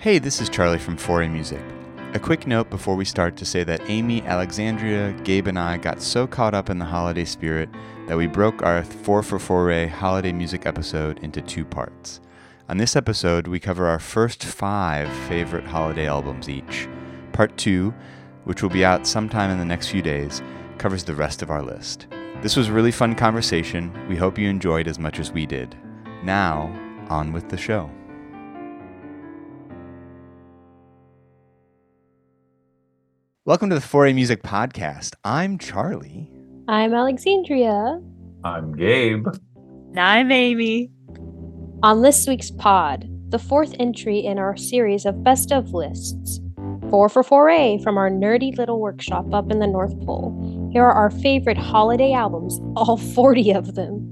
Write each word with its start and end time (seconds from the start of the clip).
Hey, 0.00 0.18
this 0.18 0.40
is 0.40 0.48
Charlie 0.48 0.78
from 0.78 0.96
Foray 0.96 1.28
Music. 1.28 1.60
A 2.14 2.18
quick 2.18 2.46
note 2.46 2.70
before 2.70 2.96
we 2.96 3.04
start 3.04 3.36
to 3.36 3.44
say 3.44 3.64
that 3.64 3.82
Amy, 3.84 4.22
Alexandria, 4.22 5.12
Gabe, 5.24 5.46
and 5.46 5.58
I 5.58 5.76
got 5.76 6.00
so 6.00 6.26
caught 6.26 6.54
up 6.54 6.70
in 6.70 6.78
the 6.78 6.86
holiday 6.86 7.26
spirit 7.26 7.68
that 8.06 8.16
we 8.16 8.26
broke 8.26 8.62
our 8.62 8.82
4 8.82 9.22
for 9.22 9.38
Foray 9.38 9.88
holiday 9.88 10.32
music 10.32 10.64
episode 10.64 11.18
into 11.18 11.42
two 11.42 11.66
parts. 11.66 12.22
On 12.70 12.78
this 12.78 12.96
episode, 12.96 13.46
we 13.46 13.60
cover 13.60 13.86
our 13.86 13.98
first 13.98 14.42
five 14.42 15.06
favorite 15.28 15.64
holiday 15.64 16.08
albums 16.08 16.48
each. 16.48 16.88
Part 17.32 17.58
2, 17.58 17.92
which 18.44 18.62
will 18.62 18.70
be 18.70 18.86
out 18.86 19.06
sometime 19.06 19.50
in 19.50 19.58
the 19.58 19.66
next 19.66 19.88
few 19.88 20.00
days, 20.00 20.40
covers 20.78 21.04
the 21.04 21.14
rest 21.14 21.42
of 21.42 21.50
our 21.50 21.62
list. 21.62 22.06
This 22.40 22.56
was 22.56 22.68
a 22.68 22.72
really 22.72 22.90
fun 22.90 23.14
conversation. 23.14 23.92
We 24.08 24.16
hope 24.16 24.38
you 24.38 24.48
enjoyed 24.48 24.88
as 24.88 24.98
much 24.98 25.18
as 25.18 25.30
we 25.30 25.44
did. 25.44 25.76
Now, 26.22 26.74
on 27.10 27.34
with 27.34 27.50
the 27.50 27.58
show. 27.58 27.90
Welcome 33.46 33.70
to 33.70 33.74
the 33.74 33.80
Foray 33.80 34.12
Music 34.12 34.42
Podcast. 34.42 35.14
I'm 35.24 35.56
Charlie. 35.56 36.30
I'm 36.68 36.92
Alexandria. 36.92 37.98
I'm 38.44 38.76
Gabe. 38.76 39.26
And 39.56 39.98
I'm 39.98 40.30
Amy. 40.30 40.90
On 41.82 42.02
this 42.02 42.26
week's 42.28 42.50
pod, 42.50 43.08
the 43.30 43.38
fourth 43.38 43.74
entry 43.80 44.18
in 44.18 44.38
our 44.38 44.58
series 44.58 45.06
of 45.06 45.24
best 45.24 45.52
of 45.52 45.72
lists 45.72 46.38
4 46.90 47.08
for 47.08 47.22
Foray 47.22 47.78
from 47.82 47.96
our 47.96 48.10
nerdy 48.10 48.54
little 48.58 48.78
workshop 48.78 49.32
up 49.32 49.50
in 49.50 49.58
the 49.58 49.66
North 49.66 49.98
Pole. 50.04 50.68
Here 50.70 50.84
are 50.84 50.92
our 50.92 51.10
favorite 51.10 51.56
holiday 51.56 52.12
albums, 52.12 52.60
all 52.76 52.98
40 52.98 53.54
of 53.54 53.74
them. 53.74 54.06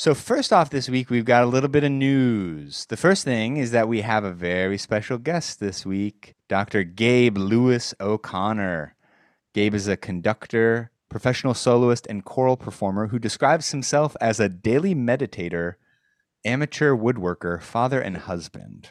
So, 0.00 0.14
first 0.14 0.50
off, 0.50 0.70
this 0.70 0.88
week 0.88 1.10
we've 1.10 1.26
got 1.26 1.42
a 1.42 1.46
little 1.46 1.68
bit 1.68 1.84
of 1.84 1.92
news. 1.92 2.86
The 2.86 2.96
first 2.96 3.22
thing 3.22 3.58
is 3.58 3.70
that 3.72 3.86
we 3.86 4.00
have 4.00 4.24
a 4.24 4.32
very 4.32 4.78
special 4.78 5.18
guest 5.18 5.60
this 5.60 5.84
week, 5.84 6.36
Dr. 6.48 6.84
Gabe 6.84 7.36
Lewis 7.36 7.92
O'Connor. 8.00 8.96
Gabe 9.52 9.74
is 9.74 9.88
a 9.88 9.98
conductor, 9.98 10.90
professional 11.10 11.52
soloist, 11.52 12.06
and 12.08 12.24
choral 12.24 12.56
performer 12.56 13.08
who 13.08 13.18
describes 13.18 13.72
himself 13.72 14.16
as 14.22 14.40
a 14.40 14.48
daily 14.48 14.94
meditator, 14.94 15.74
amateur 16.46 16.92
woodworker, 16.92 17.60
father, 17.60 18.00
and 18.00 18.16
husband. 18.16 18.88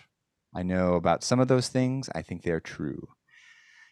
I 0.54 0.62
know 0.62 0.94
about 0.94 1.24
some 1.24 1.40
of 1.40 1.48
those 1.48 1.70
things, 1.70 2.08
I 2.14 2.22
think 2.22 2.44
they're 2.44 2.60
true. 2.60 3.08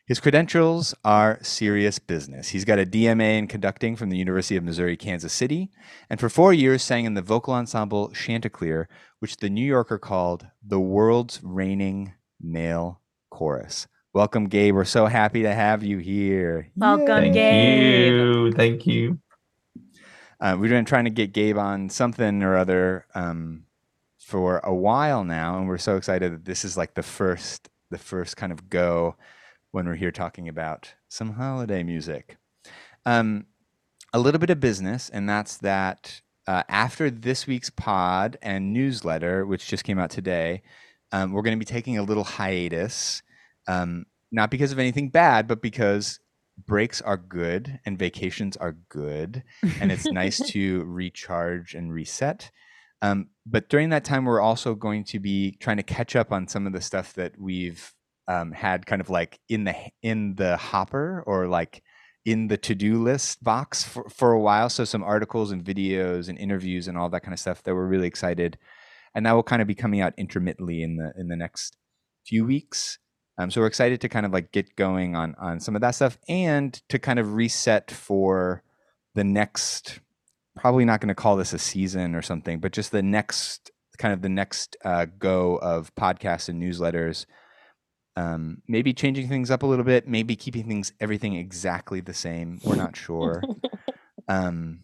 His 0.08 0.22
credentials 0.22 0.96
are 1.04 1.38
serious 1.42 2.00
business. 2.00 2.48
He's 2.48 2.64
got 2.64 2.80
a 2.80 2.86
DMA 2.86 3.40
in 3.40 3.48
conducting 3.48 3.98
from 3.98 4.10
the 4.10 4.16
University 4.16 4.56
of 4.56 4.64
Missouri 4.64 4.96
Kansas 4.96 5.34
City, 5.34 5.70
and 6.10 6.18
for 6.18 6.30
four 6.30 6.54
years 6.54 6.82
sang 6.82 7.04
in 7.04 7.14
the 7.14 7.22
vocal 7.22 7.54
ensemble 7.54 8.12
Chanticleer, 8.12 8.88
which 9.20 9.36
the 9.36 9.50
New 9.50 9.66
Yorker 9.66 9.98
called 9.98 10.48
the 10.66 10.80
world's 10.80 11.42
reigning 11.44 12.14
male 12.40 13.02
chorus. 13.30 13.88
Welcome, 14.14 14.48
Gabe. 14.48 14.76
We're 14.76 14.86
so 14.86 15.08
happy 15.08 15.42
to 15.42 15.54
have 15.54 15.84
you 15.84 15.98
here. 15.98 16.72
Welcome, 16.78 17.06
Thank 17.06 17.34
Gabe. 17.34 18.14
you. 18.14 18.52
Thank 18.54 18.88
you. 18.88 19.20
Uh, 20.40 20.56
we've 20.58 20.70
been 20.70 20.86
trying 20.86 21.04
to 21.04 21.12
get 21.12 21.34
Gabe 21.34 21.58
on 21.58 21.90
something 21.90 22.44
or 22.44 22.56
other 22.56 23.06
um, 23.14 23.66
for 24.18 24.60
a 24.60 24.74
while 24.74 25.26
now, 25.26 25.58
and 25.58 25.68
we're 25.68 25.78
so 25.78 25.98
excited 25.98 26.32
that 26.32 26.46
this 26.46 26.64
is 26.64 26.78
like 26.78 26.94
the 26.94 27.04
first, 27.04 27.68
the 27.90 27.98
first 27.98 28.38
kind 28.38 28.54
of 28.54 28.70
go 28.70 29.18
when 29.78 29.86
we're 29.86 29.94
here 29.94 30.12
talking 30.12 30.50
about 30.50 30.96
some 31.08 31.34
holiday 31.34 31.84
music. 31.84 32.38
Um, 33.06 33.46
a 34.12 34.18
little 34.18 34.40
bit 34.40 34.50
of 34.50 34.60
business, 34.60 35.08
and 35.08 35.30
that's 35.30 35.58
that 35.58 36.20
uh, 36.48 36.64
after 36.68 37.12
this 37.12 37.46
week's 37.46 37.70
pod 37.70 38.40
and 38.42 38.74
newsletter, 38.74 39.46
which 39.46 39.68
just 39.68 39.84
came 39.84 40.00
out 40.00 40.10
today, 40.10 40.64
um, 41.12 41.32
we're 41.32 41.44
going 41.44 41.56
to 41.56 41.64
be 41.64 41.72
taking 41.72 41.96
a 41.96 42.02
little 42.02 42.24
hiatus, 42.24 43.22
um, 43.68 44.08
not 44.32 44.50
because 44.50 44.72
of 44.72 44.80
anything 44.80 45.10
bad, 45.10 45.48
but 45.48 45.62
because 45.62 46.20
breaks 46.66 47.00
are 47.00 47.16
good 47.16 47.80
and 47.86 48.00
vacations 48.00 48.58
are 48.58 48.78
good, 48.90 49.44
and 49.80 49.92
it's 49.92 50.08
nice 50.08 50.40
to 50.54 50.86
recharge 50.86 51.76
and 51.76 51.94
reset. 51.94 52.50
Um, 53.04 53.28
but 53.46 53.70
during 53.70 53.90
that 53.90 54.04
time, 54.04 54.26
we're 54.26 54.42
also 54.42 54.74
going 54.74 55.04
to 55.04 55.20
be 55.20 55.56
trying 55.60 55.78
to 55.78 55.84
catch 55.84 56.16
up 56.16 56.32
on 56.32 56.48
some 56.48 56.66
of 56.66 56.74
the 56.74 56.82
stuff 56.82 57.14
that 57.14 57.40
we've 57.40 57.94
um, 58.28 58.52
had 58.52 58.86
kind 58.86 59.02
of 59.02 59.10
like 59.10 59.40
in 59.50 59.64
the 59.64 59.76
in 60.02 60.36
the 60.36 60.58
hopper 60.58 61.24
or 61.26 61.48
like 61.48 61.82
in 62.26 62.50
the 62.50 62.58
to-do 62.58 63.02
list 63.02 63.42
box 63.42 63.84
for, 63.84 64.10
for 64.10 64.34
a 64.34 64.40
while. 64.40 64.70
So 64.70 64.84
some 64.84 65.04
articles 65.04 65.52
and 65.52 65.64
videos 65.64 66.28
and 66.28 66.38
interviews 66.38 66.90
and 66.90 66.98
all 66.98 67.10
that 67.10 67.22
kind 67.22 67.34
of 67.34 67.40
stuff 67.40 67.64
that 67.64 67.74
we're 67.74 67.88
really 67.88 68.08
excited. 68.08 68.58
And 69.16 69.26
that 69.26 69.32
will 69.32 69.44
kind 69.44 69.62
of 69.62 69.68
be 69.68 69.76
coming 69.76 70.02
out 70.02 70.14
intermittently 70.18 70.84
in 70.84 70.98
the 70.98 71.14
in 71.18 71.30
the 71.30 71.38
next 71.38 71.78
few 72.26 72.46
weeks. 72.46 73.00
Um, 73.38 73.52
so 73.52 73.62
we're 73.62 73.68
excited 73.68 74.02
to 74.02 74.10
kind 74.10 74.26
of 74.26 74.34
like 74.34 74.52
get 74.52 74.76
going 74.76 75.16
on 75.16 75.36
on 75.40 75.60
some 75.60 75.76
of 75.76 75.82
that 75.82 75.92
stuff 75.92 76.18
and 76.28 76.74
to 76.90 77.00
kind 77.00 77.20
of 77.20 77.34
reset 77.34 77.92
for 77.92 78.64
the 79.16 79.24
next 79.24 80.00
probably 80.56 80.86
not 80.86 81.02
going 81.02 81.10
to 81.10 81.16
call 81.16 81.36
this 81.38 81.54
a 81.54 81.60
season 81.60 82.16
or 82.16 82.22
something 82.22 82.60
but 82.60 82.72
just 82.72 82.92
the 82.92 83.04
next 83.04 83.70
kind 83.98 84.14
of 84.14 84.22
the 84.22 84.30
next 84.30 84.76
uh, 84.84 85.06
go 85.20 85.58
of 85.58 85.94
podcasts 85.96 86.50
and 86.50 86.62
newsletters 86.62 87.26
um, 88.18 88.64
maybe 88.68 88.94
changing 88.94 89.30
things 89.30 89.52
up 89.52 89.62
a 89.62 89.68
little 89.68 89.86
bit, 89.86 90.08
maybe 90.08 90.36
keeping 90.36 90.68
things 90.68 90.92
everything 91.00 91.36
exactly 91.36 92.02
the 92.02 92.16
same. 92.16 92.60
We're 92.64 92.76
not 92.76 92.96
sure. 92.96 93.44
um, 94.28 94.80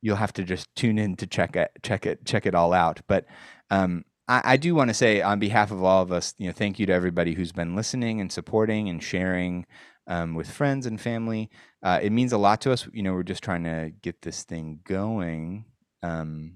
you'll 0.00 0.16
have 0.16 0.32
to 0.32 0.44
just 0.44 0.74
tune 0.74 0.98
in 0.98 1.14
to 1.16 1.26
check 1.26 1.56
it, 1.56 1.72
check 1.82 2.06
it, 2.06 2.24
check 2.24 2.46
it 2.46 2.54
all 2.54 2.72
out. 2.72 3.02
But 3.06 3.26
um, 3.70 4.06
I, 4.26 4.40
I, 4.44 4.56
do 4.56 4.74
want 4.74 4.88
to 4.88 4.94
say, 4.94 5.20
on 5.20 5.38
behalf 5.38 5.70
of 5.70 5.84
all 5.84 6.02
of 6.02 6.10
us, 6.10 6.32
you 6.38 6.46
know, 6.46 6.54
thank 6.54 6.78
you 6.78 6.86
to 6.86 6.92
everybody 6.94 7.34
who's 7.34 7.52
been 7.52 7.76
listening 7.76 8.18
and 8.18 8.32
supporting 8.32 8.88
and 8.88 9.02
sharing 9.02 9.66
um, 10.06 10.34
with 10.34 10.50
friends 10.50 10.86
and 10.86 10.98
family. 10.98 11.50
Uh, 11.82 12.00
it 12.02 12.12
means 12.12 12.32
a 12.32 12.38
lot 12.38 12.62
to 12.62 12.72
us. 12.72 12.88
You 12.94 13.02
know, 13.02 13.12
we're 13.12 13.24
just 13.24 13.44
trying 13.44 13.64
to 13.64 13.92
get 14.00 14.22
this 14.22 14.42
thing 14.42 14.80
going, 14.84 15.66
um, 16.02 16.54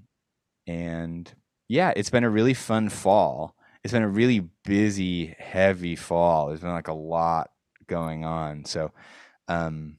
and 0.65 1.31
yeah, 1.69 1.93
it's 1.95 2.09
been 2.09 2.23
a 2.23 2.29
really 2.31 2.55
fun 2.55 2.89
fall 2.89 3.54
it's 3.85 3.93
been 3.93 4.01
a 4.01 4.09
really 4.09 4.39
busy, 4.63 5.35
heavy 5.37 5.95
fall. 5.95 6.47
There's 6.47 6.61
been 6.61 6.71
like 6.71 6.87
a 6.87 6.93
lot 6.93 7.51
going 7.85 8.25
on. 8.25 8.65
So, 8.65 8.91
um, 9.47 9.97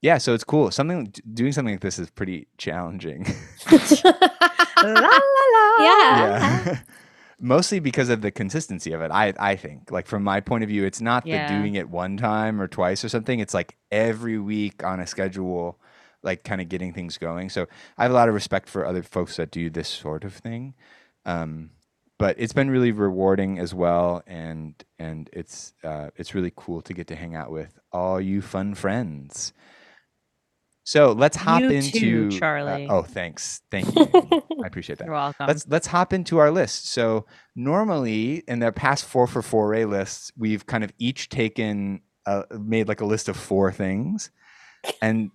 yeah, 0.00 0.16
so 0.16 0.32
it's 0.32 0.42
cool. 0.42 0.70
Something 0.70 1.12
doing 1.34 1.52
something 1.52 1.74
like 1.74 1.82
this 1.82 1.98
is 1.98 2.08
pretty 2.08 2.46
challenging. 2.56 3.26
la, 3.70 4.08
la, 4.82 5.02
la. 5.02 5.76
Yeah. 5.80 6.64
yeah. 6.66 6.78
Mostly 7.38 7.78
because 7.78 8.08
of 8.08 8.22
the 8.22 8.30
consistency 8.30 8.92
of 8.92 9.02
it. 9.02 9.10
I 9.10 9.34
I 9.38 9.54
think 9.56 9.90
like 9.90 10.06
from 10.06 10.24
my 10.24 10.40
point 10.40 10.64
of 10.64 10.70
view, 10.70 10.86
it's 10.86 11.02
not 11.02 11.26
Yeah. 11.26 11.46
the 11.46 11.58
doing 11.58 11.74
it 11.74 11.90
one 11.90 12.16
time 12.16 12.58
or 12.58 12.66
twice 12.66 13.04
or 13.04 13.10
something. 13.10 13.38
It's 13.38 13.52
like 13.52 13.76
every 13.92 14.38
week 14.38 14.82
on 14.82 14.98
a 14.98 15.06
schedule, 15.06 15.78
like 16.22 16.42
kind 16.42 16.62
of 16.62 16.70
getting 16.70 16.94
things 16.94 17.18
going. 17.18 17.50
So 17.50 17.66
I 17.98 18.04
have 18.04 18.12
a 18.12 18.14
lot 18.14 18.30
of 18.30 18.34
respect 18.34 18.66
for 18.70 18.86
other 18.86 19.02
folks 19.02 19.36
that 19.36 19.50
do 19.50 19.68
this 19.68 19.88
sort 19.90 20.24
of 20.24 20.32
thing. 20.32 20.72
Um, 21.26 21.72
but 22.18 22.36
it's 22.38 22.52
been 22.52 22.70
really 22.70 22.92
rewarding 22.92 23.58
as 23.58 23.74
well, 23.74 24.22
and 24.26 24.74
and 24.98 25.28
it's 25.32 25.74
uh, 25.84 26.08
it's 26.16 26.34
really 26.34 26.52
cool 26.56 26.82
to 26.82 26.94
get 26.94 27.06
to 27.08 27.16
hang 27.16 27.34
out 27.34 27.50
with 27.50 27.78
all 27.92 28.20
you 28.20 28.40
fun 28.42 28.74
friends. 28.74 29.52
So 30.84 31.10
let's 31.12 31.36
hop 31.36 31.62
You 31.62 31.70
into 31.70 31.98
too, 32.30 32.30
uh, 32.32 32.38
Charlie. 32.38 32.86
oh, 32.88 33.02
thanks, 33.02 33.60
thank 33.72 33.92
you. 33.96 34.06
I 34.62 34.66
appreciate 34.66 34.98
that 35.00 35.06
You're 35.06 35.14
welcome. 35.14 35.46
let's 35.48 35.66
let's 35.66 35.88
hop 35.88 36.12
into 36.12 36.38
our 36.38 36.52
list. 36.52 36.90
So 36.90 37.26
normally 37.56 38.44
in 38.46 38.60
the 38.60 38.70
past 38.70 39.04
four 39.04 39.26
for 39.26 39.42
foray 39.42 39.84
lists, 39.84 40.30
we've 40.38 40.64
kind 40.64 40.84
of 40.84 40.92
each 40.98 41.28
taken 41.28 42.02
uh, 42.24 42.44
made 42.60 42.86
like 42.86 43.00
a 43.00 43.04
list 43.06 43.28
of 43.28 43.36
four 43.36 43.72
things, 43.72 44.30
and 45.02 45.30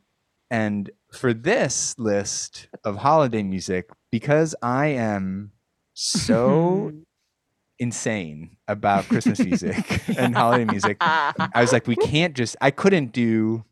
and 0.50 0.90
for 1.12 1.34
this 1.34 1.96
list 2.00 2.70
of 2.86 2.98
holiday 2.98 3.44
music, 3.44 3.90
because 4.10 4.56
I 4.62 4.88
am 4.88 5.52
so 6.02 6.92
insane 7.80 8.58
about 8.68 9.08
Christmas 9.08 9.40
music 9.40 10.02
and 10.18 10.36
holiday 10.36 10.66
music, 10.66 10.98
I 11.00 11.52
was 11.56 11.72
like, 11.72 11.88
we 11.88 11.96
can't 11.96 12.36
just. 12.36 12.56
I 12.62 12.72
couldn't 12.72 13.12
do. 13.12 13.64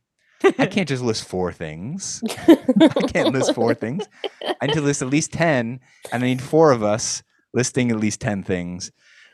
I 0.57 0.67
can't 0.67 0.87
just 0.87 1.03
list 1.03 1.25
four 1.25 1.51
things. 1.51 2.23
I 2.47 2.87
can't 3.11 3.33
list 3.33 3.53
four 3.53 3.73
things. 3.73 4.07
I 4.61 4.67
need 4.67 4.73
to 4.75 4.81
list 4.81 5.01
at 5.01 5.09
least 5.09 5.33
10, 5.33 5.79
and 6.11 6.23
I 6.23 6.25
need 6.25 6.41
four 6.41 6.71
of 6.71 6.81
us 6.81 7.23
listing 7.53 7.91
at 7.91 7.97
least 7.99 8.21
10 8.21 8.43
things. 8.43 8.91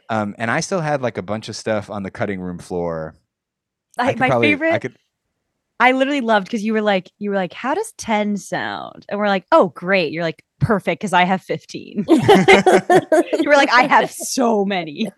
Um, 0.09 0.33
and 0.39 0.49
I 0.49 0.61
still 0.61 0.81
had 0.81 1.01
like 1.03 1.17
a 1.17 1.21
bunch 1.21 1.47
of 1.47 1.55
stuff 1.55 1.89
on 1.91 2.01
the 2.03 2.09
cutting 2.09 2.39
room 2.39 2.57
floor. 2.57 3.15
I, 3.97 4.13
could 4.13 4.19
my 4.19 4.29
probably- 4.29 4.47
favorite 4.47 4.73
I 4.73 4.79
could, 4.79 4.97
I 5.79 5.91
literally 5.91 6.21
loved 6.21 6.47
because 6.47 6.63
you 6.63 6.71
were 6.73 6.81
like, 6.81 7.11
you 7.19 7.29
were 7.29 7.35
like, 7.35 7.53
how 7.53 7.73
does 7.73 7.91
10 7.97 8.37
sound? 8.37 9.05
And 9.09 9.19
we're 9.19 9.27
like, 9.27 9.45
oh, 9.51 9.69
great. 9.69 10.13
You're 10.13 10.23
like, 10.23 10.43
perfect, 10.59 11.01
because 11.01 11.11
I 11.13 11.25
have 11.25 11.41
15. 11.41 12.05
you 12.09 12.15
were 13.45 13.55
like, 13.55 13.69
I 13.71 13.85
have 13.87 14.09
so 14.15 14.63
many. 14.65 15.11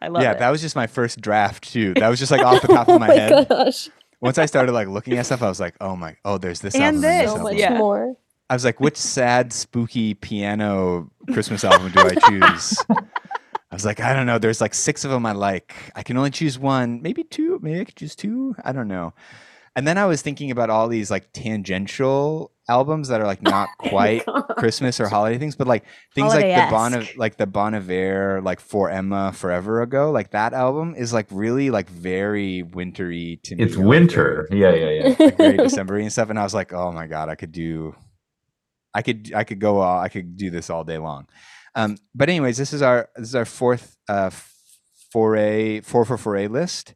I 0.00 0.08
love 0.08 0.22
yeah, 0.22 0.32
it. 0.32 0.38
that 0.38 0.50
was 0.50 0.60
just 0.60 0.76
my 0.76 0.86
first 0.86 1.20
draft 1.20 1.64
too. 1.72 1.94
That 1.94 2.08
was 2.08 2.18
just 2.18 2.30
like 2.30 2.42
off 2.42 2.62
the 2.62 2.70
oh 2.70 2.74
top 2.74 2.88
of 2.88 2.94
oh 2.96 2.98
my, 2.98 3.08
my 3.08 3.14
head. 3.14 3.48
gosh. 3.48 3.88
Once 4.20 4.38
I 4.38 4.46
started 4.46 4.72
like 4.72 4.88
looking 4.88 5.16
at 5.16 5.26
stuff, 5.26 5.42
I 5.42 5.48
was 5.48 5.60
like, 5.60 5.74
oh 5.80 5.96
my, 5.96 6.16
oh, 6.24 6.38
there's 6.38 6.60
this 6.60 6.74
And 6.74 6.82
album. 6.84 6.96
and 6.96 7.04
this. 7.04 7.30
So 7.30 7.36
album. 7.38 7.42
much 7.52 7.60
Yeah. 7.60 7.78
more. 7.78 8.14
I 8.50 8.54
was 8.54 8.64
like, 8.64 8.80
which 8.80 8.96
sad, 8.96 9.52
spooky 9.52 10.14
piano 10.14 11.10
Christmas 11.32 11.64
album 11.64 11.90
do 11.92 12.00
I 12.00 12.14
choose? 12.28 12.78
I 13.70 13.74
was 13.74 13.84
like, 13.84 14.00
I 14.00 14.14
don't 14.14 14.26
know. 14.26 14.38
There's 14.38 14.60
like 14.60 14.74
six 14.74 15.04
of 15.04 15.10
them 15.10 15.26
I 15.26 15.32
like. 15.32 15.74
I 15.94 16.02
can 16.02 16.16
only 16.16 16.30
choose 16.30 16.58
one, 16.58 17.02
maybe 17.02 17.22
two. 17.22 17.58
Maybe 17.62 17.80
I 17.80 17.84
could 17.84 17.96
choose 17.96 18.16
two. 18.16 18.54
I 18.64 18.72
don't 18.72 18.88
know. 18.88 19.12
And 19.76 19.86
then 19.86 19.98
I 19.98 20.06
was 20.06 20.22
thinking 20.22 20.50
about 20.50 20.70
all 20.70 20.88
these 20.88 21.10
like 21.10 21.32
tangential 21.32 22.50
albums 22.68 23.08
that 23.08 23.20
are 23.20 23.26
like 23.26 23.42
not 23.54 23.68
quite 23.78 24.24
Christmas 24.56 25.00
or 25.00 25.08
holiday 25.08 25.38
things, 25.38 25.54
but 25.54 25.66
like 25.66 25.84
things 26.14 26.34
like 26.34 26.46
the 26.46 26.66
Bon 26.70 27.06
like 27.16 27.36
the 27.36 27.46
Bon 27.46 27.74
Iver, 27.74 28.40
like 28.42 28.58
For 28.58 28.90
Emma 28.90 29.32
Forever 29.32 29.82
Ago, 29.82 30.10
like 30.10 30.30
that 30.30 30.54
album 30.54 30.94
is 30.96 31.12
like 31.12 31.26
really 31.30 31.70
like 31.70 31.88
very 31.90 32.62
wintry 32.62 33.38
to 33.44 33.54
me. 33.54 33.64
It's 33.64 33.76
like, 33.76 33.86
winter. 33.86 34.48
Yeah, 34.50 34.74
yeah, 34.74 34.90
yeah. 34.90 35.14
very, 35.14 35.28
like 35.28 35.36
very 35.36 35.56
December 35.58 35.98
and 35.98 36.10
stuff. 36.10 36.30
And 36.30 36.38
I 36.38 36.42
was 36.42 36.54
like, 36.54 36.72
oh 36.72 36.90
my 36.90 37.06
god, 37.06 37.28
I 37.28 37.34
could 37.34 37.52
do, 37.52 37.94
I 38.94 39.02
could 39.02 39.32
I 39.34 39.44
could 39.44 39.60
go 39.60 39.80
all, 39.80 40.00
I 40.00 40.08
could 40.08 40.36
do 40.36 40.50
this 40.50 40.70
all 40.70 40.84
day 40.84 40.98
long. 40.98 41.28
Um, 41.78 41.96
but 42.14 42.28
anyways, 42.28 42.56
this 42.58 42.72
is 42.72 42.82
our 42.82 43.08
this 43.16 43.28
is 43.28 43.34
our 43.34 43.44
fourth 43.44 43.96
uh 44.08 44.30
foray 45.12 45.80
four 45.80 46.04
for 46.04 46.18
foray 46.18 46.48
list. 46.48 46.94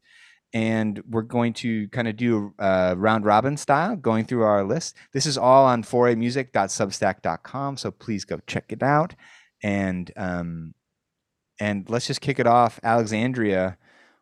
And 0.53 1.01
we're 1.09 1.23
going 1.23 1.53
to 1.53 1.87
kind 1.89 2.07
of 2.07 2.15
do 2.15 2.53
uh, 2.59 2.93
round 2.95 3.25
robin 3.25 3.57
style, 3.57 3.95
going 3.95 4.25
through 4.25 4.43
our 4.43 4.63
list. 4.63 4.95
This 5.11 5.25
is 5.25 5.35
all 5.35 5.65
on 5.65 5.83
foraymusic.substack.com, 5.83 7.77
so 7.77 7.89
please 7.89 8.23
go 8.23 8.39
check 8.45 8.65
it 8.71 8.83
out. 8.83 9.15
And 9.63 10.11
um, 10.15 10.75
and 11.59 11.89
let's 11.89 12.05
just 12.05 12.21
kick 12.21 12.37
it 12.39 12.45
off. 12.45 12.79
Alexandria, 12.83 13.77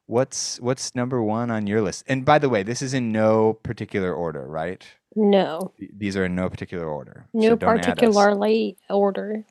what's 0.05 0.57
what's 0.61 0.95
number 0.95 1.21
one 1.21 1.51
on 1.51 1.67
your 1.67 1.81
list? 1.81 2.05
And 2.07 2.23
by 2.23 2.39
the 2.39 2.47
way, 2.49 2.63
this 2.63 2.81
is 2.81 2.93
in 2.93 3.11
no 3.11 3.53
particular 3.53 4.13
order, 4.13 4.47
right? 4.47 4.85
no, 5.15 5.73
These 5.77 6.15
are 6.15 6.23
in 6.23 6.35
no 6.35 6.49
particular 6.49 6.87
order. 6.87 7.27
no 7.33 7.49
so 7.49 7.55
don't 7.57 7.79
add 7.79 7.99
us. 7.99 8.11
particular 8.11 8.35
late 8.35 8.77
order. 8.89 9.43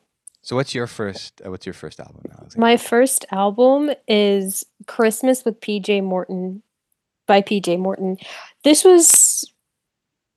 So 0.43 0.57
what's 0.57 0.75
your 0.75 0.87
first? 0.87 1.41
Uh, 1.45 1.51
what's 1.51 1.67
your 1.67 1.75
first 1.75 2.01
album? 2.01 2.23
My 2.57 2.77
first 2.77 3.27
album 3.31 3.91
is 4.09 4.65
Christmas 4.87 5.45
with 5.45 5.61
PJ 5.61 6.03
Morton 6.03 6.63
by 7.27 7.43
PJ 7.43 7.79
Morton. 7.79 8.17
This 8.65 8.83
was 8.83 9.51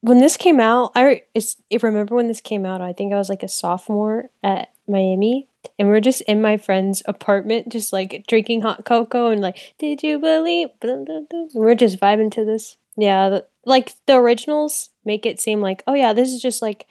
when 0.01 0.19
this 0.19 0.35
came 0.35 0.59
out. 0.59 0.91
I 0.95 1.23
it's, 1.33 1.55
remember 1.81 2.15
when 2.15 2.27
this 2.27 2.41
came 2.41 2.65
out. 2.65 2.81
I 2.81 2.93
think 2.93 3.13
I 3.13 3.17
was 3.17 3.29
like 3.29 3.43
a 3.43 3.47
sophomore 3.47 4.29
at 4.43 4.69
Miami, 4.87 5.47
and 5.79 5.87
we 5.87 5.95
are 5.95 6.01
just 6.01 6.21
in 6.21 6.41
my 6.41 6.57
friend's 6.57 7.01
apartment, 7.05 7.71
just 7.71 7.93
like 7.93 8.25
drinking 8.27 8.61
hot 8.61 8.83
cocoa 8.83 9.29
and 9.29 9.41
like, 9.41 9.73
did 9.79 10.03
you 10.03 10.19
believe? 10.19 10.69
blah, 10.81 10.97
blah, 10.97 11.21
blah." 11.29 11.39
And 11.39 11.49
We're 11.53 11.75
just 11.75 11.99
vibing 11.99 12.31
to 12.33 12.43
this. 12.43 12.75
Yeah, 12.97 13.29
the, 13.29 13.47
like 13.65 13.93
the 14.05 14.15
originals 14.15 14.89
make 15.05 15.25
it 15.25 15.39
seem 15.39 15.61
like, 15.61 15.81
oh 15.87 15.93
yeah, 15.93 16.11
this 16.11 16.29
is 16.29 16.41
just 16.41 16.61
like 16.61 16.87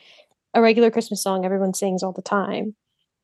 a 0.55 0.63
regular 0.63 0.91
Christmas 0.91 1.23
song 1.23 1.45
everyone 1.45 1.75
sings 1.75 2.03
all 2.03 2.13
the 2.13 2.23
time. 2.23 2.75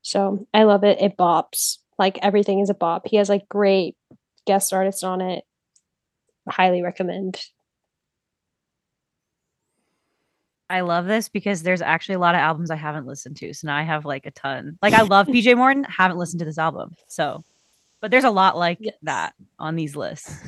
So 0.09 0.47
I 0.55 0.63
love 0.63 0.85
it. 0.85 1.03
It 1.03 1.19
bops. 1.19 1.77
Like 1.99 2.19
everything 2.23 2.61
is 2.61 2.71
a 2.71 2.75
bop. 2.75 3.07
He 3.07 3.17
has 3.19 3.29
like 3.29 3.47
great 3.47 3.95
guest 4.47 4.73
artists 4.73 5.03
on 5.03 5.21
it. 5.21 5.45
Highly 6.49 6.81
recommend. 6.81 7.45
I 10.71 10.81
love 10.81 11.05
this 11.05 11.29
because 11.29 11.63
there's 11.63 11.83
actually 11.83 12.15
a 12.15 12.19
lot 12.21 12.35
of 12.35 12.41
albums 12.41 12.71
I 12.71 12.77
haven't 12.77 13.07
listened 13.07 13.37
to. 13.39 13.53
So 13.53 13.67
now 13.67 13.77
I 13.77 13.83
have 13.83 14.07
like 14.07 14.25
a 14.25 14.31
ton. 14.31 14.79
Like 14.81 14.95
I 14.95 15.03
love 15.03 15.27
PJ 15.27 15.55
Morton, 15.59 15.85
haven't 15.89 16.17
listened 16.17 16.39
to 16.39 16.47
this 16.47 16.57
album. 16.59 16.95
So, 17.09 17.45
but 18.01 18.11
there's 18.11 18.25
a 18.25 18.31
lot 18.31 18.57
like 18.57 18.79
Yes. 18.81 18.95
that 19.03 19.35
on 19.59 19.77
these 19.77 19.95
lists. 19.95 20.43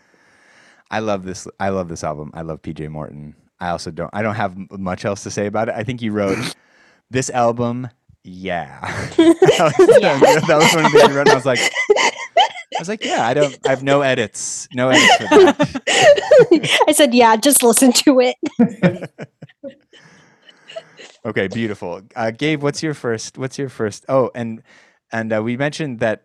I 0.90 0.98
love 0.98 1.24
this. 1.24 1.48
I 1.58 1.70
love 1.70 1.88
this 1.88 2.04
album. 2.04 2.32
I 2.34 2.42
love 2.42 2.60
PJ 2.60 2.86
Morton. 2.90 3.34
I 3.60 3.70
also 3.70 3.90
don't. 3.90 4.10
I 4.12 4.20
don't 4.20 4.34
have 4.34 4.56
much 4.72 5.06
else 5.06 5.22
to 5.22 5.30
say 5.30 5.46
about 5.46 5.70
it. 5.70 5.74
I 5.74 5.84
think 5.84 6.02
you 6.02 6.12
wrote 6.12 6.54
this 7.10 7.30
album. 7.30 7.88
Yeah, 8.24 8.80
that 9.18 10.56
was 10.58 10.74
one 10.74 10.84
of 10.86 10.92
the 10.92 10.98
things 11.00 11.14
you. 11.14 11.18
And 11.20 11.28
I 11.28 11.34
was 11.34 11.46
like, 11.46 11.60
I 11.60 12.80
was 12.80 12.88
like, 12.88 13.04
yeah. 13.04 13.26
I 13.26 13.34
don't. 13.34 13.58
I 13.66 13.70
have 13.70 13.82
no 13.82 14.02
edits. 14.02 14.68
No 14.74 14.90
edits 14.90 15.16
for 15.16 15.24
that. 15.24 16.80
I 16.88 16.92
said, 16.92 17.14
yeah, 17.14 17.36
just 17.36 17.62
listen 17.62 17.92
to 17.92 18.20
it. 18.20 19.10
Okay, 21.24 21.48
beautiful. 21.48 22.02
Uh, 22.14 22.30
Gabe, 22.30 22.62
what's 22.62 22.82
your 22.82 22.94
first? 22.94 23.38
What's 23.38 23.58
your 23.58 23.68
first? 23.68 24.04
Oh, 24.08 24.30
and 24.34 24.62
and 25.12 25.32
uh, 25.32 25.42
we 25.42 25.56
mentioned 25.56 26.00
that. 26.00 26.24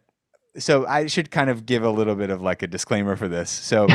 So 0.58 0.86
I 0.86 1.08
should 1.08 1.32
kind 1.32 1.50
of 1.50 1.66
give 1.66 1.84
a 1.84 1.90
little 1.90 2.16
bit 2.16 2.30
of 2.30 2.42
like 2.42 2.62
a 2.62 2.68
disclaimer 2.68 3.16
for 3.16 3.28
this. 3.28 3.50
So 3.50 3.88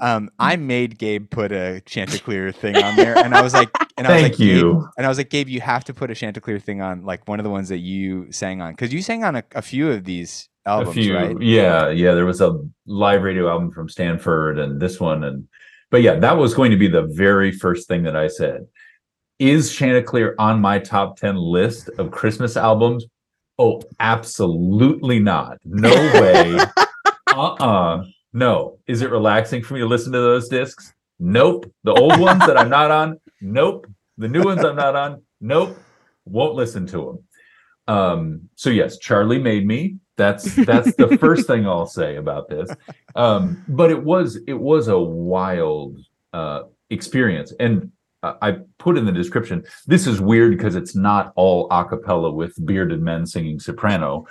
um, 0.00 0.30
I 0.38 0.56
made 0.56 0.98
Gabe 0.98 1.30
put 1.30 1.52
a 1.52 1.80
Chanticleer 1.82 2.52
thing 2.52 2.76
on 2.76 2.96
there, 2.96 3.16
and 3.18 3.34
I 3.34 3.42
was 3.42 3.54
like, 3.54 3.70
and 3.96 4.06
I 4.06 4.12
was 4.12 4.22
Thank 4.22 4.32
like, 4.34 4.38
Gabe, 4.38 4.56
you. 4.56 4.88
and 4.96 5.06
I 5.06 5.08
was 5.08 5.18
like, 5.18 5.30
Gabe, 5.30 5.48
you 5.48 5.60
have 5.60 5.84
to 5.84 5.94
put 5.94 6.10
a 6.10 6.14
Chanticleer 6.14 6.58
thing 6.58 6.80
on, 6.82 7.04
like 7.04 7.26
one 7.28 7.40
of 7.40 7.44
the 7.44 7.50
ones 7.50 7.68
that 7.68 7.78
you 7.78 8.30
sang 8.32 8.60
on, 8.60 8.72
because 8.72 8.92
you 8.92 9.02
sang 9.02 9.24
on 9.24 9.36
a, 9.36 9.44
a 9.54 9.62
few 9.62 9.90
of 9.90 10.04
these 10.04 10.48
A 10.66 10.70
albums, 10.70 10.94
few, 10.94 11.14
right? 11.14 11.40
yeah, 11.40 11.88
yeah. 11.90 12.14
There 12.14 12.26
was 12.26 12.40
a 12.40 12.58
live 12.86 13.22
radio 13.22 13.48
album 13.48 13.70
from 13.70 13.88
Stanford, 13.88 14.58
and 14.58 14.80
this 14.80 15.00
one, 15.00 15.24
and 15.24 15.46
but 15.90 16.02
yeah, 16.02 16.14
that 16.16 16.36
was 16.36 16.54
going 16.54 16.70
to 16.70 16.76
be 16.76 16.88
the 16.88 17.06
very 17.12 17.52
first 17.52 17.88
thing 17.88 18.02
that 18.04 18.16
I 18.16 18.28
said. 18.28 18.66
Is 19.38 19.74
Chanticleer 19.74 20.34
on 20.38 20.60
my 20.60 20.78
top 20.78 21.16
ten 21.18 21.36
list 21.36 21.90
of 21.98 22.10
Christmas 22.10 22.56
albums? 22.56 23.04
Oh, 23.58 23.82
absolutely 24.00 25.18
not. 25.18 25.58
No 25.64 25.90
way. 25.90 26.58
uh-uh. 27.34 28.04
No. 28.36 28.78
Is 28.86 29.00
it 29.00 29.10
relaxing 29.10 29.62
for 29.62 29.72
me 29.72 29.80
to 29.80 29.86
listen 29.86 30.12
to 30.12 30.20
those 30.20 30.48
discs? 30.48 30.92
Nope. 31.18 31.72
The 31.84 31.94
old 31.94 32.20
ones 32.20 32.40
that 32.40 32.58
I'm 32.58 32.68
not 32.68 32.90
on? 32.90 33.18
Nope. 33.40 33.86
The 34.18 34.28
new 34.28 34.42
ones 34.42 34.62
I'm 34.62 34.76
not 34.76 34.94
on? 34.94 35.22
Nope. 35.40 35.78
Won't 36.26 36.54
listen 36.54 36.86
to 36.88 37.18
them. 37.86 37.94
Um, 37.96 38.50
so 38.54 38.68
yes, 38.68 38.98
Charlie 38.98 39.38
made 39.38 39.66
me. 39.66 39.96
That's 40.16 40.54
that's 40.54 40.94
the 40.96 41.16
first 41.20 41.46
thing 41.46 41.66
I'll 41.66 41.86
say 41.86 42.16
about 42.16 42.48
this. 42.48 42.70
Um, 43.14 43.64
but 43.68 43.90
it 43.90 44.02
was 44.02 44.36
it 44.46 44.58
was 44.58 44.88
a 44.88 44.98
wild 44.98 45.98
uh 46.34 46.64
experience. 46.90 47.54
And 47.58 47.90
I 48.22 48.58
put 48.78 48.98
in 48.98 49.06
the 49.06 49.12
description, 49.12 49.64
this 49.86 50.06
is 50.06 50.20
weird 50.20 50.50
because 50.50 50.74
it's 50.74 50.94
not 50.94 51.32
all 51.36 51.68
a 51.70 51.84
cappella 51.84 52.30
with 52.30 52.54
bearded 52.66 53.00
men 53.00 53.24
singing 53.24 53.60
soprano. 53.60 54.26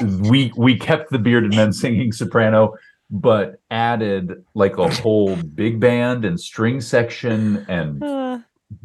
We 0.00 0.52
we 0.56 0.78
kept 0.78 1.10
the 1.10 1.18
bearded 1.18 1.54
men 1.54 1.72
singing 1.72 2.12
soprano, 2.12 2.74
but 3.10 3.60
added 3.70 4.44
like 4.54 4.78
a 4.78 4.88
whole 5.00 5.36
big 5.36 5.80
band 5.80 6.24
and 6.24 6.38
string 6.38 6.80
section 6.80 7.64
and 7.68 8.02
Uh, 8.30 8.38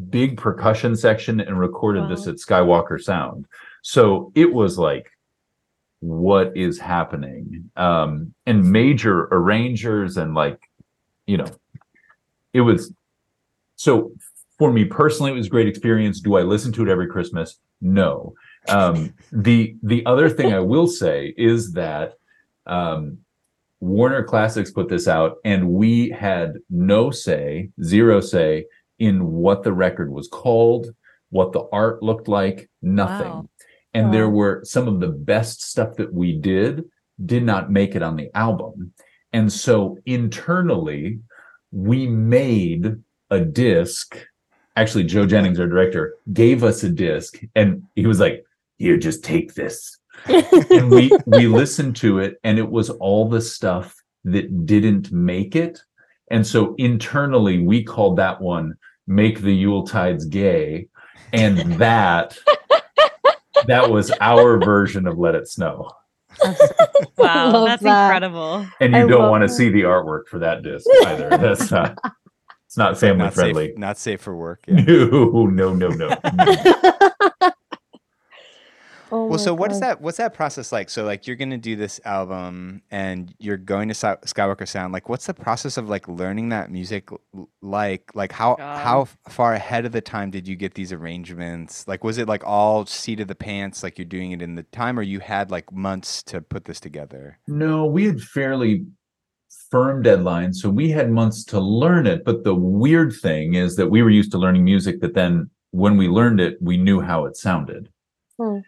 big 0.10 0.38
percussion 0.38 0.96
section 0.96 1.40
and 1.40 1.60
recorded 1.60 2.10
this 2.10 2.28
at 2.28 2.36
Skywalker 2.36 3.00
Sound. 3.02 3.46
So 3.84 4.32
it 4.36 4.52
was 4.52 4.78
like, 4.78 5.12
what 6.00 6.56
is 6.56 6.80
happening? 6.80 7.70
Um, 7.76 8.34
and 8.46 8.72
major 8.72 9.28
arrangers 9.32 10.18
and 10.18 10.34
like, 10.34 10.60
you 11.28 11.38
know, 11.38 11.46
it 12.54 12.62
was 12.62 12.94
so 13.76 14.12
for 14.58 14.72
me 14.72 14.86
personally, 14.86 15.32
it 15.32 15.36
was 15.36 15.48
a 15.48 15.50
great 15.50 15.68
experience. 15.68 16.20
Do 16.22 16.36
I 16.36 16.42
listen 16.42 16.72
to 16.74 16.84
it 16.84 16.90
every 16.90 17.08
Christmas? 17.08 17.60
No. 17.82 18.34
Um, 18.70 19.14
the 19.32 19.76
the 19.84 20.06
other 20.06 20.30
thing 20.30 20.54
I 20.54 20.60
will 20.60 20.88
say 20.88 21.34
is 21.38 21.74
that 21.74 22.14
um, 22.66 23.20
Warner 23.86 24.24
Classics 24.24 24.72
put 24.72 24.90
this 24.90 25.08
out, 25.08 25.38
and 25.46 25.70
we 25.70 26.10
had 26.10 26.58
no 26.72 27.12
say, 27.12 27.70
zero 27.84 28.20
say 28.20 28.66
in 28.98 29.32
what 29.32 29.62
the 29.62 29.74
record 29.74 30.12
was 30.12 30.28
called, 30.28 30.88
what 31.30 31.52
the 31.52 31.68
art 31.72 32.02
looked 32.02 32.28
like, 32.28 32.68
nothing. 32.82 33.30
Wow. 33.30 33.50
And 33.94 34.12
there 34.14 34.30
were 34.30 34.62
some 34.64 34.88
of 34.88 35.00
the 35.00 35.10
best 35.10 35.62
stuff 35.62 35.96
that 35.98 36.12
we 36.12 36.36
did 36.36 36.84
did 37.26 37.44
not 37.44 37.72
make 37.72 37.96
it 37.96 38.02
on 38.02 38.16
the 38.16 38.30
album. 38.36 38.92
And 39.32 39.54
so 39.54 40.00
internally, 40.06 41.20
we 41.72 42.08
made 42.08 42.96
a 43.30 43.40
disc. 43.40 44.18
Actually, 44.76 45.04
Joe 45.04 45.28
Jennings, 45.28 45.60
our 45.60 45.68
director, 45.68 46.16
gave 46.34 46.64
us 46.64 46.84
a 46.84 46.90
disc 46.90 47.40
and 47.54 47.84
he 47.96 48.08
was 48.08 48.20
like, 48.20 48.44
Here, 48.78 48.98
just 48.98 49.24
take 49.24 49.54
this 49.54 49.98
and 50.28 50.90
we 50.90 51.12
we 51.26 51.48
listened 51.48 51.96
to 51.96 52.20
it 52.20 52.40
and 52.44 52.58
it 52.58 52.70
was 52.70 52.90
all 52.90 53.28
the 53.30 53.42
stuff 53.42 53.96
that 54.24 54.66
didn't 54.66 55.12
make 55.12 55.56
it 55.56 55.80
and 56.32 56.46
so 56.46 56.74
internally 56.78 57.60
we 57.60 57.84
called 57.84 58.18
that 58.18 58.42
one 58.42 58.74
make 59.08 59.42
the 59.42 59.64
yuletides 59.64 60.28
gay 60.30 60.88
and 61.34 61.58
that 61.74 62.38
that 63.68 63.90
was 63.90 64.12
our 64.22 64.58
version 64.60 65.08
of 65.08 65.18
let 65.18 65.36
it 65.36 65.48
snow 65.48 65.90
Wow, 67.18 67.66
that's 67.66 67.82
that. 67.84 68.08
incredible. 68.08 68.68
And 68.82 68.94
you 68.94 69.04
I 69.04 69.08
don't 69.08 69.30
want 69.30 69.44
to 69.44 69.50
see 69.50 69.70
the 69.70 69.84
artwork 69.84 70.28
for 70.28 70.40
that 70.40 70.64
disc 70.64 70.86
either. 71.06 71.30
That's 71.30 71.72
not 71.72 71.98
it's 72.66 72.78
not 72.78 72.98
family 72.98 73.24
not 73.24 73.34
friendly. 73.34 73.68
safe, 73.68 73.78
not 73.78 73.98
safe 73.98 74.22
for 74.22 74.36
work. 74.36 74.66
Yeah. 74.68 74.82
No, 74.84 75.46
no, 75.46 75.74
no, 75.74 75.88
no. 75.90 76.10
Oh 79.16 79.28
Well, 79.28 79.38
my 79.40 79.44
so 79.44 79.54
what 79.54 79.72
is 79.72 79.80
that? 79.80 80.02
What's 80.02 80.18
that 80.18 80.34
process 80.34 80.74
like? 80.74 80.90
So, 80.90 81.06
like, 81.06 81.26
you're 81.26 81.38
gonna 81.38 81.58
do 81.58 81.78
this 81.78 82.02
album, 82.04 82.82
and 82.92 83.34
you're 83.40 83.56
going 83.56 83.88
to 83.88 83.94
Skywalker 83.94 84.68
Sound. 84.68 84.92
Like, 84.92 85.08
what's 85.08 85.26
the 85.26 85.34
process 85.34 85.78
of 85.78 85.88
like 85.88 86.06
learning 86.10 86.50
that 86.50 86.70
music 86.70 87.10
like? 87.62 88.14
Like, 88.14 88.34
how 88.34 88.56
God. 88.56 88.84
how 88.84 89.08
far 89.30 89.54
ahead 89.54 89.86
of 89.86 89.94
the 89.94 90.02
time 90.02 90.32
did 90.32 90.50
you 90.50 90.58
get 90.58 90.74
these 90.74 90.92
arrangements? 90.92 91.88
Like, 91.88 92.04
was 92.04 92.18
it 92.18 92.28
like 92.28 92.44
all 92.46 92.86
seat 92.86 93.22
of 93.22 93.30
the 93.30 93.36
pants, 93.36 93.84
like 93.84 93.98
you're 93.98 94.06
doing 94.06 94.34
it 94.34 94.42
in 94.42 94.56
the 94.56 94.64
time, 94.64 95.00
or 95.00 95.02
you 95.02 95.22
had 95.22 95.50
like 95.50 95.72
months 95.72 96.22
to 96.24 96.42
put 96.42 96.66
this 96.66 96.82
together? 96.82 97.40
No, 97.48 97.86
we 97.86 98.06
had 98.06 98.20
fairly 98.20 98.86
firm 99.72 100.04
deadlines, 100.04 100.56
so 100.56 100.70
we 100.70 100.90
had 100.90 101.10
months 101.10 101.46
to 101.46 101.60
learn 101.62 102.06
it. 102.06 102.26
But 102.26 102.44
the 102.44 102.56
weird 102.56 103.14
thing 103.14 103.54
is 103.54 103.78
that 103.78 103.88
we 103.88 104.02
were 104.04 104.10
used 104.10 104.32
to 104.34 104.38
learning 104.38 104.66
music 104.66 105.00
that 105.00 105.14
then 105.14 105.50
when 105.72 105.96
we 105.96 106.10
learned 106.10 106.42
it, 106.42 106.58
we 106.62 106.76
knew 106.76 107.00
how 107.00 107.26
it 107.26 107.38
sounded. 107.38 107.88
Hmm. 108.38 108.60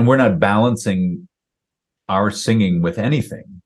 And 0.00 0.08
we're 0.08 0.16
not 0.16 0.40
balancing 0.40 1.28
our 2.08 2.30
singing 2.30 2.80
with 2.80 2.98
anything. 2.98 3.60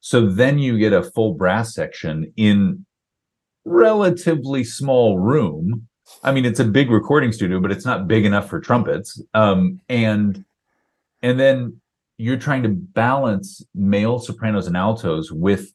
So 0.00 0.26
then 0.26 0.58
you 0.58 0.76
get 0.76 0.92
a 0.92 1.02
full 1.02 1.32
brass 1.32 1.72
section 1.72 2.30
in 2.36 2.84
relatively 3.64 4.64
small 4.64 5.18
room. 5.18 5.88
I 6.22 6.32
mean, 6.32 6.44
it's 6.44 6.60
a 6.60 6.64
big 6.66 6.90
recording 6.90 7.32
studio, 7.32 7.58
but 7.58 7.72
it's 7.72 7.86
not 7.86 8.06
big 8.06 8.26
enough 8.26 8.50
for 8.50 8.60
trumpets. 8.60 9.18
Um, 9.32 9.80
and 9.88 10.44
and 11.22 11.40
then 11.40 11.80
you're 12.18 12.36
trying 12.36 12.64
to 12.64 12.68
balance 12.68 13.64
male 13.74 14.18
sopranos 14.18 14.66
and 14.66 14.76
altos 14.76 15.32
with 15.32 15.72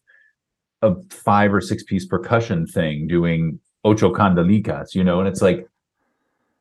a 0.84 0.94
five 1.10 1.52
or 1.52 1.60
six 1.60 1.82
piece 1.82 2.06
percussion 2.06 2.68
thing 2.68 3.08
doing 3.08 3.60
Ocho 3.84 4.14
Kandelikas, 4.14 4.94
you 4.94 5.04
know, 5.04 5.18
and 5.18 5.28
it's 5.28 5.42
like 5.42 5.68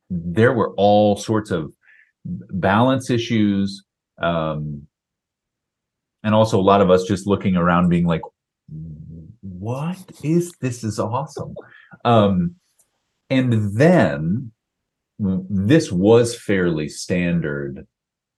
there 0.09 0.53
were 0.53 0.73
all 0.75 1.15
sorts 1.17 1.51
of 1.51 1.71
balance 2.25 3.09
issues. 3.09 3.83
Um, 4.21 4.87
and 6.23 6.33
also 6.33 6.59
a 6.59 6.61
lot 6.61 6.81
of 6.81 6.89
us 6.89 7.03
just 7.03 7.27
looking 7.27 7.55
around 7.55 7.89
being 7.89 8.05
like, 8.05 8.21
what 9.41 9.97
is 10.23 10.53
this 10.61 10.83
is 10.83 10.99
awesome. 10.99 11.55
Um, 12.05 12.55
and 13.29 13.77
then 13.77 14.51
this 15.19 15.91
was 15.91 16.37
fairly 16.37 16.89
standard 16.89 17.85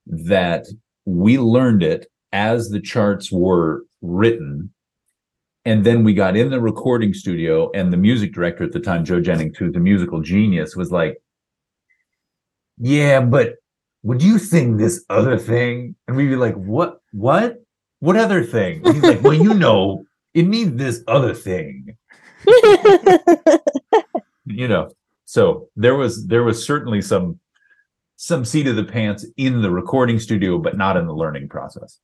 that 0.05 0.65
we 1.05 1.37
learned 1.37 1.83
it 1.83 2.07
as 2.31 2.69
the 2.69 2.81
charts 2.81 3.31
were 3.31 3.83
written. 4.01 4.71
And 5.63 5.83
then 5.83 6.03
we 6.03 6.13
got 6.13 6.37
in 6.37 6.51
the 6.51 6.61
recording 6.61 7.13
studio, 7.13 7.71
and 7.73 7.91
the 7.91 7.97
music 7.97 8.33
director 8.33 8.63
at 8.63 8.71
the 8.71 8.79
time, 8.79 9.03
Joe 9.03 9.19
Jennings, 9.19 9.57
who's 9.57 9.75
a 9.75 9.79
musical 9.79 10.21
genius, 10.21 10.75
was 10.75 10.91
like, 10.91 11.17
Yeah, 12.77 13.21
but 13.21 13.55
would 14.05 14.21
you 14.21 14.37
sing 14.39 14.77
this 14.77 15.03
other 15.09 15.37
thing? 15.37 15.95
And 16.07 16.15
we'd 16.15 16.27
be 16.27 16.35
like, 16.35 16.55
What? 16.55 17.01
What? 17.11 17.63
What 17.99 18.15
other 18.15 18.43
thing? 18.43 18.85
And 18.85 18.95
he's 18.95 19.03
like, 19.03 19.21
Well, 19.21 19.33
you 19.33 19.53
know, 19.53 20.05
it 20.33 20.47
needs 20.47 20.75
this 20.75 21.03
other 21.07 21.33
thing. 21.33 21.97
You 24.47 24.67
know. 24.67 24.91
So 25.25 25.69
there 25.75 25.95
was 25.95 26.27
there 26.27 26.43
was 26.43 26.63
certainly 26.63 27.01
some 27.01 27.39
some 28.15 28.45
seat 28.45 28.67
of 28.67 28.75
the 28.75 28.83
pants 28.83 29.25
in 29.37 29.63
the 29.63 29.71
recording 29.71 30.19
studio, 30.19 30.59
but 30.59 30.77
not 30.77 30.97
in 30.97 31.07
the 31.07 31.15
learning 31.15 31.49
process. 31.49 31.99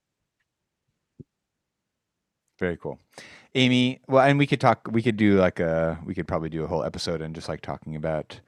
Very 2.60 2.78
cool. 2.78 3.00
Amy, 3.56 4.02
well, 4.08 4.26
and 4.26 4.40
we 4.40 4.48
could 4.48 4.62
talk, 4.62 4.88
we 4.92 5.02
could 5.02 5.18
do 5.18 5.38
like 5.38 5.60
a, 5.60 6.00
we 6.06 6.14
could 6.14 6.28
probably 6.28 6.50
do 6.50 6.64
a 6.64 6.68
whole 6.68 6.84
episode 6.84 7.22
and 7.22 7.36
just 7.36 7.50
like 7.50 7.62
talking 7.62 7.96
about 7.96 8.40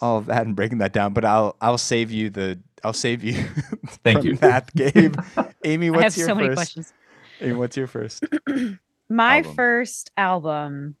all 0.00 0.18
of 0.18 0.26
that 0.26 0.46
and 0.46 0.56
breaking 0.56 0.78
that 0.78 0.92
down, 0.92 1.12
but 1.12 1.24
I'll, 1.24 1.54
I'll 1.60 1.78
save 1.78 2.10
you 2.10 2.30
the, 2.30 2.58
I'll 2.84 2.92
save 2.92 3.24
you. 3.24 3.34
Thank 4.04 4.20
from 4.20 4.26
you. 4.28 4.36
That, 4.36 4.74
Gabe. 4.74 5.16
Amy, 5.64 5.90
what's 5.90 6.02
I 6.02 6.04
what's 6.04 6.14
have 6.14 6.20
your 6.20 6.28
so 6.28 6.34
many 6.34 6.48
first? 6.48 6.56
questions. 6.56 6.92
Amy, 7.40 7.52
what's 7.54 7.76
your 7.76 7.86
first? 7.86 8.24
My 9.08 9.38
album? 9.38 9.54
first 9.54 10.10
album 10.16 10.96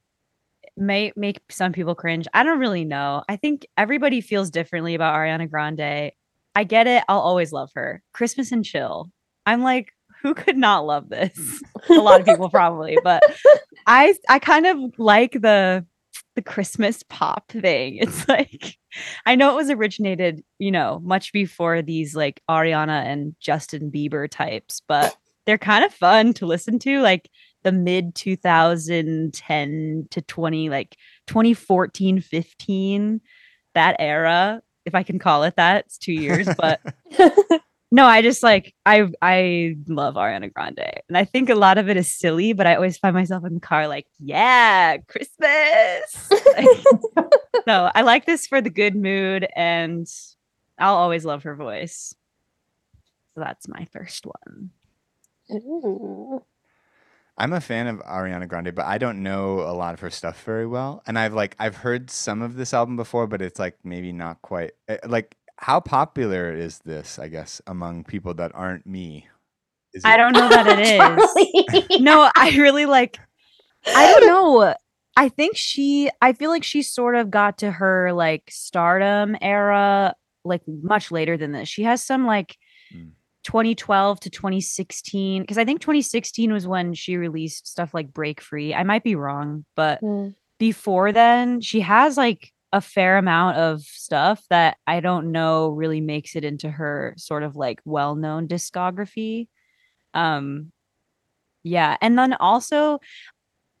may 0.76 1.12
make 1.16 1.40
some 1.50 1.72
people 1.72 1.94
cringe. 1.94 2.26
I 2.32 2.42
don't 2.42 2.58
really 2.58 2.84
know. 2.84 3.24
I 3.28 3.36
think 3.36 3.66
everybody 3.76 4.20
feels 4.20 4.50
differently 4.50 4.94
about 4.94 5.14
Ariana 5.14 5.50
Grande. 5.50 6.12
I 6.54 6.64
get 6.64 6.86
it. 6.86 7.04
I'll 7.08 7.20
always 7.20 7.52
love 7.52 7.70
her. 7.74 8.02
Christmas 8.12 8.52
and 8.52 8.64
Chill. 8.64 9.10
I'm 9.44 9.62
like, 9.62 9.92
who 10.22 10.34
could 10.34 10.56
not 10.56 10.86
love 10.86 11.08
this? 11.08 11.62
A 11.88 11.94
lot 11.94 12.20
of 12.20 12.26
people 12.26 12.50
probably, 12.50 12.98
but 13.02 13.22
I 13.86 14.14
I 14.28 14.38
kind 14.38 14.66
of 14.66 14.78
like 14.98 15.32
the 15.32 15.86
the 16.38 16.42
Christmas 16.42 17.02
pop 17.08 17.50
thing. 17.50 17.96
It's 17.96 18.28
like 18.28 18.76
I 19.26 19.34
know 19.34 19.50
it 19.50 19.56
was 19.56 19.70
originated, 19.70 20.44
you 20.60 20.70
know, 20.70 21.00
much 21.02 21.32
before 21.32 21.82
these 21.82 22.14
like 22.14 22.40
Ariana 22.48 23.04
and 23.04 23.34
Justin 23.40 23.90
Bieber 23.90 24.30
types, 24.30 24.80
but 24.86 25.16
they're 25.46 25.58
kind 25.58 25.84
of 25.84 25.92
fun 25.92 26.32
to 26.34 26.46
listen 26.46 26.78
to. 26.80 27.00
Like 27.00 27.28
the 27.64 27.72
mid 27.72 28.14
2010 28.14 30.06
to 30.12 30.22
20 30.22 30.70
like 30.70 30.96
2014 31.26 32.20
15 32.20 33.20
that 33.74 33.96
era 33.98 34.62
if 34.86 34.94
i 34.94 35.02
can 35.02 35.18
call 35.18 35.42
it 35.42 35.56
that 35.56 35.84
it's 35.84 35.98
two 35.98 36.12
years 36.12 36.48
but 36.56 36.80
no 37.90 38.04
i 38.04 38.22
just 38.22 38.42
like 38.42 38.74
i 38.86 39.06
i 39.22 39.76
love 39.86 40.14
ariana 40.14 40.52
grande 40.52 41.00
and 41.08 41.16
i 41.16 41.24
think 41.24 41.48
a 41.48 41.54
lot 41.54 41.78
of 41.78 41.88
it 41.88 41.96
is 41.96 42.12
silly 42.12 42.52
but 42.52 42.66
i 42.66 42.74
always 42.74 42.98
find 42.98 43.14
myself 43.14 43.44
in 43.44 43.54
the 43.54 43.60
car 43.60 43.88
like 43.88 44.06
yeah 44.18 44.96
christmas 45.08 46.30
Like, 46.56 47.32
so 47.66 47.90
i 47.94 48.02
like 48.02 48.26
this 48.26 48.46
for 48.46 48.60
the 48.60 48.70
good 48.70 48.94
mood 48.94 49.46
and 49.54 50.06
i'll 50.78 50.96
always 50.96 51.24
love 51.24 51.44
her 51.44 51.54
voice 51.54 52.14
so 53.34 53.40
that's 53.40 53.68
my 53.68 53.86
first 53.92 54.26
one 54.26 54.70
Ooh. 55.50 56.42
I'm 57.38 57.52
a 57.52 57.60
fan 57.60 57.86
of 57.86 58.00
Ariana 58.00 58.48
Grande, 58.48 58.74
but 58.74 58.84
I 58.84 58.98
don't 58.98 59.22
know 59.22 59.60
a 59.60 59.72
lot 59.72 59.94
of 59.94 60.00
her 60.00 60.10
stuff 60.10 60.42
very 60.42 60.66
well. 60.66 61.02
And 61.06 61.16
I've 61.16 61.34
like 61.34 61.54
I've 61.60 61.76
heard 61.76 62.10
some 62.10 62.42
of 62.42 62.56
this 62.56 62.74
album 62.74 62.96
before, 62.96 63.28
but 63.28 63.40
it's 63.40 63.60
like 63.60 63.78
maybe 63.84 64.12
not 64.12 64.42
quite 64.42 64.72
eh, 64.88 64.98
like 65.06 65.36
how 65.58 65.80
popular 65.80 66.52
is 66.52 66.78
this, 66.80 67.18
I 67.18 67.28
guess, 67.28 67.60
among 67.66 68.04
people 68.04 68.34
that 68.34 68.52
aren't 68.54 68.86
me? 68.86 69.26
Is 69.94 70.04
i 70.04 70.16
don't 70.18 70.34
know 70.34 70.48
that 70.48 70.66
it 70.66 70.78
is 70.78 71.88
no, 71.98 72.30
I 72.36 72.50
really 72.50 72.86
like 72.86 73.18
I 73.94 74.06
don't 74.06 74.26
know. 74.26 74.74
I 75.16 75.28
think 75.30 75.56
she 75.56 76.10
I 76.20 76.32
feel 76.32 76.50
like 76.50 76.62
she 76.62 76.82
sort 76.82 77.16
of 77.16 77.30
got 77.30 77.58
to 77.58 77.70
her 77.70 78.12
like 78.12 78.44
stardom 78.50 79.36
era 79.40 80.14
like 80.44 80.62
much 80.66 81.10
later 81.10 81.36
than 81.36 81.52
this. 81.52 81.68
She 81.68 81.82
has 81.84 82.04
some 82.04 82.26
like 82.26 82.56
Mm. 82.94 83.10
2012 83.44 84.20
to 84.20 84.30
2016 84.30 85.42
because 85.42 85.58
I 85.58 85.64
think 85.64 85.80
2016 85.80 86.52
was 86.52 86.66
when 86.66 86.94
she 86.94 87.16
released 87.16 87.66
stuff 87.66 87.92
like 87.92 88.12
Break 88.12 88.40
Free. 88.40 88.74
I 88.74 88.82
might 88.82 89.04
be 89.04 89.14
wrong, 89.14 89.64
but 89.74 90.00
Mm. 90.02 90.34
before 90.58 91.12
then 91.12 91.60
she 91.60 91.80
has 91.80 92.16
like 92.16 92.52
a 92.72 92.80
fair 92.80 93.16
amount 93.16 93.56
of 93.56 93.82
stuff 93.82 94.42
that 94.50 94.76
I 94.86 95.00
don't 95.00 95.32
know 95.32 95.70
really 95.70 96.00
makes 96.00 96.36
it 96.36 96.44
into 96.44 96.70
her 96.70 97.14
sort 97.16 97.42
of 97.42 97.56
like 97.56 97.80
well-known 97.84 98.48
discography. 98.48 99.48
Um 100.14 100.72
yeah, 101.64 101.96
and 102.00 102.18
then 102.18 102.34
also 102.34 103.00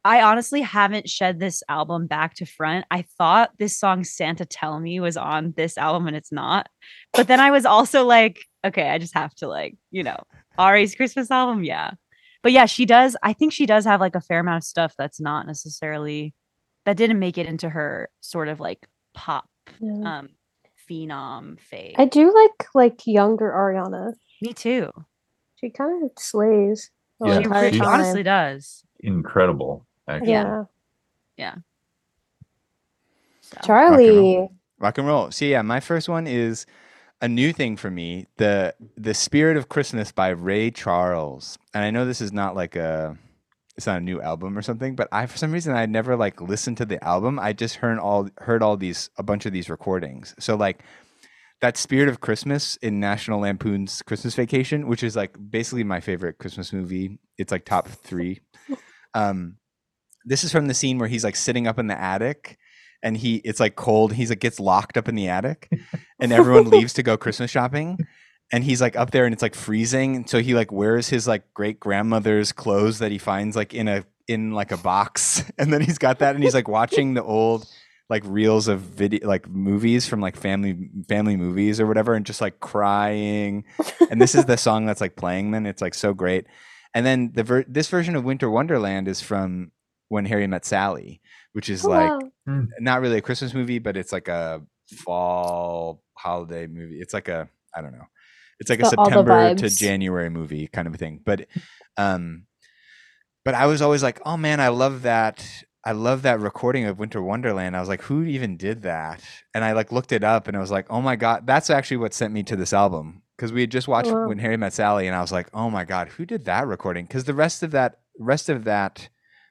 I 0.04 0.22
honestly 0.22 0.62
haven't 0.62 1.08
shed 1.08 1.38
this 1.38 1.62
album 1.68 2.06
back 2.06 2.34
to 2.34 2.46
front. 2.46 2.86
I 2.90 3.04
thought 3.18 3.50
this 3.58 3.78
song 3.78 4.04
Santa 4.04 4.46
Tell 4.46 4.80
Me 4.80 5.00
was 5.00 5.16
on 5.16 5.52
this 5.56 5.76
album 5.76 6.06
and 6.06 6.16
it's 6.16 6.32
not. 6.32 6.68
But 7.12 7.26
then 7.28 7.40
I 7.40 7.50
was 7.50 7.66
also 7.66 8.04
like, 8.04 8.44
okay, 8.64 8.88
I 8.90 8.98
just 8.98 9.14
have 9.14 9.34
to 9.36 9.48
like, 9.48 9.76
you 9.90 10.02
know, 10.02 10.18
Ari's 10.56 10.94
Christmas 10.94 11.30
album, 11.30 11.64
yeah. 11.64 11.90
But 12.42 12.52
yeah, 12.52 12.66
she 12.66 12.86
does 12.86 13.16
I 13.22 13.32
think 13.32 13.52
she 13.52 13.66
does 13.66 13.84
have 13.84 14.00
like 14.00 14.14
a 14.14 14.20
fair 14.20 14.40
amount 14.40 14.58
of 14.58 14.64
stuff 14.64 14.94
that's 14.96 15.20
not 15.20 15.46
necessarily 15.46 16.32
that 16.88 16.96
didn't 16.96 17.18
make 17.18 17.36
it 17.36 17.46
into 17.46 17.68
her 17.68 18.08
sort 18.20 18.48
of 18.48 18.60
like 18.60 18.86
pop 19.14 19.46
Yeah. 19.78 20.18
um 20.18 20.28
phenom 20.90 21.60
phase. 21.60 21.94
I 21.98 22.06
do 22.06 22.32
like 22.34 22.66
like 22.74 23.06
younger 23.06 23.50
Ariana. 23.50 24.14
Me 24.40 24.54
too. 24.54 24.90
She 25.56 25.68
kind 25.70 26.02
of 26.04 26.10
slays 26.18 26.90
Yeah, 27.22 27.32
She, 27.38 27.44
entire 27.44 27.70
she's- 27.70 27.82
time. 27.82 27.88
honestly 28.00 28.22
does. 28.22 28.84
Incredible, 29.00 29.86
actually. 30.08 30.30
yeah. 31.36 31.54
So. 33.40 33.58
Charlie. 33.64 34.48
rock 34.78 34.98
and 34.98 35.06
roll. 35.06 35.30
So 35.30 35.44
yeah, 35.44 35.62
my 35.62 35.80
first 35.80 36.08
one 36.08 36.26
is 36.26 36.66
a 37.20 37.28
new 37.28 37.52
thing 37.52 37.76
for 37.76 37.90
me, 37.90 38.26
the 38.36 38.74
the 38.96 39.14
Spirit 39.14 39.56
of 39.56 39.68
Christmas 39.68 40.12
by 40.12 40.28
Ray 40.28 40.70
Charles. 40.70 41.58
And 41.74 41.84
I 41.84 41.90
know 41.90 42.04
this 42.06 42.20
is 42.20 42.32
not 42.32 42.54
like 42.56 42.76
a 42.76 43.16
it's 43.78 43.86
not 43.86 43.98
a 43.98 44.04
new 44.04 44.20
album 44.20 44.58
or 44.58 44.62
something, 44.62 44.96
but 44.96 45.06
I 45.12 45.26
for 45.26 45.38
some 45.38 45.52
reason 45.52 45.72
I 45.72 45.86
never 45.86 46.16
like 46.16 46.40
listened 46.40 46.78
to 46.78 46.84
the 46.84 47.02
album. 47.02 47.38
I 47.38 47.52
just 47.52 47.76
heard 47.76 48.00
all 48.00 48.28
heard 48.38 48.60
all 48.60 48.76
these 48.76 49.08
a 49.16 49.22
bunch 49.22 49.46
of 49.46 49.52
these 49.52 49.70
recordings. 49.70 50.34
So 50.40 50.56
like 50.56 50.82
that 51.60 51.76
spirit 51.76 52.08
of 52.08 52.20
Christmas 52.20 52.74
in 52.82 52.98
National 52.98 53.40
Lampoon's 53.40 54.02
Christmas 54.02 54.34
Vacation, 54.34 54.88
which 54.88 55.04
is 55.04 55.14
like 55.14 55.36
basically 55.50 55.84
my 55.84 56.00
favorite 56.00 56.38
Christmas 56.38 56.72
movie. 56.72 57.20
It's 57.38 57.52
like 57.52 57.64
top 57.64 57.86
three. 57.86 58.40
Um, 59.14 59.58
this 60.24 60.42
is 60.42 60.50
from 60.50 60.66
the 60.66 60.74
scene 60.74 60.98
where 60.98 61.08
he's 61.08 61.22
like 61.22 61.36
sitting 61.36 61.68
up 61.68 61.78
in 61.78 61.86
the 61.86 61.98
attic 61.98 62.58
and 63.00 63.16
he 63.16 63.36
it's 63.44 63.60
like 63.60 63.76
cold. 63.76 64.12
He's 64.12 64.30
like 64.30 64.40
gets 64.40 64.58
locked 64.58 64.96
up 64.96 65.08
in 65.08 65.14
the 65.14 65.28
attic 65.28 65.70
and 66.18 66.32
everyone 66.32 66.68
leaves 66.70 66.94
to 66.94 67.04
go 67.04 67.16
Christmas 67.16 67.52
shopping. 67.52 67.96
And 68.52 68.64
he's 68.64 68.80
like 68.80 68.96
up 68.96 69.10
there 69.10 69.24
and 69.26 69.32
it's 69.34 69.42
like 69.42 69.54
freezing. 69.54 70.16
And 70.16 70.28
so 70.30 70.40
he 70.40 70.54
like 70.54 70.72
wears 70.72 71.08
his 71.08 71.28
like 71.28 71.52
great 71.54 71.78
grandmother's 71.80 72.52
clothes 72.52 72.98
that 73.00 73.10
he 73.12 73.18
finds 73.18 73.56
like 73.56 73.74
in 73.74 73.88
a 73.88 74.04
in 74.26 74.52
like 74.52 74.72
a 74.72 74.76
box. 74.78 75.42
And 75.58 75.72
then 75.72 75.80
he's 75.82 75.98
got 75.98 76.20
that 76.20 76.34
and 76.34 76.42
he's 76.44 76.54
like 76.54 76.68
watching 76.68 77.14
the 77.14 77.22
old 77.22 77.68
like 78.10 78.22
reels 78.26 78.68
of 78.68 78.80
video 78.80 79.26
like 79.28 79.46
movies 79.48 80.06
from 80.08 80.20
like 80.22 80.34
family 80.36 80.88
family 81.08 81.36
movies 81.36 81.78
or 81.78 81.86
whatever 81.86 82.14
and 82.14 82.24
just 82.24 82.40
like 82.40 82.58
crying 82.58 83.64
and 84.10 84.18
this 84.18 84.34
is 84.34 84.46
the 84.46 84.56
song 84.66 84.86
that's 84.86 85.02
like 85.02 85.14
playing 85.14 85.50
then 85.50 85.66
it's 85.66 85.82
like 85.82 85.92
so 85.94 86.14
great 86.14 86.46
and 86.94 87.04
then 87.04 87.32
the 87.34 87.42
ver- 87.42 87.66
this 87.68 87.86
version 87.88 88.16
of 88.16 88.24
winter 88.24 88.48
wonderland 88.48 89.08
is 89.08 89.20
from 89.20 89.72
when 90.08 90.24
harry 90.24 90.46
met 90.46 90.64
sally 90.64 91.20
which 91.52 91.68
is 91.68 91.84
Oh, 91.84 91.90
like 91.90 92.10
wow. 92.10 92.20
Hmm. 92.46 92.64
not 92.80 93.02
really 93.02 93.18
a 93.18 93.20
christmas 93.20 93.52
movie 93.52 93.78
but 93.78 93.94
it's 93.94 94.10
like 94.10 94.28
a 94.28 94.62
fall 95.04 96.02
holiday 96.16 96.66
movie 96.66 97.00
it's 97.00 97.12
like 97.12 97.28
a 97.28 97.46
i 97.74 97.82
don't 97.82 97.92
know 97.92 98.06
it's 98.60 98.70
like 98.70 98.80
a 98.80 98.82
got 98.82 98.98
all 98.98 99.04
the 99.04 99.10
september 99.10 99.54
to 99.54 99.68
january 99.70 100.30
movie 100.30 100.66
kind 100.68 100.88
of 100.88 100.94
a 100.94 100.98
thing 100.98 101.20
but 101.24 101.46
um 101.96 102.44
but 103.44 103.54
i 103.54 103.66
was 103.66 103.80
always 103.82 104.02
like 104.02 104.20
oh 104.26 104.36
man 104.36 104.60
i 104.60 104.68
love 104.68 105.02
that 105.02 105.46
i 105.84 105.92
love 105.92 106.22
that 106.22 106.40
recording 106.40 106.84
of 106.84 106.98
winter 106.98 107.22
wonderland. 107.22 107.76
I 107.76 107.80
was 107.80 107.88
like 107.88 108.02
who 108.02 108.24
even 108.24 108.56
did 108.56 108.82
that? 108.82 109.22
And 109.54 109.64
i 109.64 109.72
like 109.72 109.92
looked 109.92 110.12
it 110.12 110.24
up 110.24 110.48
and 110.48 110.56
i 110.56 110.60
was 110.60 110.70
like 110.70 110.86
oh 110.90 111.00
my 111.00 111.16
god 111.16 111.46
that's 111.46 111.70
actually 111.70 111.98
what 111.98 112.12
sent 112.14 112.32
me 112.34 112.42
to 112.44 112.56
this 112.56 112.72
album. 112.72 113.22
Because 113.36 113.52
we 113.52 113.60
had 113.60 113.70
just 113.70 113.86
watched 113.88 114.10
Wow. 114.10 114.26
when 114.28 114.38
harry 114.38 114.56
met 114.56 114.72
sally 114.72 115.06
and 115.06 115.14
i 115.16 115.20
was 115.20 115.30
like 115.32 115.48
oh 115.54 115.70
my 115.70 115.84
god 115.84 116.08
who 116.08 116.26
did 116.26 116.44
that 116.46 116.66
recording? 116.66 117.06
Because 117.06 117.24
the 117.24 117.34
rest 117.34 117.62
of 117.62 117.70
that 117.70 118.00
rest 118.18 118.48
of 118.48 118.64
that 118.64 119.08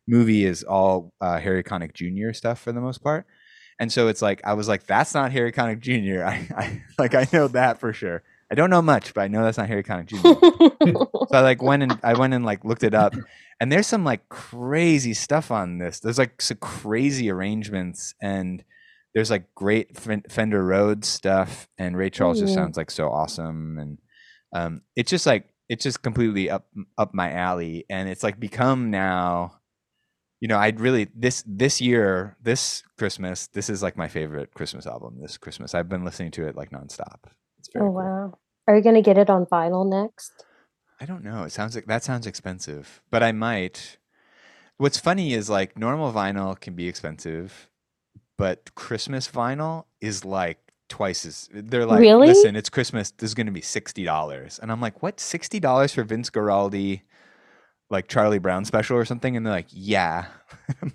movie 0.07 0.43
is 0.45 0.63
all 0.63 1.13
uh, 1.21 1.39
harry 1.39 1.63
connick 1.63 1.93
jr 1.93 2.33
stuff 2.33 2.59
for 2.59 2.71
the 2.73 2.81
most 2.81 2.99
part. 3.03 3.25
And 3.79 3.91
so 3.91 4.07
it's 4.09 4.21
like 4.21 4.41
i 4.43 4.53
was 4.53 4.67
like 4.67 4.85
that's 4.85 5.13
not 5.13 5.31
harry 5.31 5.51
connick 5.53 5.79
jr 5.79 6.23
I, 6.33 6.47
I 6.55 6.83
like 6.99 7.15
i 7.15 7.25
know 7.31 7.47
that 7.47 7.79
for 7.79 7.93
sure 7.93 8.21
i 8.51 8.55
don't 8.55 8.69
know 8.69 8.81
much 8.81 9.13
but 9.13 9.21
i 9.21 9.27
know 9.27 9.43
that's 9.43 9.57
not 9.57 9.67
harry 9.67 9.83
connick 9.83 10.07
jr 10.07 10.67
so 11.27 11.37
I 11.37 11.41
like 11.41 11.61
went 11.61 11.83
and 11.83 11.99
I 12.03 12.13
went 12.13 12.33
and 12.33 12.45
like 12.45 12.63
looked 12.63 12.83
it 12.83 12.93
up, 12.93 13.13
and 13.59 13.71
there's 13.71 13.87
some 13.87 14.03
like 14.03 14.29
crazy 14.29 15.13
stuff 15.13 15.51
on 15.51 15.77
this. 15.77 15.99
There's 15.99 16.17
like 16.17 16.41
some 16.41 16.57
crazy 16.57 17.29
arrangements, 17.29 18.13
and 18.21 18.63
there's 19.13 19.29
like 19.29 19.53
great 19.55 19.97
Fen- 19.97 20.23
Fender 20.29 20.63
Rhodes 20.63 21.07
stuff, 21.07 21.67
and 21.77 21.97
Ray 21.97 22.09
Charles 22.09 22.39
just 22.39 22.53
sounds 22.53 22.77
like 22.77 22.91
so 22.91 23.09
awesome, 23.09 23.77
and 23.77 23.97
um, 24.53 24.81
it's 24.95 25.09
just 25.09 25.25
like 25.25 25.49
it's 25.69 25.83
just 25.83 26.01
completely 26.01 26.49
up 26.49 26.67
up 26.97 27.13
my 27.13 27.31
alley, 27.33 27.85
and 27.89 28.07
it's 28.09 28.23
like 28.23 28.39
become 28.39 28.89
now. 28.89 29.53
You 30.39 30.47
know, 30.47 30.59
I'd 30.59 30.79
really 30.79 31.07
this 31.15 31.43
this 31.47 31.81
year, 31.81 32.37
this 32.41 32.83
Christmas, 32.99 33.47
this 33.47 33.71
is 33.71 33.81
like 33.81 33.97
my 33.97 34.07
favorite 34.07 34.53
Christmas 34.53 34.85
album. 34.85 35.17
This 35.19 35.35
Christmas, 35.35 35.73
I've 35.73 35.89
been 35.89 36.05
listening 36.05 36.29
to 36.31 36.47
it 36.47 36.55
like 36.55 36.69
nonstop. 36.69 37.23
It's 37.67 37.75
oh, 37.75 37.79
very 37.79 37.89
oh 37.89 37.93
cool. 37.93 38.29
wow. 38.31 38.39
Are 38.67 38.75
you 38.75 38.83
gonna 38.83 39.01
get 39.01 39.17
it 39.17 39.29
on 39.29 39.45
vinyl 39.45 39.87
next? 39.89 40.45
I 40.99 41.05
don't 41.05 41.23
know. 41.23 41.43
It 41.43 41.51
sounds 41.51 41.75
like 41.75 41.85
that 41.85 42.03
sounds 42.03 42.27
expensive, 42.27 43.01
but 43.11 43.23
I 43.23 43.31
might. 43.31 43.97
What's 44.77 44.97
funny 44.99 45.33
is 45.33 45.49
like 45.49 45.77
normal 45.77 46.11
vinyl 46.13 46.59
can 46.59 46.75
be 46.75 46.87
expensive, 46.87 47.69
but 48.37 48.73
Christmas 48.75 49.27
vinyl 49.27 49.85
is 50.01 50.25
like 50.25 50.59
twice 50.89 51.25
as. 51.25 51.49
They're 51.53 51.85
like, 51.85 51.99
Really? 51.99 52.27
listen, 52.27 52.55
it's 52.55 52.69
Christmas. 52.69 53.11
This 53.11 53.29
is 53.31 53.35
going 53.35 53.47
to 53.47 53.51
be 53.51 53.61
sixty 53.61 54.03
dollars, 54.03 54.59
and 54.59 54.71
I'm 54.71 54.81
like, 54.81 55.01
what? 55.03 55.19
Sixty 55.19 55.59
dollars 55.59 55.93
for 55.93 56.03
Vince 56.03 56.29
Guaraldi, 56.29 57.01
like 57.89 58.07
Charlie 58.07 58.39
Brown 58.39 58.65
special 58.65 58.97
or 58.97 59.05
something? 59.05 59.35
And 59.37 59.45
they're 59.45 59.53
like, 59.53 59.67
yeah, 59.71 60.25
like 60.81 60.93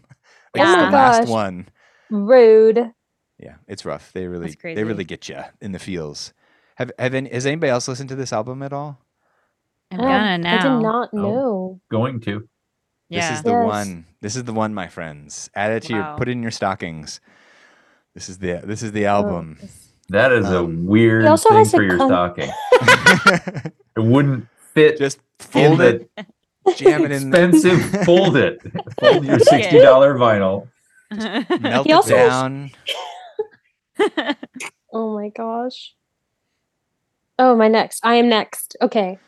Oh 0.59 0.63
it's 0.63 0.77
my 0.77 0.85
the 0.87 0.91
last 0.91 1.29
one. 1.29 1.69
Rude. 2.11 2.93
Yeah, 3.39 3.57
it's 3.67 3.85
rough. 3.85 4.13
They 4.13 4.27
really, 4.29 4.55
they 4.63 4.85
really 4.85 5.05
get 5.05 5.29
you 5.29 5.43
in 5.61 5.73
the 5.73 5.79
feels. 5.81 6.33
Have 6.77 6.91
have 6.99 7.15
any, 7.15 7.29
has 7.31 7.47
anybody 7.47 7.71
else 7.71 7.87
listened 7.89 8.09
to 8.11 8.15
this 8.17 8.33
album 8.33 8.63
at 8.63 8.73
all? 8.73 8.99
I'm 9.91 10.01
Oh, 10.01 10.05
gonna 10.05 10.39
now. 10.39 10.59
I 10.59 10.63
did 10.63 10.83
not 10.83 11.11
Oh. 11.13 11.17
know. 11.19 11.81
Going 11.91 12.21
to. 12.21 12.49
Yeah. 13.09 13.29
This 13.31 13.39
is 13.39 13.43
the 13.45 13.51
Yes. 13.51 13.67
one. 13.67 14.07
This 14.23 14.37
is 14.37 14.45
the 14.45 14.53
one, 14.55 14.73
my 14.73 14.89
friends. 14.89 15.51
Add 15.55 15.73
it 15.73 15.83
to 15.85 15.95
your 15.95 16.15
put 16.17 16.29
it 16.29 16.33
in 16.33 16.43
your 16.43 16.51
stockings. 16.51 17.21
This 18.15 18.29
is 18.29 18.39
the 18.39 18.61
this 18.65 18.83
is 18.83 18.93
the 18.93 19.07
Oh, 19.07 19.11
album. 19.17 19.59
That 20.09 20.33
is 20.33 20.47
Um, 20.47 20.55
a 20.55 20.65
weird 20.91 21.27
also 21.27 21.51
thing 21.51 21.65
for 21.67 21.83
your 21.83 21.97
con- 21.99 22.09
stocking. 22.09 22.51
It 23.97 24.01
wouldn't 24.01 24.49
fit 24.73 24.97
Just 24.99 25.19
in 25.19 25.23
fold 25.47 25.79
the 25.81 26.09
it, 26.17 26.27
jam 26.77 27.05
it 27.05 27.13
in. 27.13 27.29
expensive. 27.29 28.05
fold 28.07 28.37
it. 28.39 28.59
Fold 29.01 29.25
your 29.27 29.39
sixty 29.39 29.79
dollar 29.79 30.15
vinyl. 30.15 30.69
Melt 31.61 31.87
He 31.87 31.93
it 31.93 31.95
also 31.95 32.17
has- 32.17 32.71
Oh 34.93 35.15
my 35.15 35.29
gosh. 35.29 35.95
Oh, 37.43 37.57
my 37.57 37.67
next. 37.67 37.99
I 38.05 38.15
am 38.15 38.29
next. 38.29 38.77
Okay. 38.81 39.19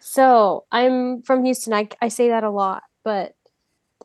So 0.00 0.64
I'm 0.72 1.22
from 1.22 1.44
Houston. 1.44 1.72
I, 1.72 1.88
I 2.02 2.08
say 2.08 2.30
that 2.30 2.42
a 2.42 2.50
lot, 2.50 2.82
but 3.04 3.36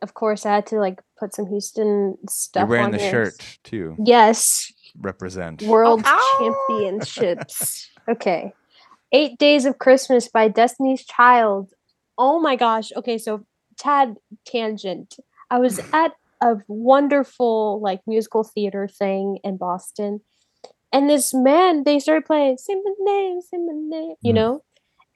of 0.03 0.13
course 0.13 0.45
I 0.45 0.53
had 0.53 0.67
to 0.67 0.75
like 0.75 1.01
put 1.17 1.33
some 1.33 1.47
Houston 1.47 2.15
stuff 2.29 2.61
You're 2.61 2.67
wearing 2.67 2.85
on 2.85 2.91
the 2.91 2.99
here. 2.99 3.09
shirt 3.09 3.57
too. 3.63 3.95
Yes. 3.97 4.71
Represent. 4.99 5.63
World 5.63 6.03
oh, 6.05 6.09
ow! 6.39 6.65
Championships. 6.69 7.89
Okay. 8.07 8.53
Eight 9.11 9.39
Days 9.39 9.65
of 9.65 9.79
Christmas 9.79 10.27
by 10.27 10.47
Destiny's 10.47 11.03
Child. 11.03 11.73
Oh 12.19 12.39
my 12.39 12.55
gosh. 12.55 12.91
Okay, 12.95 13.17
so 13.17 13.47
tad 13.79 14.17
tangent. 14.45 15.17
I 15.49 15.57
was 15.57 15.79
at 15.93 16.11
a 16.39 16.57
wonderful 16.67 17.81
like 17.81 18.01
musical 18.05 18.43
theater 18.43 18.87
thing 18.87 19.39
in 19.43 19.57
Boston. 19.57 20.21
And 20.95 21.09
this 21.09 21.33
man, 21.33 21.83
they 21.83 21.99
started 21.99 22.25
playing 22.25 22.57
Say 22.57 22.75
My 22.75 22.93
Name, 22.99 23.41
Say 23.41 23.57
My 23.57 23.73
Name, 23.75 24.15
you 24.23 24.31
Mm. 24.31 24.35
know? 24.35 24.63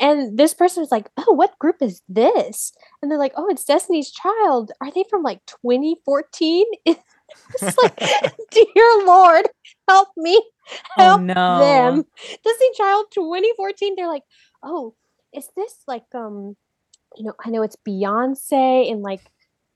And 0.01 0.37
this 0.37 0.53
person 0.53 0.81
was 0.81 0.91
like, 0.91 1.09
Oh, 1.17 1.33
what 1.33 1.57
group 1.57 1.77
is 1.81 2.01
this? 2.09 2.73
And 3.01 3.09
they're 3.09 3.17
like, 3.17 3.31
Oh, 3.37 3.47
it's 3.49 3.63
Destiny's 3.63 4.11
Child. 4.11 4.73
Are 4.81 4.91
they 4.91 5.05
from 5.09 5.23
like 5.23 5.39
2014? 5.45 6.65
It's 7.53 7.77
like, 7.77 7.93
dear 8.51 9.05
Lord, 9.05 9.47
help 9.87 10.09
me 10.17 10.43
oh 10.99 11.01
help 11.01 11.21
no. 11.21 11.59
them. 11.59 12.05
Disney 12.43 12.69
Child 12.75 13.05
2014. 13.13 13.95
They're 13.95 14.07
like, 14.07 14.23
oh, 14.61 14.95
is 15.33 15.47
this 15.55 15.75
like 15.87 16.03
um, 16.13 16.57
you 17.15 17.25
know, 17.25 17.33
I 17.43 17.49
know 17.49 17.63
it's 17.63 17.77
Beyonce 17.87 18.91
and 18.91 19.01
like, 19.01 19.21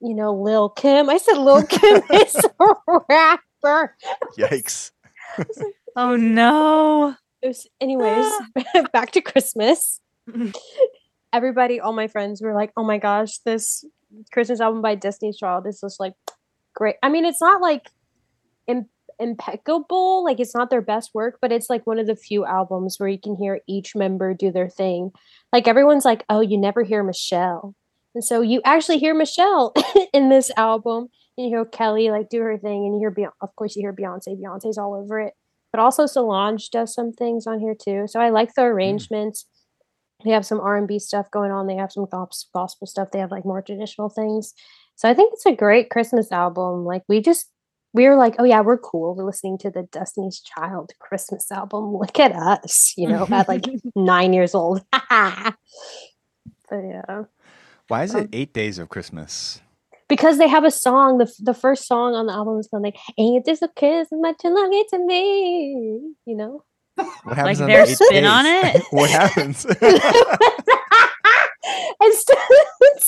you 0.00 0.14
know, 0.14 0.34
Lil 0.34 0.68
Kim. 0.68 1.08
I 1.08 1.16
said 1.16 1.38
Lil 1.38 1.66
Kim 1.66 2.02
is 2.12 2.44
a 2.60 2.74
rapper. 3.08 3.96
Yikes. 4.38 4.92
Oh 5.96 6.16
no. 6.16 7.14
It 7.42 7.48
was, 7.48 7.66
anyways, 7.80 8.24
ah. 8.26 8.86
back 8.92 9.12
to 9.12 9.20
Christmas. 9.20 10.00
Mm-hmm. 10.28 10.50
Everybody, 11.32 11.80
all 11.80 11.92
my 11.92 12.08
friends 12.08 12.40
were 12.40 12.54
like, 12.54 12.72
oh 12.76 12.84
my 12.84 12.98
gosh, 12.98 13.38
this 13.38 13.84
Christmas 14.32 14.60
album 14.60 14.82
by 14.82 14.94
Destiny's 14.94 15.36
Child 15.36 15.66
is 15.66 15.80
just 15.80 16.00
like 16.00 16.14
great. 16.74 16.96
I 17.02 17.08
mean, 17.08 17.24
it's 17.24 17.40
not 17.40 17.60
like 17.60 17.90
im- 18.66 18.88
impeccable, 19.18 20.24
like 20.24 20.40
it's 20.40 20.54
not 20.54 20.70
their 20.70 20.80
best 20.80 21.10
work, 21.12 21.38
but 21.40 21.52
it's 21.52 21.68
like 21.68 21.86
one 21.86 21.98
of 21.98 22.06
the 22.06 22.16
few 22.16 22.44
albums 22.44 22.96
where 22.98 23.08
you 23.08 23.18
can 23.18 23.36
hear 23.36 23.60
each 23.68 23.94
member 23.94 24.32
do 24.32 24.50
their 24.50 24.68
thing. 24.68 25.10
Like 25.52 25.68
everyone's 25.68 26.04
like, 26.04 26.24
oh, 26.28 26.40
you 26.40 26.56
never 26.56 26.82
hear 26.82 27.02
Michelle. 27.02 27.74
And 28.14 28.24
so 28.24 28.40
you 28.40 28.62
actually 28.64 28.98
hear 28.98 29.14
Michelle 29.14 29.74
in 30.12 30.28
this 30.28 30.50
album. 30.56 31.08
And 31.36 31.50
you 31.50 31.56
hear 31.56 31.64
Kelly 31.64 32.10
like 32.10 32.28
do 32.28 32.40
her 32.40 32.56
thing, 32.56 32.86
and 32.86 32.94
you 32.94 33.00
hear 33.00 33.10
Beyonce. 33.10 33.32
Of 33.40 33.56
course, 33.56 33.74
you 33.74 33.82
hear 33.82 33.92
Beyonce. 33.92 34.40
Beyonce's 34.40 34.78
all 34.78 34.94
over 34.94 35.20
it 35.20 35.34
but 35.74 35.80
also 35.80 36.06
Solange 36.06 36.70
does 36.70 36.94
some 36.94 37.12
things 37.12 37.48
on 37.48 37.58
here 37.58 37.74
too. 37.74 38.06
So 38.06 38.20
I 38.20 38.30
like 38.30 38.54
the 38.54 38.62
arrangements. 38.62 39.44
They 40.24 40.30
have 40.30 40.46
some 40.46 40.60
R 40.60 40.76
and 40.76 40.86
B 40.86 41.00
stuff 41.00 41.28
going 41.32 41.50
on. 41.50 41.66
They 41.66 41.74
have 41.74 41.90
some 41.90 42.06
gospel 42.08 42.86
stuff. 42.86 43.08
They 43.10 43.18
have 43.18 43.32
like 43.32 43.44
more 43.44 43.60
traditional 43.60 44.08
things. 44.08 44.54
So 44.94 45.08
I 45.08 45.14
think 45.14 45.32
it's 45.32 45.46
a 45.46 45.52
great 45.52 45.90
Christmas 45.90 46.30
album. 46.30 46.84
Like 46.84 47.02
we 47.08 47.20
just 47.20 47.50
we 47.92 48.06
were 48.06 48.14
like, 48.14 48.36
oh 48.38 48.44
yeah, 48.44 48.60
we're 48.60 48.78
cool. 48.78 49.16
We're 49.16 49.24
listening 49.24 49.58
to 49.58 49.70
the 49.70 49.82
Destiny's 49.90 50.40
Child 50.40 50.92
Christmas 51.00 51.50
album. 51.50 51.96
Look 51.96 52.20
at 52.20 52.30
us, 52.30 52.94
you 52.96 53.08
know, 53.08 53.26
at 53.32 53.48
like 53.48 53.64
nine 53.96 54.32
years 54.32 54.54
old. 54.54 54.80
but 54.92 55.54
yeah, 56.70 57.24
Why 57.88 58.04
is 58.04 58.14
Um, 58.14 58.20
it 58.22 58.28
eight 58.32 58.54
days 58.54 58.78
of 58.78 58.88
Christmas? 58.90 59.60
Because 60.08 60.38
they 60.38 60.48
have 60.48 60.64
a 60.64 60.70
song. 60.70 61.18
the 61.18 61.32
The 61.40 61.54
first 61.54 61.86
song 61.86 62.14
on 62.14 62.26
the 62.26 62.32
album 62.32 62.58
is 62.58 62.68
called 62.68 62.82
like 62.82 62.96
"Ain't 63.18 63.44
This 63.44 63.62
a 63.62 63.68
Kiss 63.68 64.08
Much 64.12 64.38
Too 64.38 64.48
Long 64.48 64.70
It's 64.72 64.90
to 64.92 64.98
Me," 64.98 66.00
you 66.26 66.36
know. 66.36 66.64
What 66.96 67.36
happens 67.36 67.60
on 67.60 67.68
the 67.68 67.86
spin 67.86 68.22
days? 68.22 68.30
on 68.30 68.46
it? 68.46 68.82
what 68.90 69.10
happens? 69.10 69.64
and 72.00 72.14
so, 72.14 72.34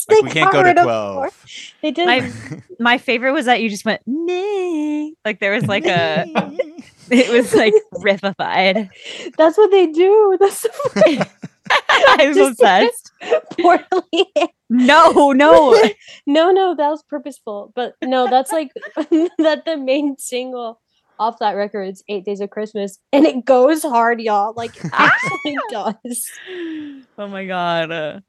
like 0.09 0.23
we 0.23 0.29
can't 0.31 0.51
go 0.51 0.63
to 0.63 0.73
twelve. 0.73 1.45
They 1.81 1.91
did. 1.91 2.05
My 2.07 2.31
my 2.79 2.97
favorite 2.97 3.31
was 3.33 3.45
that 3.45 3.61
you 3.61 3.69
just 3.69 3.85
went 3.85 4.01
"Nee." 4.05 5.15
like 5.23 5.39
there 5.39 5.51
was 5.53 5.65
like 5.67 5.85
a 5.85 6.25
It 7.09 7.29
was 7.31 7.53
like 7.53 7.73
riffified. 7.93 8.89
That's 9.37 9.57
what 9.57 9.71
they 9.71 9.87
do. 9.87 10.37
That's 10.39 10.57
so. 10.61 10.69
I 11.89 12.25
was 12.27 12.35
Just- 12.35 12.51
obsessed. 12.51 13.06
poorly. 13.59 14.25
No, 14.69 15.31
no. 15.31 15.71
no, 16.27 16.51
no, 16.51 16.75
that 16.75 16.89
was 16.89 17.03
purposeful. 17.03 17.71
But 17.75 17.93
no, 18.03 18.29
that's 18.29 18.51
like 18.51 18.71
that 18.95 19.63
the 19.65 19.77
main 19.77 20.17
single 20.17 20.79
off 21.19 21.39
that 21.39 21.53
record 21.53 21.83
is 21.89 22.03
Eight 22.09 22.25
Days 22.25 22.41
of 22.41 22.49
Christmas. 22.49 22.99
And 23.11 23.25
it 23.25 23.45
goes 23.45 23.81
hard, 23.83 24.21
y'all. 24.21 24.53
Like 24.55 24.73
actually 24.93 25.57
does. 25.71 26.29
Oh 27.17 27.27
my 27.27 27.45
god. 27.45 27.91
Uh, 27.91 28.19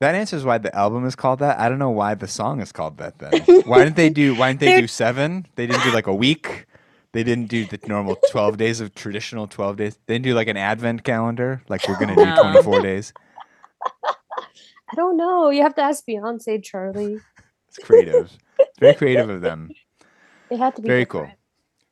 That 0.00 0.16
answers 0.16 0.44
why 0.44 0.58
the 0.58 0.74
album 0.74 1.04
is 1.06 1.14
called 1.14 1.38
that. 1.38 1.60
I 1.60 1.68
don't 1.68 1.78
know 1.78 1.90
why 1.90 2.14
the 2.16 2.26
song 2.26 2.60
is 2.60 2.72
called 2.72 2.98
that 2.98 3.18
then. 3.20 3.32
Why 3.64 3.84
didn't 3.84 3.96
they 3.96 4.10
do 4.10 4.34
why 4.34 4.52
didn't 4.52 4.60
they 4.60 4.80
do 4.80 4.86
seven? 4.88 5.46
They 5.54 5.66
didn't 5.68 5.84
do 5.84 5.92
like 5.92 6.08
a 6.08 6.14
week. 6.14 6.66
They 7.12 7.22
didn't 7.22 7.48
do 7.48 7.66
the 7.66 7.78
normal 7.86 8.16
12 8.30 8.56
days 8.56 8.80
of 8.80 8.94
traditional 8.94 9.46
12 9.46 9.76
days. 9.76 9.98
They 10.06 10.14
didn't 10.14 10.24
do 10.24 10.34
like 10.34 10.48
an 10.48 10.56
advent 10.56 11.04
calendar, 11.04 11.62
like 11.68 11.86
we're 11.86 11.98
gonna 12.00 12.16
do 12.16 12.24
24 12.24 12.80
days. 12.80 13.12
I 14.92 14.94
don't 14.94 15.16
know. 15.16 15.48
You 15.48 15.62
have 15.62 15.74
to 15.76 15.82
ask 15.82 16.04
Beyonce, 16.06 16.62
Charlie. 16.62 17.18
It's 17.68 17.78
creative. 17.78 18.30
It's 18.58 18.70
very 18.78 18.94
creative 18.94 19.30
of 19.30 19.40
them. 19.40 19.70
They 20.50 20.56
had 20.56 20.76
to 20.76 20.82
be 20.82 20.88
Very 20.88 21.04
different. 21.04 21.30
cool. 21.30 21.38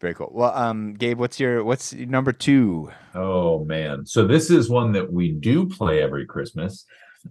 Very 0.00 0.14
cool. 0.14 0.30
Well, 0.32 0.54
um, 0.54 0.94
Gabe, 0.94 1.18
what's 1.18 1.40
your 1.40 1.64
what's 1.64 1.92
your 1.92 2.06
number 2.06 2.32
two? 2.32 2.90
Oh 3.14 3.64
man. 3.64 4.06
So 4.06 4.26
this 4.26 4.50
is 4.50 4.68
one 4.68 4.92
that 4.92 5.12
we 5.12 5.32
do 5.32 5.68
play 5.68 6.02
every 6.02 6.26
Christmas, 6.26 6.84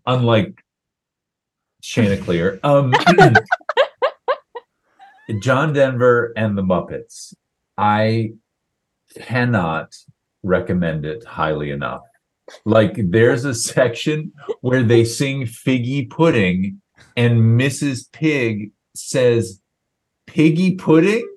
unlike 0.05 0.63
Chanticleer. 1.82 2.60
Um 2.63 2.93
John 5.41 5.73
Denver 5.73 6.34
and 6.36 6.58
the 6.58 6.63
Muppets. 6.63 7.34
I 7.77 8.34
cannot 9.15 9.95
recommend 10.43 11.05
it 11.05 11.23
highly 11.23 11.71
enough. 11.71 12.01
Like 12.65 12.93
there's 12.97 13.45
a 13.45 13.53
section 13.53 14.31
where 14.62 14.83
they 14.83 15.05
sing 15.05 15.43
figgy 15.43 16.09
pudding 16.09 16.81
and 17.15 17.59
Mrs. 17.59 18.12
Pig 18.12 18.71
says 18.95 19.62
piggy 20.27 20.75
pudding 20.75 21.27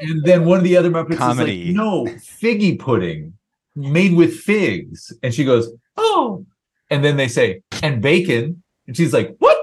and 0.00 0.24
then 0.24 0.44
one 0.44 0.58
of 0.58 0.64
the 0.64 0.76
other 0.76 0.90
Muppets 0.90 1.18
Comedy. 1.18 1.70
is 1.70 1.76
like, 1.76 1.76
no, 1.76 2.04
figgy 2.18 2.78
pudding 2.78 3.34
made 3.76 4.14
with 4.14 4.34
figs. 4.34 5.12
And 5.22 5.34
she 5.34 5.44
goes, 5.44 5.70
oh. 5.96 6.44
And 6.90 7.04
then 7.04 7.16
they 7.16 7.28
say, 7.28 7.62
and 7.82 8.02
bacon. 8.02 8.62
And 8.86 8.96
she's 8.96 9.12
like, 9.12 9.36
what? 9.38 9.56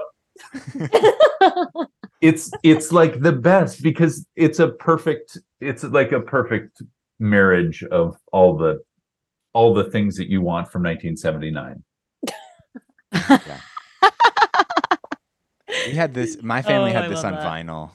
It's 2.20 2.50
it's 2.64 2.90
like 2.90 3.20
the 3.20 3.30
best 3.30 3.80
because 3.80 4.26
it's 4.34 4.58
a 4.58 4.70
perfect, 4.70 5.38
it's 5.60 5.84
like 5.84 6.10
a 6.10 6.20
perfect 6.20 6.82
marriage 7.20 7.84
of 7.84 8.16
all 8.32 8.56
the 8.56 8.80
all 9.58 9.74
the 9.74 9.90
things 9.90 10.16
that 10.16 10.28
you 10.28 10.40
want 10.40 10.70
from 10.70 10.82
1979. 10.84 11.82
We 15.86 15.94
had 15.94 16.14
this. 16.14 16.42
My 16.42 16.62
family 16.62 16.90
Oh, 16.90 16.94
had 16.94 17.04
I 17.04 17.08
this 17.08 17.24
on 17.24 17.32
that. 17.34 17.44
vinyl, 17.44 17.90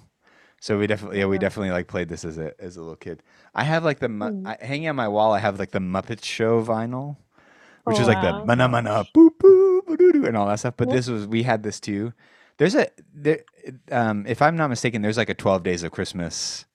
so 0.59 0.77
we 0.79 0.87
definitely 0.87 1.19
yeah 1.19 1.25
we 1.25 1.37
definitely 1.37 1.71
like 1.71 1.87
played 1.87 2.09
this 2.09 2.23
as 2.25 2.37
a 2.37 2.53
as 2.59 2.77
a 2.77 2.81
little 2.81 2.95
kid. 2.95 3.23
I 3.55 3.63
have 3.63 3.83
like 3.83 3.99
the 3.99 4.07
Mm. 4.07 4.45
I, 4.47 4.57
hanging 4.65 4.89
on 4.89 4.95
my 4.95 5.07
wall. 5.07 5.31
I 5.33 5.39
have 5.39 5.59
like 5.59 5.71
the 5.71 5.79
Muppet 5.79 6.23
Show 6.23 6.63
vinyl, 6.63 7.17
which 7.85 7.97
Oh, 7.97 8.01
is 8.01 8.07
like 8.07 8.21
wow. 8.23 8.39
the 8.39 8.45
mana 8.45 8.67
mana 8.67 9.05
boop 9.15 9.31
boop 9.41 9.97
doo 9.97 10.11
doo 10.13 10.25
and 10.25 10.35
all 10.37 10.47
that 10.47 10.59
stuff. 10.59 10.75
But 10.77 10.89
this 10.89 11.07
was 11.07 11.25
we 11.27 11.43
had 11.43 11.63
this 11.63 11.79
too. 11.79 12.13
There's 12.57 12.75
a 12.75 12.87
there, 13.13 13.43
um 13.91 14.25
if 14.27 14.41
I'm 14.41 14.55
not 14.55 14.69
mistaken, 14.69 15.01
there's 15.01 15.17
like 15.17 15.29
a 15.29 15.33
12 15.35 15.63
Days 15.63 15.83
of 15.83 15.91
Christmas 15.91 16.65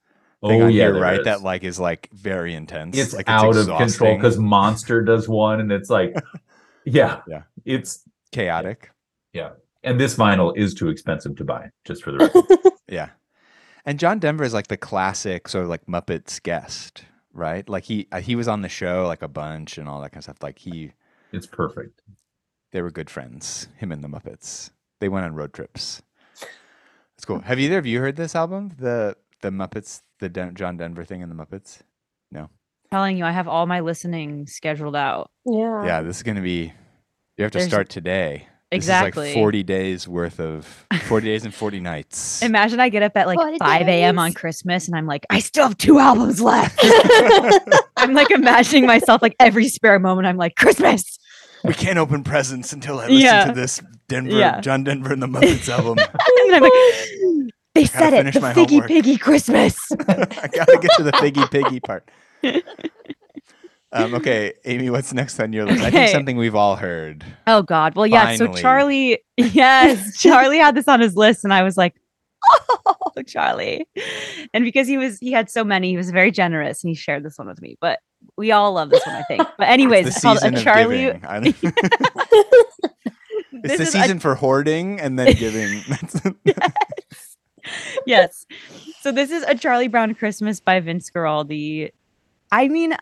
thing 0.46 0.62
on 0.62 0.70
here, 0.70 0.90
Oh, 0.90 0.92
there 0.94 1.03
right? 1.03 1.18
is. 1.20 1.24
That 1.24 1.42
like 1.42 1.64
is 1.64 1.79
like 1.81 2.09
very 2.12 2.55
intense. 2.55 2.96
it's 2.96 3.14
like 3.14 3.29
out 3.29 3.57
of 3.57 3.66
control 3.66 4.16
because 4.16 4.38
Monster 4.38 5.03
does 5.03 5.29
one, 5.29 5.61
and 5.61 5.72
it's 5.72 5.90
like, 5.90 6.14
yeah, 6.85 7.20
Yeah. 7.27 7.42
it's 7.64 8.03
chaotic. 8.33 8.90
Yeah, 9.33 9.51
and 9.83 9.98
this 10.01 10.16
vinyl 10.16 10.57
is 10.57 10.74
too 10.74 10.88
expensive 10.88 11.37
to 11.37 11.44
buy, 11.44 11.70
just 11.85 12.03
for 12.03 12.12
the 12.12 12.18
record. 12.18 12.44
Yeah. 12.88 13.11
And 13.85 13.98
John 13.98 14.18
Denver 14.18 14.44
is 14.44 14.53
like 14.53 14.66
the 14.66 14.77
classic 14.77 15.48
sort 15.48 15.64
of 15.64 15.70
like 15.70 15.87
Muppets 15.87 16.42
guest, 16.42 17.05
right? 17.33 17.66
Like 17.66 17.85
he 17.85 18.07
uh, 18.12 18.20
he 18.20 18.37
was 18.37 18.46
on 18.46 18.61
the 18.61 18.68
show 18.68 19.07
like 19.07 19.22
a 19.22 19.29
bunch 19.29 19.79
and 19.79 19.88
all 19.88 20.03
that 20.03 20.11
kind 20.11 20.18
of 20.18 20.24
stuff. 20.24 20.42
Like 20.42 20.59
he 20.59 20.92
it's 21.33 21.46
perfect. 21.46 22.03
they 22.72 22.83
were 22.83 22.90
good 22.90 23.09
friends, 23.09 23.68
him 23.79 23.90
and 23.90 24.05
the 24.05 24.09
Muppets. 24.09 24.72
They 25.01 25.09
went 25.09 25.24
on 25.24 25.35
road 25.35 25.55
trips. 25.55 26.03
It's 27.16 27.24
cool. 27.24 27.40
Have 27.40 27.59
either 27.59 27.79
of 27.79 27.87
you 27.87 28.01
heard 28.01 28.16
this 28.16 28.35
album? 28.35 28.72
The 28.79 29.16
the 29.42 29.51
Muppets, 29.51 30.03
the 30.20 30.29
Den- 30.29 30.55
John 30.55 30.77
Denver 30.77 31.05
thing 31.05 31.22
and 31.22 31.31
the 31.31 31.37
Muppets? 31.37 31.79
No. 32.31 32.51
Telling 32.90 33.18
you, 33.18 33.24
I 33.24 33.33
have 33.33 33.48
all 33.48 33.66
my 33.66 33.81
listening 33.81 34.46
scheduled 34.46 34.96
out. 34.96 35.31
yeah. 35.44 35.85
Yeah, 35.85 36.03
this 36.03 36.16
is 36.18 36.22
going 36.22 36.37
to 36.37 36.42
be 36.42 36.72
you 37.37 37.42
have 37.44 37.53
to 37.53 37.59
There's- 37.59 37.70
start 37.70 37.88
today. 37.88 38.46
This 38.70 38.79
Exactly. 38.79 39.31
is 39.31 39.35
like 39.35 39.42
40 39.42 39.62
days 39.62 40.07
worth 40.07 40.38
of 40.40 40.66
40 41.07 41.27
days 41.27 41.44
and 41.46 41.55
40 41.55 41.81
nights. 41.81 42.42
Imagine 42.42 42.81
I 42.81 42.90
get 42.90 43.03
up 43.03 43.16
at 43.16 43.27
like 43.27 43.38
What 43.38 43.55
it 43.55 43.59
5 43.61 43.88
a.m. 43.88 44.18
on 44.18 44.29
is. 44.29 44.35
Christmas 44.35 44.88
and 44.88 44.94
I'm 44.94 45.07
like, 45.07 45.24
I 45.31 45.38
still 45.38 45.68
have 45.68 45.79
two 45.79 45.98
albums 45.98 46.38
left. 46.42 46.79
I'm 47.96 48.12
like 48.12 48.31
imagining 48.31 48.85
myself 48.87 49.22
like 49.22 49.35
every 49.40 49.68
spare 49.68 49.98
moment. 49.98 50.27
I'm 50.27 50.37
like, 50.37 50.55
Christmas. 50.57 51.18
we 51.64 51.72
can't 51.72 51.98
open 51.98 52.24
presents 52.24 52.74
until 52.74 52.98
I 53.01 53.05
listen 53.07 53.16
Yeah. 53.20 53.44
to 53.46 53.53
this 53.53 53.81
Denver 54.07 54.37
Yeah. 54.37 54.61
John 54.61 54.85
Denver 54.85 55.14
and 55.14 55.22
the 55.22 55.27
Muppets 55.29 55.68
album. 55.70 55.96
And 56.48 56.55
I'm 56.55 56.62
like, 56.62 56.72
they 56.72 56.79
Gotta 56.79 57.18
said 57.99 58.13
it. 58.15 58.33
The 58.35 58.41
my 58.41 58.53
Figgy 58.55 58.71
homework." 58.71 58.89
Piggy 58.89 59.17
Christmas. 59.17 59.77
I 60.09 60.49
gotta 60.53 60.79
get 60.81 60.91
to 60.97 61.03
the 61.03 61.13
figgy 61.13 61.51
piggy 61.51 61.81
part. 61.81 62.09
Um, 63.91 64.13
okay, 64.17 64.53
Amy, 64.67 64.91
what's 64.91 65.15
next 65.15 65.41
on 65.41 65.55
your 65.55 65.65
list? 65.65 65.83
I 65.83 65.91
think 65.91 66.11
something 66.11 66.37
we've 66.37 66.55
all 66.55 66.77
heard. 66.77 67.25
Oh 67.47 67.63
God. 67.63 67.95
Well, 67.95 68.07
yeah. 68.07 68.25
Finally. 68.27 68.57
So 68.57 68.61
Charlie, 68.61 69.19
yes, 69.39 70.19
Charlie 70.19 70.59
had 70.59 70.75
this 70.75 70.89
on 70.89 71.01
his 71.01 71.17
list, 71.17 71.43
and 71.43 71.55
I 71.55 71.63
was 71.63 71.79
like, 71.79 71.95
oh, 72.87 73.23
Charlie. 73.27 73.89
And 74.53 74.63
because 74.63 74.87
he 74.89 74.99
was, 74.99 75.19
he 75.19 75.33
had 75.33 75.49
so 75.49 75.65
many, 75.65 75.89
he 75.89 75.97
was 75.97 76.11
very 76.11 76.31
generous, 76.31 76.85
and 76.85 76.91
he 76.91 76.95
shared 76.95 77.23
this 77.23 77.39
one 77.39 77.47
with 77.49 77.63
me. 77.63 77.79
But 77.81 78.01
we 78.37 78.53
all 78.53 78.75
love 78.75 78.91
this 78.91 79.07
one, 79.07 79.17
I 79.17 79.23
think. 79.23 79.49
But 79.57 79.69
anyways, 79.69 80.09
It's 80.09 80.21
called 80.21 80.41
season 80.41 80.57
a 80.57 80.61
Charlie. 80.61 80.99
giving. 81.07 81.25
I 81.25 81.41
don't- 81.41 81.57
it's 83.51 83.63
This 83.63 83.77
the 83.79 83.83
is 83.85 83.95
a- 83.95 84.03
season 84.03 84.19
for 84.21 84.35
hoarding 84.35 85.01
and 85.01 85.19
then 85.19 85.33
giving. 85.35 85.81
That's- 85.89 86.23
yes. 88.07 88.47
So 89.01 89.13
this 89.13 89.31
is 89.31 89.43
a 89.45 89.55
Charlie 89.55 89.89
Brown 89.89 90.15
Christmas 90.15 90.61
by 90.61 90.81
Vince 90.81 91.11
Guaraldi. 91.11 91.91
I 92.51 92.69
mean, 92.69 92.97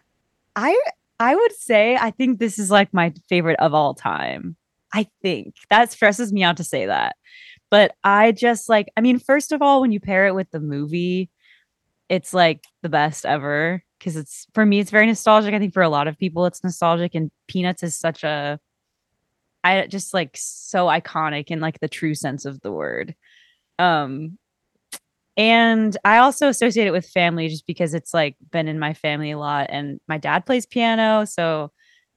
I 0.54 0.78
I 1.18 1.34
would 1.34 1.52
say 1.54 1.96
I 1.96 2.10
think 2.10 2.38
this 2.38 2.58
is 2.58 2.70
like 2.70 2.92
my 2.92 3.12
favorite 3.28 3.58
of 3.60 3.74
all 3.74 3.94
time. 3.94 4.56
I 4.92 5.08
think 5.22 5.54
that 5.70 5.92
stresses 5.92 6.32
me 6.32 6.42
out 6.42 6.56
to 6.58 6.64
say 6.64 6.86
that. 6.86 7.16
But 7.70 7.94
I 8.04 8.32
just 8.32 8.68
like, 8.68 8.88
I 8.96 9.00
mean, 9.00 9.18
first 9.18 9.52
of 9.52 9.60
all, 9.60 9.80
when 9.80 9.92
you 9.92 10.00
pair 10.00 10.26
it 10.26 10.34
with 10.34 10.50
the 10.50 10.60
movie, 10.60 11.30
it's 12.08 12.32
like 12.32 12.64
the 12.82 12.88
best 12.88 13.26
ever 13.26 13.82
because 13.98 14.16
it's 14.16 14.46
for 14.54 14.64
me, 14.64 14.78
it's 14.78 14.90
very 14.90 15.06
nostalgic. 15.06 15.54
I 15.54 15.58
think 15.58 15.74
for 15.74 15.82
a 15.82 15.88
lot 15.88 16.08
of 16.08 16.18
people, 16.18 16.46
it's 16.46 16.62
nostalgic, 16.62 17.14
and 17.14 17.30
Peanuts 17.48 17.82
is 17.82 17.96
such 17.96 18.24
a, 18.24 18.60
I 19.64 19.86
just 19.86 20.14
like 20.14 20.30
so 20.34 20.86
iconic 20.86 21.50
in 21.50 21.60
like 21.60 21.80
the 21.80 21.88
true 21.88 22.14
sense 22.14 22.44
of 22.44 22.60
the 22.60 22.70
word. 22.70 23.14
Um, 23.78 24.38
and 25.36 25.96
I 26.04 26.18
also 26.18 26.48
associate 26.48 26.86
it 26.86 26.92
with 26.92 27.06
family 27.08 27.48
just 27.48 27.66
because 27.66 27.94
it's 27.94 28.14
like 28.14 28.36
been 28.50 28.68
in 28.68 28.78
my 28.78 28.94
family 28.94 29.32
a 29.32 29.38
lot 29.38 29.66
and 29.70 30.00
my 30.08 30.18
dad 30.18 30.46
plays 30.46 30.66
piano. 30.66 31.24
So 31.26 31.72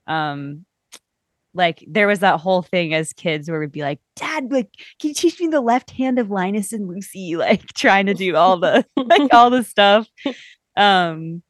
um 0.07 0.65
like 1.53 1.83
there 1.87 2.07
was 2.07 2.19
that 2.19 2.39
whole 2.39 2.61
thing 2.61 2.93
as 2.93 3.11
kids 3.13 3.49
where 3.49 3.59
we'd 3.59 3.71
be 3.71 3.81
like, 3.81 3.99
Dad, 4.15 4.51
like, 4.51 4.69
can 4.99 5.09
you 5.09 5.13
teach 5.13 5.39
me 5.39 5.47
the 5.47 5.61
left 5.61 5.91
hand 5.91 6.19
of 6.19 6.29
Linus 6.29 6.71
and 6.73 6.87
Lucy? 6.87 7.35
Like 7.35 7.65
trying 7.73 8.05
to 8.05 8.13
do 8.13 8.35
all 8.35 8.57
the 8.59 8.85
like 8.95 9.33
all 9.33 9.49
the 9.49 9.63
stuff. 9.63 10.07
Um 10.77 11.43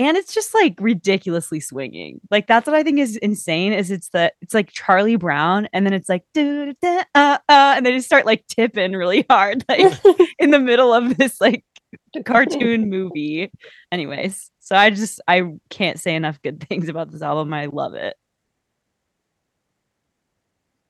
and 0.00 0.16
it's 0.16 0.32
just 0.32 0.54
like 0.54 0.76
ridiculously 0.80 1.60
swinging. 1.60 2.20
Like 2.30 2.46
that's 2.46 2.66
what 2.66 2.74
I 2.74 2.82
think 2.82 2.98
is 2.98 3.16
insane. 3.18 3.74
Is 3.74 3.90
it's 3.90 4.08
the 4.08 4.32
it's 4.40 4.54
like 4.54 4.72
Charlie 4.72 5.16
Brown, 5.16 5.68
and 5.74 5.84
then 5.84 5.92
it's 5.92 6.08
like 6.08 6.24
"Do, 6.32 6.72
da, 6.80 7.02
uh, 7.14 7.38
uh," 7.48 7.74
and 7.76 7.84
they 7.84 7.92
just 7.92 8.06
start 8.06 8.24
like 8.24 8.46
tipping 8.46 8.92
really 8.94 9.26
hard, 9.30 9.62
like 9.68 9.92
in 10.38 10.50
the 10.52 10.58
middle 10.58 10.94
of 10.94 11.18
this 11.18 11.38
like 11.38 11.64
cartoon 12.24 12.88
movie. 12.88 13.52
Anyways, 13.92 14.50
so 14.60 14.74
I 14.74 14.88
just 14.88 15.20
I 15.28 15.42
can't 15.68 16.00
say 16.00 16.14
enough 16.14 16.40
good 16.40 16.66
things 16.66 16.88
about 16.88 17.10
this 17.10 17.20
album. 17.22 17.52
I 17.52 17.66
love 17.66 17.92
it. 17.94 18.16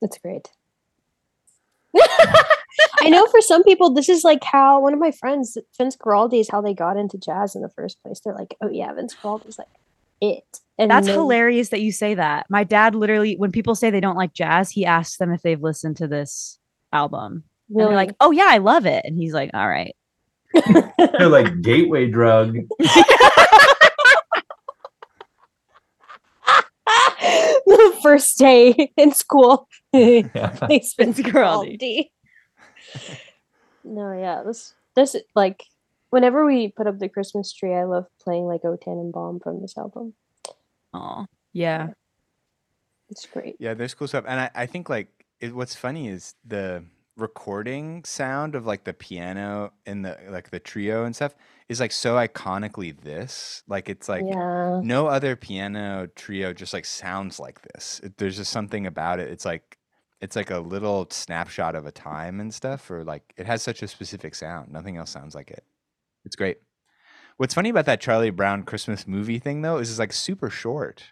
That's 0.01 0.17
great. 0.19 0.49
I 3.01 3.09
know 3.09 3.25
for 3.27 3.41
some 3.41 3.63
people, 3.63 3.93
this 3.93 4.09
is 4.09 4.23
like 4.23 4.43
how 4.43 4.79
one 4.81 4.93
of 4.93 4.99
my 4.99 5.11
friends, 5.11 5.57
Vince 5.77 5.97
Guaraldi, 5.97 6.39
is 6.39 6.49
how 6.49 6.61
they 6.61 6.73
got 6.73 6.97
into 6.97 7.17
jazz 7.17 7.55
in 7.55 7.61
the 7.61 7.69
first 7.69 8.01
place. 8.01 8.21
They're 8.23 8.35
like, 8.35 8.55
oh 8.61 8.69
yeah, 8.69 8.93
Vince 8.93 9.15
Guaraldi's 9.15 9.57
like 9.57 9.67
it. 10.21 10.59
And 10.77 10.89
That's 10.89 11.07
then- 11.07 11.15
hilarious 11.15 11.69
that 11.69 11.81
you 11.81 11.91
say 11.91 12.15
that. 12.15 12.45
My 12.49 12.63
dad 12.63 12.95
literally, 12.95 13.35
when 13.35 13.51
people 13.51 13.75
say 13.75 13.89
they 13.89 13.99
don't 13.99 14.15
like 14.17 14.33
jazz, 14.33 14.71
he 14.71 14.85
asks 14.85 15.17
them 15.17 15.31
if 15.31 15.41
they've 15.41 15.61
listened 15.61 15.97
to 15.97 16.07
this 16.07 16.57
album. 16.93 17.43
Really? 17.69 17.83
And 17.83 17.89
they're 17.91 18.05
like, 18.07 18.15
oh 18.19 18.31
yeah, 18.31 18.47
I 18.49 18.57
love 18.57 18.85
it. 18.85 19.03
And 19.05 19.17
he's 19.17 19.33
like, 19.33 19.51
all 19.53 19.67
right. 19.67 19.95
they're 20.97 21.29
like 21.29 21.61
gateway 21.61 22.09
drug. 22.09 22.57
the 27.71 27.99
first 28.03 28.37
day 28.37 28.91
in 28.97 29.13
school. 29.13 29.67
Yeah. 29.93 30.49
Placement 30.55 31.19
It's 31.19 31.31
girl 31.31 31.65
No, 33.83 34.13
yeah, 34.13 34.43
this 34.45 34.73
this 34.95 35.15
like 35.35 35.65
whenever 36.11 36.45
we 36.45 36.69
put 36.69 36.87
up 36.87 36.99
the 36.99 37.09
Christmas 37.09 37.51
tree, 37.51 37.73
I 37.73 37.83
love 37.83 38.05
playing 38.23 38.45
like 38.45 38.63
O 38.63 38.77
Tannenbaum 38.77 39.39
from 39.41 39.61
this 39.61 39.77
album. 39.77 40.13
Oh, 40.93 41.25
yeah. 41.51 41.89
It's 43.09 43.25
great. 43.25 43.57
Yeah, 43.59 43.73
there's 43.73 43.93
cool 43.93 44.07
stuff, 44.07 44.23
and 44.27 44.39
I, 44.39 44.49
I 44.55 44.65
think 44.65 44.87
like 44.87 45.09
it, 45.41 45.53
what's 45.53 45.75
funny 45.75 46.07
is 46.07 46.35
the 46.47 46.85
recording 47.17 48.03
sound 48.03 48.55
of 48.55 48.65
like 48.65 48.83
the 48.83 48.93
piano 48.93 49.73
and 49.85 50.05
the 50.05 50.17
like 50.29 50.49
the 50.49 50.59
trio 50.59 51.05
and 51.05 51.15
stuff 51.15 51.35
is 51.69 51.79
like 51.79 51.91
so 51.91 52.15
iconically 52.15 52.99
this. 52.99 53.63
Like 53.67 53.89
it's 53.89 54.09
like 54.09 54.23
yeah. 54.25 54.81
no 54.83 55.07
other 55.07 55.35
piano 55.35 56.07
trio 56.15 56.53
just 56.53 56.73
like 56.73 56.85
sounds 56.85 57.39
like 57.39 57.61
this. 57.61 58.01
It, 58.03 58.17
there's 58.17 58.37
just 58.37 58.51
something 58.51 58.87
about 58.87 59.19
it. 59.19 59.29
It's 59.29 59.45
like 59.45 59.77
it's 60.21 60.35
like 60.35 60.51
a 60.51 60.59
little 60.59 61.07
snapshot 61.09 61.75
of 61.75 61.85
a 61.85 61.91
time 61.91 62.39
and 62.39 62.53
stuff, 62.53 62.89
or 62.91 63.03
like 63.03 63.33
it 63.37 63.45
has 63.45 63.63
such 63.63 63.81
a 63.81 63.87
specific 63.87 64.35
sound. 64.35 64.71
Nothing 64.71 64.97
else 64.97 65.09
sounds 65.09 65.35
like 65.35 65.51
it. 65.51 65.63
It's 66.25 66.35
great. 66.35 66.59
What's 67.37 67.55
funny 67.55 67.69
about 67.69 67.85
that 67.85 68.01
Charlie 68.01 68.29
Brown 68.29 68.63
Christmas 68.63 69.07
movie 69.07 69.39
thing 69.39 69.61
though 69.61 69.77
is 69.77 69.89
it's 69.89 69.99
like 69.99 70.13
super 70.13 70.49
short. 70.49 71.05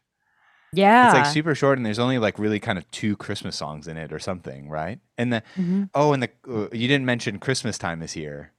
Yeah. 0.74 1.08
It's 1.08 1.14
like 1.16 1.26
super 1.34 1.56
short, 1.56 1.78
and 1.78 1.86
there's 1.86 2.00
only 2.00 2.18
like 2.20 2.38
really 2.40 2.60
kind 2.60 2.78
of 2.78 2.90
two 2.92 3.16
Christmas 3.18 3.56
songs 3.56 3.88
in 3.88 3.98
it 3.98 4.14
or 4.14 4.20
something, 4.20 4.70
right? 4.70 5.00
And 5.18 5.34
the 5.34 5.44
Mhm. 5.58 5.90
oh, 5.96 6.14
and 6.14 6.24
the 6.24 6.30
uh, 6.48 6.68
you 6.72 6.88
didn't 6.88 7.06
mention 7.06 7.40
Christmas 7.40 7.78
time 7.78 8.02
is 8.02 8.12
here. 8.14 8.54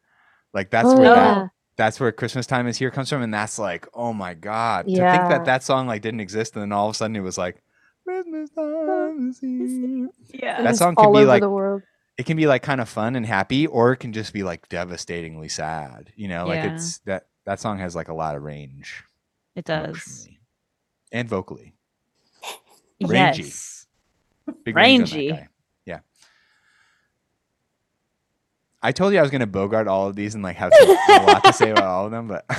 Like 0.53 0.71
that's 0.71 0.89
Oh, 0.89 0.97
where 0.97 1.05
yeah. 1.05 1.15
that 1.35 1.51
that's 1.77 2.01
where 2.01 2.11
Christmas 2.13 2.47
time 2.47 2.67
is 2.67 2.77
here 2.79 2.91
comes 2.91 3.09
from, 3.09 3.23
and 3.23 3.33
that's 3.33 3.59
like 3.59 3.87
oh 3.95 4.13
my 4.13 4.35
god 4.35 4.87
to 4.87 4.93
think 4.95 5.01
that 5.31 5.45
that 5.45 5.63
song 5.63 5.87
like 5.87 6.03
didn't 6.03 6.21
exist, 6.21 6.55
and 6.55 6.63
then 6.63 6.73
all 6.73 6.89
of 6.89 6.95
a 6.95 6.97
sudden 6.97 7.15
it 7.17 7.21
was 7.21 7.39
like 7.39 7.63
Christmas 8.05 8.51
time 8.51 9.29
is 9.31 9.39
here. 9.41 10.09
Yeah. 10.35 10.63
That 10.63 10.77
song 10.77 10.97
can 10.97 11.07
all 11.07 11.13
be 11.13 11.19
over 11.21 11.27
like- 11.27 11.43
the 11.43 11.51
world. 11.51 11.83
It 12.19 12.27
can 12.27 12.37
be 12.37 12.47
like 12.47 12.63
kind 12.63 12.83
of 12.83 12.89
fun 12.89 13.17
and 13.17 13.25
happy, 13.25 13.67
or 13.67 13.93
it 13.93 13.97
can 13.99 14.13
just 14.13 14.35
be 14.35 14.43
like 14.43 14.69
devastatingly 14.69 15.49
sad. 15.49 16.13
You 16.17 16.29
know, 16.29 16.47
like 16.47 16.57
Yeah. 16.65 16.75
it's 16.75 16.99
that 17.07 17.29
that 17.47 17.61
song 17.61 17.79
has 17.79 17.95
like 17.97 18.09
a 18.09 18.15
lot 18.15 18.37
of 18.37 18.43
range 18.43 19.05
It 19.57 19.65
does. 19.65 20.29
and 21.13 21.29
vocally. 21.29 21.73
Rangy. 23.03 23.43
Yes. 23.45 23.87
Big 24.65 24.75
range 24.77 25.03
on 25.03 25.09
that 25.11 25.17
Rangy. 25.17 25.31
guy. 25.33 25.49
Yeah. 25.87 25.99
I 28.83 28.93
told 28.93 29.13
you 29.13 29.19
I 29.19 29.23
was 29.23 29.31
going 29.31 29.41
to 29.41 29.47
bogart 29.47 29.89
all 29.89 30.09
of 30.09 30.17
these 30.17 30.35
and 30.35 30.43
like 30.43 30.57
have 30.57 30.75
some, 30.75 30.89
a 30.89 31.27
lot 31.27 31.45
to 31.45 31.53
say 31.53 31.71
about 31.71 31.85
all 31.85 32.07
of 32.07 32.11
them, 32.13 32.29
but 32.29 32.45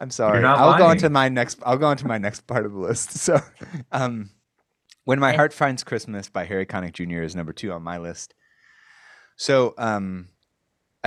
I'm 0.00 0.10
sorry. 0.10 0.40
not 0.40 0.58
I'll 0.58 0.78
go 0.78 0.84
lying. 0.84 0.96
into 0.96 1.10
my 1.10 1.28
next. 1.28 1.58
I'll 1.64 1.76
go 1.76 1.90
into 1.90 2.06
my 2.06 2.18
next 2.18 2.46
part 2.46 2.64
of 2.64 2.72
the 2.72 2.78
list. 2.78 3.10
So, 3.18 3.40
um, 3.92 4.30
when 5.04 5.18
my 5.18 5.30
Okay. 5.30 5.36
heart 5.36 5.52
finds 5.52 5.84
Christmas 5.84 6.28
by 6.28 6.44
Harry 6.44 6.66
Connick 6.66 6.92
Jr. 6.92 7.22
is 7.22 7.34
number 7.36 7.52
two 7.52 7.72
on 7.72 7.82
my 7.82 7.98
list. 7.98 8.34
So, 9.36 9.74
um, 9.78 10.28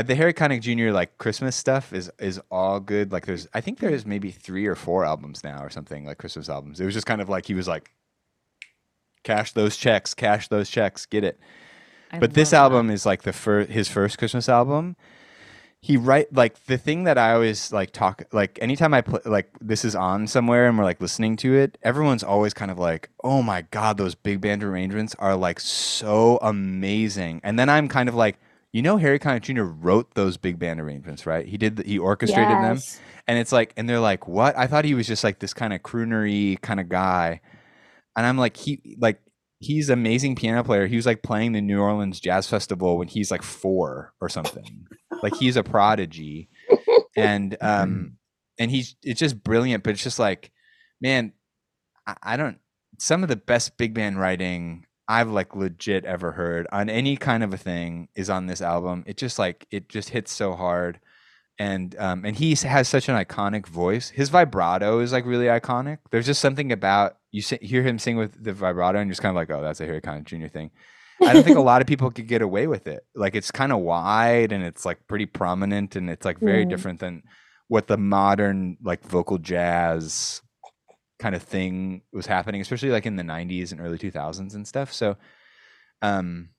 the 0.02 0.16
Harry 0.16 0.34
Connick 0.34 0.62
Jr. 0.62 0.92
like 0.92 1.18
Christmas 1.18 1.56
stuff 1.56 1.94
is 1.94 2.12
is 2.20 2.40
all 2.50 2.80
good. 2.80 3.12
Like, 3.12 3.26
there's 3.26 3.48
I 3.54 3.62
think 3.62 3.80
there's 3.80 4.06
maybe 4.06 4.32
three 4.32 4.66
or 4.66 4.76
four 4.76 5.06
albums 5.06 5.44
now 5.44 5.64
or 5.64 5.70
something 5.70 6.06
like 6.06 6.18
Christmas 6.18 6.50
albums. 6.50 6.80
It 6.80 6.86
was 6.86 6.94
just 6.94 7.06
kind 7.06 7.22
of 7.22 7.30
like 7.30 7.46
he 7.46 7.54
was 7.54 7.68
like, 7.68 7.92
cash 9.24 9.52
those 9.52 9.78
checks, 9.78 10.14
cash 10.14 10.48
those 10.48 10.70
checks, 10.70 11.06
get 11.06 11.24
it 11.24 11.40
I 12.14 12.20
but 12.20 12.34
this 12.36 12.54
album 12.54 12.90
is 12.92 13.06
like 13.06 13.24
the 13.24 13.34
first 13.34 13.72
his 13.72 13.90
first 13.90 14.18
christmas 14.20 14.48
album 14.48 14.96
he 15.82 15.98
write 15.98 16.32
like 16.34 16.64
the 16.66 16.78
thing 16.78 17.06
that 17.06 17.18
i 17.18 17.34
always 17.34 17.74
like 17.74 17.92
talk 17.92 18.24
like 18.32 18.60
anytime 18.62 18.94
i 18.94 19.02
play 19.02 19.20
like 19.26 19.52
this 19.60 19.84
is 19.84 19.96
on 19.96 20.28
somewhere 20.28 20.68
and 20.68 20.78
we're 20.78 20.84
like 20.84 21.02
listening 21.02 21.36
to 21.38 21.56
it 21.56 21.78
everyone's 21.82 22.24
always 22.24 22.54
kind 22.54 22.70
of 22.70 22.78
like 22.78 23.10
oh 23.24 23.42
my 23.42 23.64
god 23.72 23.98
those 23.98 24.14
big 24.14 24.40
band 24.40 24.64
arrangements 24.64 25.16
are 25.18 25.36
like 25.36 25.60
so 25.60 26.38
amazing 26.44 27.42
and 27.44 27.58
then 27.58 27.68
i'm 27.68 27.88
kind 27.88 28.08
of 28.08 28.14
like 28.16 28.38
you 28.74 28.82
know 28.82 28.98
harry 28.98 29.20
connick 29.20 29.44
jr 29.44 29.62
wrote 29.64 30.14
those 30.16 30.36
big 30.36 30.60
band 30.60 30.82
arrangements 30.82 31.26
right? 31.26 31.46
He 31.48 31.58
did 31.58 31.78
the, 31.78 31.84
he 31.84 32.00
orchestrated 32.00 32.58
them. 32.58 32.80
And 33.28 33.40
it's 33.40 33.52
like 33.52 33.74
and 33.78 33.88
they're 33.88 34.00
like 34.00 34.28
what? 34.28 34.58
I 34.58 34.68
thought 34.68 34.86
he 34.86 34.94
was 34.94 35.08
just 35.08 35.24
like 35.24 35.40
this 35.40 35.54
kind 35.54 35.74
of 35.74 35.82
croonery 35.82 36.60
kind 36.62 36.80
of 36.80 36.90
guy. 36.90 37.40
And 38.16 38.26
i'm 38.26 38.38
like 38.38 38.58
he 38.58 38.98
like 39.00 39.20
he's 39.60 39.90
amazing 39.90 40.36
piano 40.36 40.64
player. 40.64 40.88
He 40.88 40.98
was 40.98 41.06
like 41.06 41.24
playing 41.24 41.54
the 41.54 41.62
new 41.62 41.80
orleans 41.80 42.20
jazz 42.20 42.48
festival 42.48 42.98
when 42.98 43.08
he's 43.08 43.32
like 43.32 43.44
four 43.44 44.14
or 44.20 44.28
something. 44.28 44.88
Like 45.22 45.36
he's 45.36 45.56
a 45.56 45.64
prodigy. 45.76 46.50
And 47.16 47.56
um 47.62 48.18
and 48.60 48.70
he's 48.70 48.96
it's 49.04 49.20
just 49.20 49.44
brilliant 49.44 49.84
but 49.84 49.92
it's 49.92 50.04
just 50.04 50.20
like 50.20 50.52
man 51.02 51.34
I, 52.06 52.16
I 52.24 52.38
don't 52.38 52.60
some 53.00 53.24
of 53.24 53.30
the 53.30 53.36
best 53.36 53.78
big 53.78 53.94
band 53.94 54.20
writing 54.20 54.86
i've 55.08 55.30
like 55.30 55.56
legit 55.56 56.06
ever 56.06 56.32
heard 56.32 56.68
on 56.72 56.90
any 56.90 57.18
kind 57.18 57.44
of 57.44 57.54
a 57.54 57.58
thing 57.58 58.08
is 58.16 58.30
on 58.30 58.48
this 58.48 58.62
album. 58.62 59.04
It 59.06 59.18
just 59.18 59.40
like 59.40 59.68
it 59.72 59.90
just 59.90 60.10
hits 60.10 60.32
so 60.32 60.54
hard. 60.54 61.00
And 61.60 61.96
um 62.00 62.26
and 62.26 62.36
he 62.36 62.56
has 62.56 62.88
such 62.88 63.10
an 63.10 63.16
iconic 63.16 63.68
voice. 63.68 64.10
His 64.10 64.30
vibrato 64.30 65.00
is 65.00 65.12
like 65.12 65.26
really 65.26 65.46
iconic. 65.46 66.00
There's 66.12 66.26
just 66.26 66.42
something 66.42 66.72
about 66.72 67.18
you 67.32 67.42
hear 67.62 67.84
him 67.84 68.00
sing 68.00 68.18
with 68.18 68.44
the 68.44 68.54
vibrato 68.54 69.00
and 69.00 69.08
you're 69.08 69.14
just 69.14 69.22
kind 69.22 69.32
of 69.32 69.36
like 69.36 69.52
oh 69.52 69.62
that's 69.62 69.82
a 69.82 69.86
harry 69.86 70.02
connick 70.02 70.26
jr 70.26 70.48
thing. 70.48 70.72
I 71.22 71.34
don't 71.34 71.44
think 71.44 71.58
a 71.58 71.62
lot 71.72 71.82
of 71.82 71.88
people 71.88 72.10
could 72.12 72.28
get 72.28 72.42
away 72.42 72.68
with 72.68 72.88
it. 72.88 73.06
Like 73.16 73.36
it's 73.36 73.52
kind 73.52 73.72
of 73.72 73.80
wide 73.80 74.52
and 74.52 74.64
it's 74.64 74.86
like 74.86 75.08
pretty 75.08 75.26
prominent 75.26 75.96
and 75.96 76.10
it's 76.10 76.26
like 76.26 76.40
very 76.40 76.66
different 76.66 77.00
than 77.00 77.24
what 77.68 77.88
the 77.88 77.98
modern 77.98 78.78
like 78.84 79.04
vocal 79.04 79.38
jazz 79.38 80.42
kind 81.24 81.36
of 81.36 81.42
thing 81.42 82.02
was 82.12 82.26
happening 82.26 82.60
especially 82.60 82.90
like 82.90 83.06
in 83.06 83.16
the 83.16 83.24
90s 83.24 83.72
and 83.72 83.80
early 83.80 83.98
2000s 83.98 84.54
and 84.54 84.68
stuff. 84.68 84.92
So 84.92 85.16
um 86.02 86.50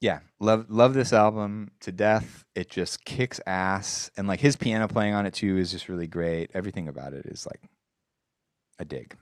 yeah 0.00 0.20
love 0.38 0.66
love 0.68 0.94
this 0.94 1.12
album 1.12 1.72
to 1.80 1.90
death. 1.90 2.44
It 2.54 2.70
just 2.70 3.04
kicks 3.04 3.40
ass 3.44 4.08
and 4.16 4.28
like 4.28 4.38
his 4.38 4.54
piano 4.54 4.86
playing 4.86 5.14
on 5.14 5.26
it 5.26 5.34
too 5.34 5.58
is 5.58 5.72
just 5.72 5.88
really 5.88 6.06
great. 6.06 6.50
Everything 6.54 6.86
about 6.86 7.12
it 7.12 7.26
is 7.26 7.44
like 7.44 7.60
a 8.78 8.84
dig. 8.84 9.16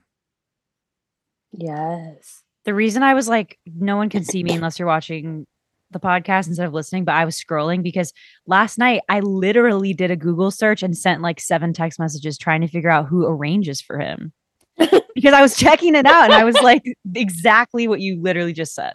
Yes. 1.51 2.43
The 2.65 2.73
reason 2.73 3.01
I 3.01 3.15
was 3.15 3.27
like, 3.27 3.57
no 3.65 3.97
one 3.97 4.09
can 4.09 4.23
see 4.23 4.43
me 4.43 4.53
unless 4.53 4.77
you're 4.77 4.87
watching 4.87 5.47
the 5.91 5.99
podcast 5.99 6.47
instead 6.47 6.65
of 6.67 6.73
listening, 6.73 7.05
but 7.05 7.15
I 7.15 7.25
was 7.25 7.39
scrolling 7.41 7.81
because 7.83 8.11
last 8.47 8.77
night 8.77 9.01
I 9.09 9.19
literally 9.21 9.93
did 9.93 10.11
a 10.11 10.15
Google 10.15 10.51
search 10.51 10.83
and 10.83 10.97
sent 10.97 11.21
like 11.21 11.39
seven 11.39 11.73
text 11.73 11.99
messages 11.99 12.37
trying 12.37 12.61
to 12.61 12.67
figure 12.67 12.89
out 12.89 13.07
who 13.07 13.25
arranges 13.25 13.81
for 13.81 13.99
him 13.99 14.33
because 14.77 15.33
I 15.33 15.41
was 15.41 15.55
checking 15.55 15.95
it 15.95 16.05
out 16.05 16.25
and 16.25 16.33
I 16.33 16.43
was 16.43 16.55
like, 16.63 16.83
exactly 17.13 17.87
what 17.87 18.01
you 18.01 18.19
literally 18.21 18.53
just 18.53 18.73
said. 18.75 18.93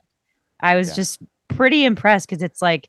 I 0.60 0.76
was 0.76 0.88
Yeah. 0.88 0.94
just 0.94 1.20
pretty 1.48 1.84
impressed 1.84 2.28
because 2.28 2.42
it's 2.42 2.60
like, 2.60 2.88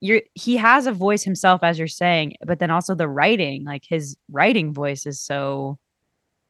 you're 0.00 0.20
he 0.34 0.58
has 0.58 0.86
a 0.86 0.92
voice 0.92 1.22
himself 1.22 1.62
as 1.62 1.78
you're 1.78 1.88
saying 1.88 2.34
but 2.46 2.58
then 2.58 2.70
also 2.70 2.94
the 2.94 3.08
writing 3.08 3.64
like 3.64 3.82
his 3.88 4.14
writing 4.30 4.74
voice 4.74 5.06
is 5.06 5.18
so 5.22 5.78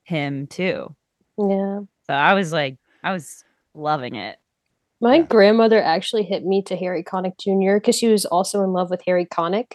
him 0.03 0.49
too 0.49 0.93
Yeah. 1.39 1.79
so 2.09 2.13
I 2.13 2.35
was 2.35 2.53
like, 2.53 2.77
I 3.05 3.13
was 3.13 3.45
loving 3.73 4.17
it. 4.17 4.37
My 5.01 5.17
Yeah. 5.17 5.23
grandmother 5.23 5.83
actually 5.83 6.23
hit 6.25 6.45
me 6.45 6.63
to 6.63 6.77
Harry 6.77 7.03
Connick 7.05 7.39
Jr. 7.39 7.77
because 7.77 7.97
she 7.97 8.09
was 8.09 8.25
also 8.25 8.63
in 8.63 8.73
love 8.73 8.91
with 8.91 9.03
Harry 9.07 9.27
Connick. 9.27 9.73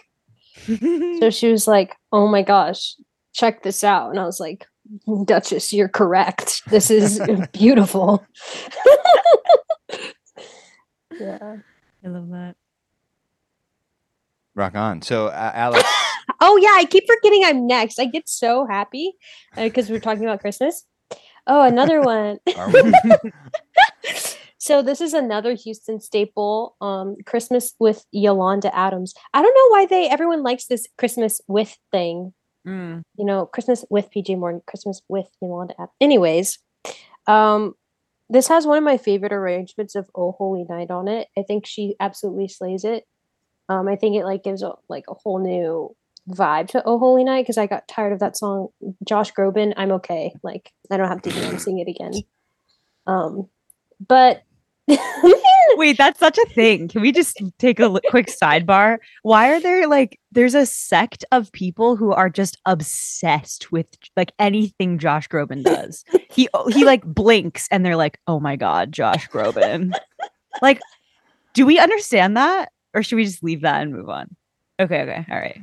So 1.20 1.30
she 1.30 1.50
was 1.50 1.66
like, 1.66 1.96
"Oh 2.12 2.26
my 2.28 2.42
gosh, 2.42 2.96
check 3.32 3.62
this 3.62 3.82
out," 3.84 4.10
and 4.10 4.18
I 4.20 4.24
was 4.24 4.38
like, 4.40 4.66
"Duchess, 5.24 5.72
you're 5.72 5.88
correct. 5.88 6.62
This 6.70 6.90
is 6.90 7.20
beautiful." 7.52 8.24
yeah. 11.20 11.56
I 12.04 12.08
love 12.08 12.28
that. 12.30 12.56
rock 14.54 14.74
on 14.74 15.00
so 15.02 15.28
uh, 15.28 15.50
alex 15.54 15.82
Oh 16.40 16.56
yeah, 16.56 16.74
I 16.74 16.84
keep 16.84 17.04
forgetting 17.06 17.42
I'm 17.44 17.66
next. 17.68 17.98
I 18.00 18.04
get 18.06 18.28
so 18.28 18.66
happy 18.66 19.12
because 19.56 19.88
we're 19.88 20.00
talking 20.00 20.24
about 20.24 20.40
Christmas. 20.40 20.84
Oh, 21.46 21.62
another 21.62 22.00
one. 22.00 22.38
So 24.62 24.80
this 24.80 25.00
is 25.00 25.12
another 25.12 25.54
Houston 25.54 26.00
staple. 26.00 26.76
Um, 26.80 27.16
Christmas 27.26 27.74
with 27.80 28.06
Yolanda 28.12 28.72
Adams. 28.72 29.12
I 29.34 29.42
don't 29.42 29.52
know 29.52 29.76
why 29.76 29.86
they 29.86 30.08
everyone 30.08 30.44
likes 30.44 30.66
this 30.66 30.86
Christmas 30.98 31.40
with 31.48 31.76
thing. 31.90 32.32
Mm. 32.64 33.02
You 33.16 33.24
know, 33.24 33.46
Christmas 33.46 33.84
with 33.90 34.08
PJ 34.12 34.38
Morton, 34.38 34.62
Christmas 34.64 35.02
with 35.08 35.26
Yolanda 35.40 35.74
Adams. 35.74 35.90
Anyways, 36.00 36.60
um, 37.26 37.74
this 38.30 38.46
has 38.46 38.64
one 38.64 38.78
of 38.78 38.84
my 38.84 38.98
favorite 38.98 39.32
arrangements 39.32 39.96
of 39.96 40.08
"Oh 40.14 40.30
Holy 40.30 40.62
Night" 40.62 40.92
on 40.92 41.08
it. 41.08 41.26
I 41.36 41.42
think 41.42 41.66
she 41.66 41.96
absolutely 41.98 42.46
slays 42.46 42.84
it. 42.84 43.04
Um, 43.68 43.88
I 43.88 43.96
think 43.96 44.14
it 44.14 44.24
like 44.24 44.44
gives 44.44 44.62
a 44.62 44.74
like 44.88 45.06
a 45.08 45.14
whole 45.14 45.40
new 45.40 45.96
vibe 46.30 46.68
to 46.68 46.84
"Oh 46.86 47.00
Holy 47.00 47.24
Night" 47.24 47.42
because 47.42 47.58
I 47.58 47.66
got 47.66 47.88
tired 47.88 48.12
of 48.12 48.20
that 48.20 48.36
song. 48.36 48.68
Josh 49.04 49.32
Groban, 49.32 49.74
I'm 49.76 49.90
okay. 49.90 50.32
Like 50.44 50.70
I 50.88 50.98
don't 50.98 51.08
have 51.08 51.22
to 51.22 51.30
him 51.32 51.58
sing 51.58 51.80
it 51.80 51.88
again. 51.88 52.12
Um, 53.08 53.48
but 54.06 54.44
Wait, 55.76 55.96
that's 55.96 56.18
such 56.18 56.38
a 56.38 56.46
thing. 56.46 56.88
Can 56.88 57.02
we 57.02 57.12
just 57.12 57.40
take 57.58 57.80
a 57.80 58.00
quick 58.08 58.26
sidebar? 58.26 58.98
Why 59.22 59.52
are 59.52 59.60
there 59.60 59.86
like 59.88 60.18
there's 60.32 60.54
a 60.54 60.66
sect 60.66 61.24
of 61.30 61.52
people 61.52 61.96
who 61.96 62.12
are 62.12 62.28
just 62.28 62.58
obsessed 62.66 63.70
with 63.70 63.86
like 64.16 64.32
anything 64.38 64.98
Josh 64.98 65.28
Groban 65.28 65.62
does. 65.62 66.04
He 66.30 66.48
oh, 66.54 66.68
he 66.68 66.84
like 66.84 67.04
blinks 67.04 67.68
and 67.70 67.84
they're 67.84 67.96
like, 67.96 68.18
"Oh 68.26 68.40
my 68.40 68.56
god, 68.56 68.92
Josh 68.92 69.28
Groban." 69.28 69.94
like 70.62 70.80
do 71.54 71.66
we 71.66 71.78
understand 71.78 72.36
that 72.36 72.72
or 72.94 73.02
should 73.02 73.16
we 73.16 73.24
just 73.24 73.42
leave 73.42 73.62
that 73.62 73.82
and 73.82 73.92
move 73.92 74.08
on? 74.08 74.34
Okay, 74.80 75.02
okay. 75.02 75.26
All 75.30 75.38
right. 75.38 75.60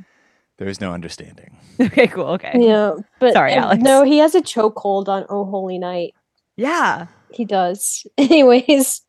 There 0.58 0.68
is 0.68 0.80
no 0.80 0.92
understanding. 0.92 1.56
Okay, 1.80 2.06
cool. 2.06 2.26
Okay. 2.26 2.52
Yeah, 2.54 2.94
but 3.18 3.32
Sorry, 3.32 3.54
Alex. 3.54 3.82
No, 3.82 4.02
he 4.04 4.18
has 4.18 4.34
a 4.34 4.42
chokehold 4.42 5.08
on 5.08 5.24
Oh 5.30 5.44
Holy 5.44 5.78
Night. 5.78 6.14
Yeah. 6.56 7.06
He 7.32 7.44
does. 7.44 8.06
Anyways, 8.18 9.02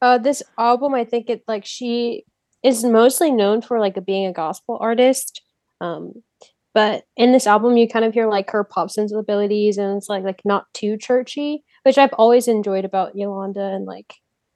uh, 0.00 0.18
this 0.18 0.42
album, 0.58 0.94
I 0.94 1.04
think 1.04 1.28
it 1.30 1.42
like 1.48 1.64
she 1.64 2.24
is 2.62 2.84
mostly 2.84 3.30
known 3.30 3.62
for 3.62 3.80
like 3.80 4.04
being 4.04 4.26
a 4.26 4.32
gospel 4.32 4.78
artist. 4.80 5.42
Um, 5.80 6.22
but 6.74 7.04
in 7.16 7.32
this 7.32 7.46
album, 7.46 7.76
you 7.76 7.88
kind 7.88 8.04
of 8.04 8.14
hear 8.14 8.28
like 8.28 8.50
her 8.50 8.64
pop 8.64 8.90
sensibilities, 8.90 9.78
and 9.78 9.96
it's 9.96 10.08
like 10.08 10.24
like 10.24 10.42
not 10.44 10.66
too 10.74 10.96
churchy, 10.96 11.64
which 11.82 11.98
I've 11.98 12.12
always 12.14 12.48
enjoyed 12.48 12.84
about 12.84 13.16
Yolanda, 13.16 13.62
and 13.62 13.86
like. 13.86 14.14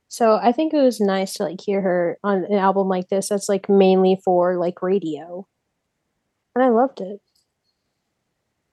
So 0.08 0.34
I 0.36 0.52
think 0.52 0.74
it 0.74 0.82
was 0.82 1.00
nice 1.00 1.32
to 1.34 1.44
like 1.44 1.60
hear 1.64 1.80
her 1.80 2.18
on 2.22 2.44
an 2.44 2.58
album 2.58 2.86
like 2.86 3.08
this 3.08 3.30
that's 3.30 3.48
like 3.48 3.70
mainly 3.70 4.20
for 4.22 4.58
like 4.58 4.82
radio. 4.82 5.46
And 6.54 6.62
I 6.62 6.68
loved 6.68 7.00
it. 7.00 7.20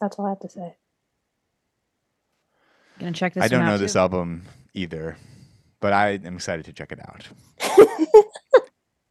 That's 0.01 0.19
all 0.19 0.25
I 0.25 0.29
have 0.29 0.39
to 0.41 0.49
say. 0.49 0.75
Gonna 2.99 3.13
check 3.13 3.33
this 3.33 3.43
I 3.43 3.47
don't 3.47 3.61
one 3.61 3.69
out 3.69 3.71
know 3.73 3.77
this 3.77 3.95
album 3.95 4.43
either, 4.73 5.15
but 5.81 5.93
I 5.93 6.11
am 6.11 6.35
excited 6.35 6.65
to 6.65 6.73
check 6.73 6.91
it 6.91 6.99
out. 6.99 7.27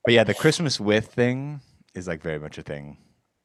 But 0.05 0.15
yeah, 0.15 0.25
the 0.25 0.33
Christmas 0.33 0.81
with 0.81 1.13
thing 1.13 1.61
is 1.95 2.09
like 2.09 2.23
very 2.23 2.39
much 2.39 2.57
a 2.57 2.63
thing. 2.63 2.97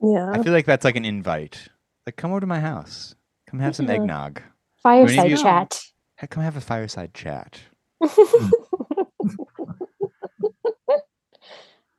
Yeah. 0.02 0.32
I 0.32 0.42
feel 0.42 0.54
like 0.54 0.66
that's 0.66 0.86
like 0.86 0.96
an 0.96 1.04
invite. 1.04 1.68
Like, 2.06 2.16
come 2.16 2.32
over 2.32 2.40
to 2.40 2.48
my 2.48 2.62
house. 2.62 3.16
Come 3.50 3.60
have 3.60 3.76
some 3.76 3.88
Yeah. 3.88 3.96
eggnog. 3.96 4.42
Fireside 4.82 5.30
you- 5.32 5.36
chat. 5.38 5.82
Come 6.30 6.42
have 6.42 6.56
a 6.56 6.62
fireside 6.62 7.14
chat. 7.14 7.60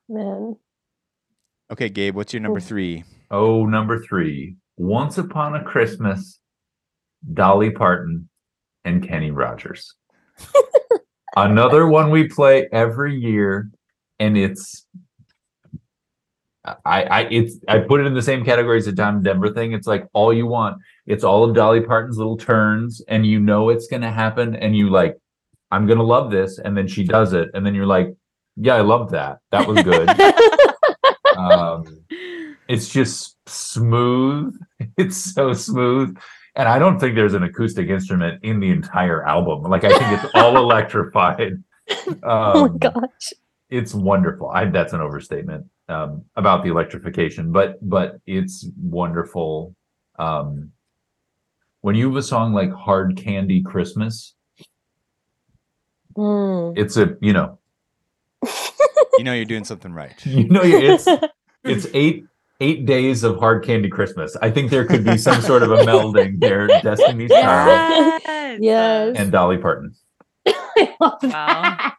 Man. 0.08 0.56
Okay, 1.70 1.90
Gabe, 1.90 2.14
what's 2.14 2.32
your 2.32 2.40
number 2.40 2.56
Ooh. 2.56 2.62
three? 2.62 3.04
Oh, 3.30 3.66
number 3.66 4.02
three. 4.02 4.56
Once 4.78 5.18
Upon 5.18 5.56
a 5.56 5.62
Christmas, 5.62 6.40
Dolly 7.34 7.70
Parton 7.70 8.30
and 8.87 9.06
Kenny 9.06 9.30
Rogers. 9.30 9.94
Another 11.37 11.87
one 11.87 12.11
we 12.11 12.29
play 12.29 12.68
every 12.73 13.16
year, 13.16 13.70
and 14.20 14.37
it's 14.37 14.87
I 16.64 17.03
I 17.03 17.20
it's 17.31 17.59
I 17.68 17.81
put 17.81 18.01
it 18.01 18.07
in 18.07 18.14
the 18.14 18.23
same 18.23 18.44
category 18.44 18.79
as 18.79 18.87
the 18.87 18.92
Tom 18.92 19.23
Denver 19.23 19.53
thing. 19.53 19.73
It's 19.73 19.87
like 19.87 20.07
all 20.12 20.33
you 20.33 20.47
want. 20.47 20.79
It's 21.07 21.25
all 21.25 21.44
of 21.44 21.55
Dolly 21.55 21.81
Parton's 21.81 22.18
little 22.18 22.37
turns, 22.37 23.03
and 23.09 23.27
you 23.27 23.40
know 23.40 23.68
it's 23.68 23.88
gonna 23.88 24.12
happen, 24.12 24.55
and 24.55 24.77
you 24.77 24.90
like, 24.90 25.16
I'm 25.70 25.87
gonna 25.87 26.05
love 26.05 26.31
this, 26.31 26.59
and 26.59 26.77
then 26.77 26.87
she 26.87 27.05
does 27.05 27.33
it, 27.33 27.51
and 27.55 27.66
then 27.66 27.75
you're 27.75 27.87
like, 27.87 28.14
Yeah, 28.57 28.77
I 28.77 28.83
love 28.83 29.11
that. 29.11 29.38
That 29.51 29.66
was 29.66 29.83
good. 29.83 30.09
um 31.37 31.85
it's 32.68 32.88
just 32.88 33.37
smooth 33.47 34.57
it's 34.97 35.16
so 35.16 35.53
smooth 35.53 36.16
and 36.57 36.69
i 36.69 36.79
don't 36.79 36.99
think 36.99 37.14
there's 37.14 37.35
an 37.35 37.43
acoustic 37.43 37.88
instrument 37.88 38.43
in 38.43 38.61
the 38.61 38.71
entire 38.71 39.25
album 39.27 39.62
like 39.62 39.85
i 39.85 39.88
think 39.88 40.23
it's 40.23 40.35
all 40.35 40.57
electrified 40.64 41.62
oh 42.23 42.62
um, 42.62 42.73
my 42.73 42.79
gosh. 42.79 43.33
it's 43.71 43.95
wonderful 43.95 44.49
I, 44.51 44.64
that's 44.67 44.93
an 44.93 45.01
overstatement 45.01 45.67
um 45.88 46.25
about 46.37 46.62
the 46.64 46.71
electrification 46.71 47.53
but 47.53 47.77
but 47.87 48.21
it's 48.27 48.67
wonderful 48.81 49.75
um 50.19 50.71
when 51.83 51.95
you 51.95 52.09
have 52.09 52.17
a 52.17 52.23
song 52.23 52.53
like 52.55 52.73
hard 52.73 53.17
candy 53.17 53.62
christmas 53.62 54.35
Mm. 56.17 56.79
it's 56.79 56.97
a 56.97 57.17
you 57.21 57.33
know 57.33 57.59
You 59.19 59.25
know 59.25 59.33
you're 59.33 59.45
doing 59.45 59.64
something 59.64 59.93
right. 59.93 60.14
you 60.25 60.49
know 60.49 60.61
it's 60.62 61.07
it's 61.64 61.87
eight 61.95 62.27
eight 62.61 62.87
days 62.87 63.25
of 63.25 63.38
hard 63.38 63.64
candy 63.64 63.88
Christmas. 63.88 64.37
I 64.40 64.51
think 64.51 64.71
there 64.71 64.85
could 64.85 65.05
be 65.05 65.19
some 65.19 65.40
sort 65.43 65.62
of 65.62 65.71
a 65.73 65.77
melding 65.85 66.40
there. 66.40 66.67
Destiny's 66.69 67.31
Child 67.31 68.23
Yes. 68.27 68.59
Yes. 68.61 69.17
and 69.19 69.33
Dolly 69.33 69.59
Parton. 69.59 69.95
I 70.47 70.95
love 71.01 71.19
Wow. 71.23 71.29
that. 71.31 71.95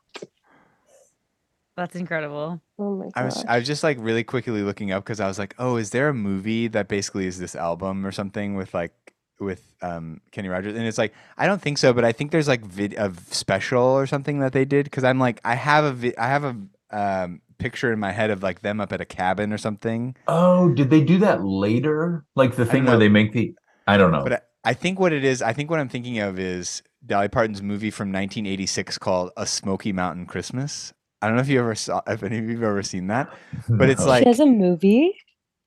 That's 1.78 1.96
incredible. 1.96 2.62
Oh 2.80 2.96
my 2.96 3.06
gosh. 3.06 3.12
I 3.16 3.24
was 3.26 3.46
I 3.50 3.58
was 3.58 3.68
just 3.68 3.84
like 3.84 3.98
really 4.00 4.24
quickly 4.24 4.62
looking 4.62 4.92
up 4.92 5.04
because 5.04 5.20
I 5.20 5.28
was 5.28 5.38
like, 5.38 5.56
oh, 5.60 5.76
is 5.76 5.90
there 5.90 6.08
a 6.08 6.14
movie 6.14 6.68
that 6.70 6.88
basically 6.88 7.28
is 7.28 7.38
this 7.38 7.54
album 7.56 8.06
or 8.06 8.14
something 8.14 8.56
with 8.56 8.74
like 8.74 8.94
with 9.42 9.62
um 9.82 10.22
Kenny 10.32 10.48
Rogers? 10.48 10.74
And 10.78 10.86
it's 10.88 10.98
like 10.98 11.14
I 11.38 11.48
don't 11.48 11.62
think 11.62 11.78
so, 11.78 11.92
but 11.92 12.06
I 12.06 12.14
think 12.14 12.32
there's 12.32 12.48
like 12.48 12.64
vid- 12.66 12.94
a 12.94 13.12
special 13.30 13.84
or 13.84 14.08
something 14.08 14.40
that 14.40 14.54
they 14.54 14.64
did 14.64 14.86
because 14.86 15.04
I'm 15.04 15.20
like 15.20 15.42
I 15.44 15.56
have 15.56 15.84
a 15.84 15.92
vi- 15.92 16.14
I 16.18 16.28
have 16.28 16.46
a 16.46 16.56
um 16.92 17.42
picture 17.58 17.92
in 17.92 18.00
my 18.00 18.12
head 18.12 18.30
of 18.30 18.44
like 18.44 18.62
them 18.62 18.80
up 18.80 18.92
at 18.94 19.02
a 19.02 19.06
cabin 19.06 19.52
or 19.54 19.58
something. 19.58 20.16
Oh, 20.28 20.70
did 20.74 20.90
they 20.90 21.02
do 21.04 21.18
that 21.20 21.44
later? 21.44 22.26
Like 22.36 22.56
the 22.56 22.66
thing 22.66 22.86
where 22.86 22.98
they 22.98 23.10
make 23.10 23.34
the 23.34 23.54
I 23.88 23.98
don't 23.98 24.12
know. 24.12 24.24
But 24.24 24.34
I, 24.34 24.40
I 24.70 24.74
think 24.74 25.00
what 25.00 25.14
it 25.14 25.24
is, 25.24 25.42
I 25.42 25.54
think 25.54 25.70
what 25.70 25.80
I'm 25.80 25.90
thinking 25.90 26.20
of 26.20 26.40
is 26.40 26.82
Dolly 27.06 27.28
Parton's 27.28 27.62
movie 27.62 27.92
from 27.92 28.10
1986 28.10 28.98
called 28.98 29.32
A 29.38 29.46
Smoky 29.46 29.94
Mountain 29.94 30.26
Christmas. 30.26 30.94
I 31.22 31.28
don't 31.28 31.36
know 31.36 31.42
if 31.42 31.50
you 31.50 31.60
ever 31.60 31.76
saw, 31.76 32.02
if 32.08 32.24
any 32.24 32.40
of 32.40 32.46
you 32.46 32.56
have 32.56 32.64
ever 32.64 32.84
seen 32.84 33.08
that. 33.08 33.32
but 33.70 33.90
it's 33.90 34.06
like- 34.06 34.24
she 34.24 34.30
has 34.30 34.40
a 34.40 34.46
movie. 34.46 35.16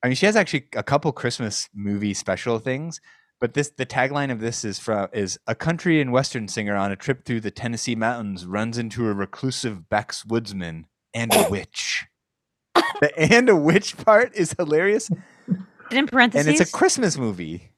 I 0.03 0.07
mean, 0.09 0.15
she 0.15 0.27
has 0.27 0.37
actually 0.37 0.67
a 0.77 0.83
couple 0.83 1.11
Christmas 1.13 1.69
movie 1.75 2.15
special 2.15 2.61
things, 2.61 3.01
but 3.41 3.55
this 3.55 3.71
the 3.77 3.87
tagline 3.87 4.31
of 4.31 4.39
this 4.41 4.65
is 4.65 4.79
from 4.79 5.09
is 5.13 5.39
a 5.49 5.57
country 5.57 6.01
and 6.01 6.13
western 6.13 6.47
singer 6.47 6.77
on 6.77 6.93
a 6.93 6.97
trip 6.97 7.25
through 7.25 7.41
the 7.41 7.51
Tennessee 7.51 7.97
mountains 7.97 8.47
runs 8.47 8.79
into 8.79 9.09
a 9.09 9.13
reclusive 9.13 9.85
backwoodsman 9.91 10.85
and 11.15 11.35
a 11.35 11.49
witch. 11.51 12.05
the 12.75 13.13
and 13.19 13.49
a 13.49 13.57
witch 13.57 13.97
part 13.97 14.35
is 14.35 14.55
hilarious, 14.59 15.11
And 15.49 15.67
in 15.99 16.07
parentheses, 16.07 16.47
and 16.47 16.57
it's 16.61 16.69
a 16.69 16.73
Christmas 16.73 17.17
movie. 17.19 17.73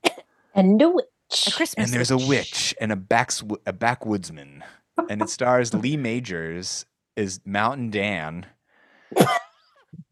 And 0.54 0.80
a 0.80 0.86
a 0.86 0.90
witch. 0.90 1.06
Christmas. 1.54 1.86
and 1.86 1.88
there's 1.94 2.10
a 2.10 2.18
witch 2.18 2.74
and 2.80 2.90
a 2.92 2.96
backs 2.96 3.40
a 3.66 3.72
backwoodsman, 3.72 4.62
and 5.08 5.22
it 5.22 5.28
stars 5.30 5.72
Lee 5.72 5.96
Majors 5.96 6.86
is 7.16 7.40
Mountain 7.44 7.90
Dan. 7.90 8.46
but 9.14 9.28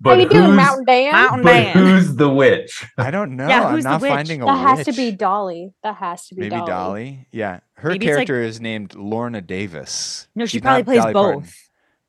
How 0.04 0.12
you 0.14 0.28
doing, 0.28 0.44
who's- 0.44 0.57
Mountain 0.57 0.85
Dan? 0.87 1.12
Mountain 1.12 1.42
But 1.42 1.52
Dan. 1.52 1.72
who's 1.76 2.14
the 2.16 2.28
witch? 2.28 2.87
I 2.96 3.11
don't 3.11 3.37
know. 3.37 3.48
Yeah, 3.48 3.66
I'm 3.66 3.74
who's 3.74 3.85
the 3.85 3.90
not 3.90 4.00
witch? 4.00 4.11
finding 4.12 4.42
a 4.42 4.46
That 4.46 4.76
has 4.76 4.87
to 4.87 4.92
be 4.92 5.11
Dolly. 5.11 5.74
That 5.83 5.96
has 5.96 6.26
to 6.28 6.35
be 6.37 6.42
Maybe 6.42 6.50
Dolly. 6.57 6.66
Dolly. 6.68 7.28
Yeah, 7.33 7.61
her 7.74 7.88
Maybe 7.90 8.07
it's 8.07 8.16
like- 8.16 8.26
character 8.28 8.42
is 8.42 8.61
named 8.61 8.94
Lorna 8.94 9.40
Davis. 9.40 10.28
No, 10.37 10.46
she 10.46 10.52
She's 10.52 10.61
probably 10.62 10.78
not 10.83 10.85
plays 10.85 10.98
Dolly 11.02 11.12
Parton. 11.35 11.48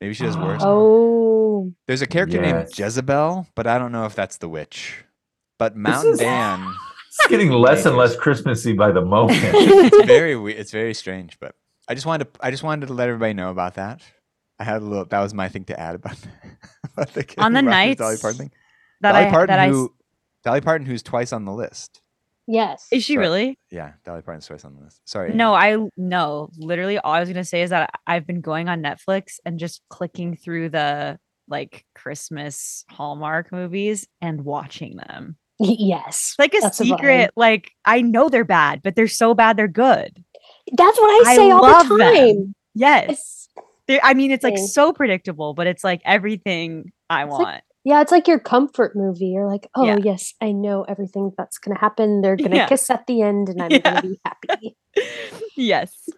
Both. 0.00 0.04
Maybe 0.06 0.14
she 0.14 0.24
does 0.24 0.36
worse. 0.38 0.62
Oh. 0.64 1.72
There's 1.86 2.02
a 2.02 2.06
character 2.06 2.40
named 2.40 2.68
Jezebel, 2.76 3.46
but 3.54 3.66
I 3.66 3.78
don't 3.78 3.92
know 3.92 4.06
if 4.06 4.14
that's 4.14 4.38
the 4.38 4.48
witch. 4.48 5.04
But 5.58 5.76
Mountain 5.76 6.12
is- 6.14 6.18
Dan, 6.20 6.66
It's 7.08 7.26
getting 7.28 7.50
less 7.50 7.84
and 7.84 7.96
less 7.96 8.16
Christmassy 8.16 8.72
by 8.72 8.92
the 8.92 9.00
moment. 9.02 9.40
it's 9.42 10.06
very 10.06 10.36
we- 10.36 10.54
it's 10.54 10.70
very 10.70 10.94
strange. 10.94 11.38
But 11.40 11.54
I 11.88 11.94
just 11.94 12.06
wanted 12.06 12.32
to 12.32 12.40
I 12.44 12.50
just 12.50 12.62
wanted 12.62 12.86
to 12.86 12.92
let 12.94 13.08
everybody 13.08 13.34
know 13.34 13.50
about 13.50 13.74
that. 13.74 14.00
I 14.58 14.64
had 14.64 14.80
a 14.80 14.84
little. 14.84 15.04
That 15.06 15.20
was 15.20 15.34
my 15.34 15.48
thing 15.48 15.64
to 15.64 15.78
add 15.78 15.96
about, 15.96 16.16
about 16.96 17.12
the 17.14 17.26
On 17.38 17.52
the 17.52 17.60
Kenny 17.60 17.66
Rogers 17.66 17.70
nights 17.70 17.98
Dolly 17.98 18.16
Parton 18.18 18.38
thing. 18.38 18.52
That 19.00 19.12
Dolly 19.12 19.26
I 19.26 19.30
Parton, 19.30 19.46
that 19.48 19.58
I 19.58 19.66
s- 19.68 19.72
who 19.72 19.94
Dolly 20.44 20.60
Parton, 20.60 20.86
who's 20.86 21.02
twice 21.02 21.32
on 21.32 21.44
the 21.44 21.52
list. 21.52 21.99
Yes. 22.50 22.86
is 22.90 23.04
she 23.04 23.14
Sorry. 23.14 23.24
really? 23.26 23.58
Yeah, 23.70 23.92
Dolly 24.04 24.22
Parton's 24.22 24.46
twice 24.46 24.64
on 24.64 24.74
the 24.74 24.82
list. 24.82 25.00
Sorry. 25.08 25.32
No, 25.32 25.54
I 25.54 25.76
no. 25.96 26.50
Literally, 26.58 26.98
all 26.98 27.12
I 27.12 27.20
was 27.20 27.28
gonna 27.28 27.44
say 27.44 27.62
is 27.62 27.70
that 27.70 27.90
I've 28.06 28.26
been 28.26 28.40
going 28.40 28.68
on 28.68 28.82
Netflix 28.82 29.34
and 29.44 29.58
just 29.58 29.82
clicking 29.88 30.36
through 30.36 30.70
the 30.70 31.18
like 31.48 31.84
Christmas 31.94 32.84
Hallmark 32.90 33.52
movies 33.52 34.06
and 34.20 34.44
watching 34.44 34.96
them. 34.96 35.36
Yes. 35.58 36.34
Like 36.38 36.54
a 36.54 36.60
That's 36.60 36.78
the 36.78 36.84
secret. 36.86 37.32
Like 37.36 37.70
I 37.84 38.00
know 38.02 38.28
they're 38.28 38.44
bad, 38.44 38.80
but 38.82 38.96
they're 38.96 39.08
so 39.08 39.34
bad 39.34 39.56
they're 39.56 39.68
good. 39.68 40.24
That's 40.76 40.98
what 40.98 41.26
I 41.26 41.30
I 41.32 41.36
say 41.36 41.50
all 41.50 41.62
love 41.62 41.88
the 41.88 41.96
them. 41.96 42.14
time. 42.14 42.54
Yes. 42.74 43.48
It's, 43.88 44.00
I 44.02 44.14
mean, 44.14 44.30
it's 44.30 44.44
like 44.44 44.56
so 44.58 44.92
predictable, 44.92 45.52
but 45.54 45.66
it's 45.66 45.82
like 45.84 46.00
everything 46.04 46.92
I 47.10 47.24
like- 47.24 47.30
want. 47.38 47.64
Yeah, 47.84 48.00
it's 48.00 48.12
like 48.12 48.28
your 48.28 48.38
comfort 48.38 48.94
movie. 48.94 49.26
You're 49.26 49.46
like, 49.46 49.68
oh 49.74 49.84
Yeah. 49.86 49.98
yes, 50.02 50.34
I 50.40 50.52
know 50.52 50.82
everything 50.84 51.32
that's 51.36 51.58
gonna 51.58 51.78
happen. 51.78 52.20
They're 52.20 52.36
gonna 52.36 52.56
Yeah. 52.56 52.66
kiss 52.68 52.88
at 52.90 53.06
the 53.06 53.22
end, 53.22 53.48
and 53.48 53.62
I'm 53.62 53.70
Yeah. 53.70 53.78
gonna 53.78 54.02
be 54.02 54.20
happy. 54.24 54.76
yes. 55.56 56.08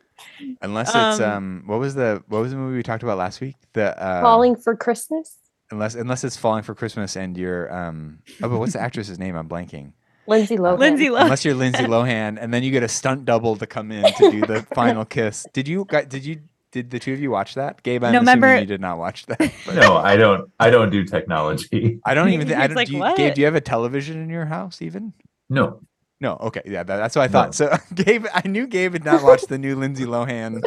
Unless 0.61 0.89
it's 0.95 1.21
Um, 1.21 1.31
um, 1.33 1.63
what 1.67 1.79
was 1.81 1.95
the 1.95 2.23
what 2.29 2.41
was 2.41 2.53
the 2.53 2.57
movie 2.59 2.77
we 2.77 2.83
talked 2.83 3.03
about 3.03 3.19
last 3.19 3.41
week? 3.41 3.57
The 3.73 4.01
uh, 4.01 4.21
Falling 4.23 4.57
for 4.57 4.77
Christmas. 4.77 5.37
unless 5.71 5.95
unless 5.95 6.23
it's 6.25 6.37
falling 6.37 6.63
for 6.63 6.75
Christmas 6.75 7.17
and 7.17 7.37
you're 7.37 7.73
um 7.75 8.19
oh 8.43 8.49
but 8.49 8.59
what's 8.59 8.75
the 8.75 8.81
actress's 8.81 9.19
name? 9.19 9.37
I'm 9.37 9.49
blanking. 9.49 9.93
Lindsay 10.29 10.57
Lohan. 10.57 10.79
Lindsay 10.79 11.09
Lohan. 11.09 11.23
Unless 11.23 11.45
you're 11.45 11.55
Lindsay 11.55 11.83
Lohan 11.85 12.39
and 12.41 12.55
then 12.55 12.63
you 12.63 12.71
get 12.71 12.85
a 12.85 12.89
stunt 12.89 13.25
double 13.25 13.57
to 13.57 13.67
come 13.67 13.91
in 13.91 14.05
to 14.05 14.31
do 14.31 14.41
the 14.47 14.63
final 14.75 15.05
kiss. 15.05 15.47
Did 15.53 15.67
you 15.67 15.85
gu- 15.85 16.05
did 16.07 16.25
you 16.25 16.41
did 16.73 16.91
the 16.91 16.99
two 16.99 17.13
of 17.13 17.21
you 17.21 17.31
watch 17.31 17.55
that? 17.55 17.83
Gabe, 17.83 18.03
I'm 18.03 18.13
No, 18.13 18.19
assuming 18.21 18.35
remember- 18.43 18.61
you 18.61 18.67
did 18.67 18.81
not 18.81 18.99
watch 18.99 19.27
that. 19.27 19.39
but- 19.67 19.75
No, 19.77 19.97
I 19.97 20.17
don't. 20.17 20.51
I 20.59 20.71
don't 20.71 20.91
do 20.91 21.05
technology. 21.05 22.01
I 22.05 22.15
don't 22.15 22.31
even. 22.31 22.47
Think, 22.49 22.59
I 22.59 22.63
He's 22.63 22.69
don't, 22.69 22.77
like, 22.77 22.89
do 22.89 22.95
you, 22.95 22.99
"What?" 23.01 23.17
Gabe, 23.17 23.35
do 23.35 23.41
you 23.41 23.45
have 23.47 23.55
a 23.55 23.61
television 23.61 24.21
in 24.21 24.29
your 24.29 24.47
house 24.47 24.83
even? 24.83 25.13
No. 25.49 25.81
No. 26.21 26.37
Okay. 26.41 26.63
Yeah. 26.65 26.83
That, 26.83 26.97
that's 26.97 27.17
what 27.17 27.23
I 27.23 27.29
thought. 27.29 27.49
No. 27.49 27.53
So 27.53 27.77
Gabe, 27.95 28.27
I 28.33 28.47
knew 28.49 28.67
Gabe 28.67 28.93
had 28.95 29.05
not 29.05 29.23
watched 29.23 29.49
the 29.49 29.59
new 29.59 29.75
Lindsay 29.77 30.05
Lohan 30.05 30.63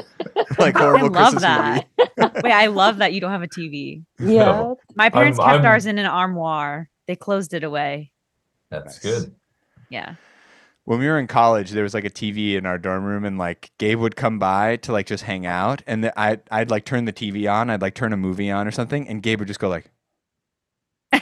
like 0.59 0.75
I 0.75 0.79
horrible 0.79 1.09
love 1.09 1.33
Christmas 1.33 1.41
that. 1.43 1.85
movie. 1.97 2.31
Wait, 2.43 2.51
I 2.53 2.67
love 2.67 2.97
that 2.97 3.13
you 3.13 3.21
don't 3.21 3.31
have 3.31 3.41
a 3.43 3.47
TV. 3.47 4.03
Yeah. 4.19 4.45
No. 4.45 4.77
My 4.95 5.09
parents 5.09 5.39
I'm- 5.39 5.47
kept 5.49 5.63
I'm- 5.63 5.71
ours 5.71 5.85
in 5.85 5.97
an 5.97 6.05
armoire. 6.05 6.89
They 7.07 7.15
closed 7.15 7.53
it 7.53 7.63
away. 7.63 8.11
That's 8.69 8.85
Nice. 8.95 8.99
good. 9.21 9.35
Yeah. 9.89 10.15
When 10.85 10.99
we 10.99 11.07
were 11.07 11.19
in 11.19 11.27
college, 11.27 11.71
there 11.71 11.83
was 11.83 11.93
like 11.95 12.05
a 12.05 12.09
TV 12.11 12.55
in 12.55 12.65
our 12.65 12.77
dorm 12.77 13.03
room, 13.03 13.25
and 13.25 13.37
like 13.37 13.71
Gabe 13.79 13.99
would 13.99 14.15
come 14.15 14.39
by 14.39 14.77
to 14.77 14.91
like 14.91 15.07
just 15.07 15.23
hang 15.23 15.45
out, 15.45 15.81
and 15.87 16.03
the, 16.05 16.19
I 16.19 16.39
I'd 16.51 16.69
like 16.71 16.85
turn 16.85 17.05
the 17.05 17.13
TV 17.13 17.51
on, 17.51 17.69
I'd 17.69 17.81
like 17.81 17.95
turn 17.95 18.13
a 18.13 18.17
movie 18.17 18.51
on 18.51 18.67
or 18.67 18.71
something, 18.71 19.07
and 19.07 19.21
Gabe 19.23 19.39
would 19.39 19.47
just 19.47 19.59
go 19.59 19.69
like, 19.69 19.85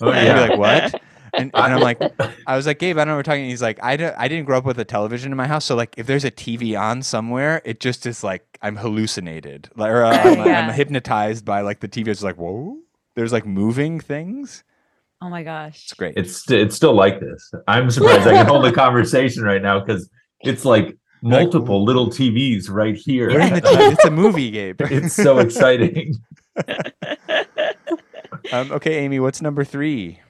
Oh 0.00 0.10
and 0.10 0.18
I'd 0.18 0.24
yeah. 0.24 0.34
be 0.34 0.40
like, 0.40 0.58
what? 0.58 1.02
And, 1.32 1.50
and 1.54 1.74
I'm 1.74 1.80
like, 1.80 2.00
I 2.46 2.56
was 2.56 2.66
like, 2.66 2.78
Gabe, 2.78 2.96
I 2.98 3.00
don't 3.00 3.08
know 3.08 3.12
what 3.14 3.18
we're 3.18 3.22
talking. 3.34 3.44
He's 3.48 3.62
like, 3.62 3.78
I, 3.82 3.96
don't, 3.96 4.14
I 4.18 4.26
didn't 4.28 4.46
grow 4.46 4.58
up 4.58 4.64
with 4.64 4.78
a 4.80 4.84
television 4.84 5.32
in 5.32 5.36
my 5.36 5.46
house. 5.46 5.64
So, 5.64 5.76
like, 5.76 5.94
if 5.96 6.06
there's 6.06 6.24
a 6.24 6.30
TV 6.30 6.78
on 6.80 7.02
somewhere, 7.02 7.62
it 7.64 7.80
just 7.80 8.04
is 8.06 8.24
like 8.24 8.58
I'm 8.62 8.76
hallucinated. 8.76 9.70
Like, 9.76 9.90
or 9.90 10.04
uh, 10.04 10.10
I'm, 10.10 10.44
Yeah. 10.44 10.58
I'm 10.58 10.68
hypnotized 10.70 11.44
by 11.44 11.60
like 11.60 11.80
the 11.80 11.88
TV. 11.88 12.08
It's 12.08 12.22
like, 12.22 12.36
whoa, 12.36 12.78
there's 13.14 13.32
like 13.32 13.46
moving 13.46 14.00
things. 14.00 14.64
Oh 15.22 15.28
my 15.28 15.42
gosh. 15.42 15.82
It's 15.84 15.94
great. 15.94 16.14
It's 16.16 16.50
it's 16.50 16.74
still 16.74 16.94
like 16.94 17.20
this. 17.20 17.52
I'm 17.68 17.90
surprised 17.90 18.26
I 18.26 18.32
can 18.32 18.46
hold 18.46 18.64
a 18.64 18.72
conversation 18.84 19.42
right 19.42 19.60
now 19.60 19.80
because 19.80 20.08
it's 20.40 20.64
like 20.64 20.96
multiple 21.22 21.84
little 21.84 22.08
TVs 22.08 22.70
right 22.70 22.96
here. 22.96 23.28
We're 23.28 23.50
the 23.50 23.60
TV. 23.60 23.92
It's 23.92 24.04
a 24.04 24.10
movie, 24.10 24.50
Gabe. 24.50 24.80
it's 24.84 25.14
so 25.14 25.38
exciting. 25.38 26.14
um, 28.52 28.72
okay, 28.72 28.98
Amy, 28.98 29.20
what's 29.20 29.42
number 29.42 29.64
three? 29.64 30.20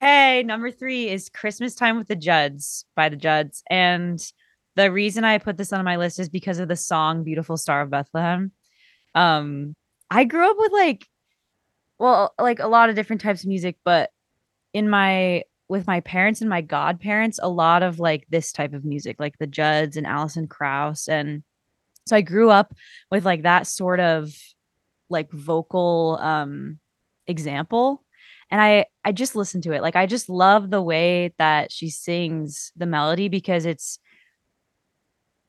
Hey, 0.00 0.42
number 0.42 0.70
three 0.70 1.08
is 1.08 1.28
Christmas 1.28 1.74
Time 1.74 1.98
with 1.98 2.08
the 2.08 2.16
Judds 2.16 2.86
by 2.96 3.08
the 3.08 3.16
Judds. 3.16 3.62
And 3.70 4.20
the 4.74 4.90
reason 4.90 5.24
I 5.24 5.38
put 5.38 5.58
this 5.58 5.72
on 5.72 5.84
my 5.84 5.96
list 5.96 6.18
is 6.18 6.28
because 6.28 6.58
of 6.58 6.68
the 6.68 6.76
song 6.76 7.22
Beautiful 7.22 7.56
Star 7.56 7.82
of 7.82 7.90
Bethlehem. 7.90 8.50
Um, 9.14 9.74
I 10.10 10.24
grew 10.24 10.50
up 10.50 10.56
with 10.58 10.72
like, 10.72 11.06
well, 11.98 12.34
like 12.40 12.58
a 12.60 12.66
lot 12.66 12.88
of 12.88 12.96
different 12.96 13.20
types 13.20 13.42
of 13.42 13.48
music, 13.48 13.76
but 13.84 14.10
in 14.72 14.88
my 14.88 15.44
with 15.68 15.86
my 15.86 16.00
parents 16.00 16.40
and 16.40 16.50
my 16.50 16.60
godparents, 16.60 17.38
a 17.40 17.48
lot 17.48 17.82
of 17.82 18.00
like 18.00 18.26
this 18.28 18.50
type 18.50 18.74
of 18.74 18.84
music, 18.84 19.16
like 19.20 19.38
the 19.38 19.46
Judds 19.46 19.96
and 19.96 20.06
Alison 20.06 20.48
Krauss. 20.48 21.06
And 21.06 21.44
so 22.08 22.16
I 22.16 22.22
grew 22.22 22.50
up 22.50 22.74
with 23.10 23.24
like 23.24 23.44
that 23.44 23.68
sort 23.68 24.00
of 24.00 24.34
like 25.10 25.30
vocal 25.32 26.18
um 26.22 26.78
example 27.26 28.02
and 28.50 28.60
i 28.60 28.86
i 29.04 29.12
just 29.12 29.36
listen 29.36 29.60
to 29.60 29.72
it 29.72 29.82
like 29.82 29.96
i 29.96 30.06
just 30.06 30.28
love 30.28 30.70
the 30.70 30.82
way 30.82 31.34
that 31.38 31.70
she 31.70 31.90
sings 31.90 32.72
the 32.76 32.86
melody 32.86 33.28
because 33.28 33.66
it's 33.66 33.98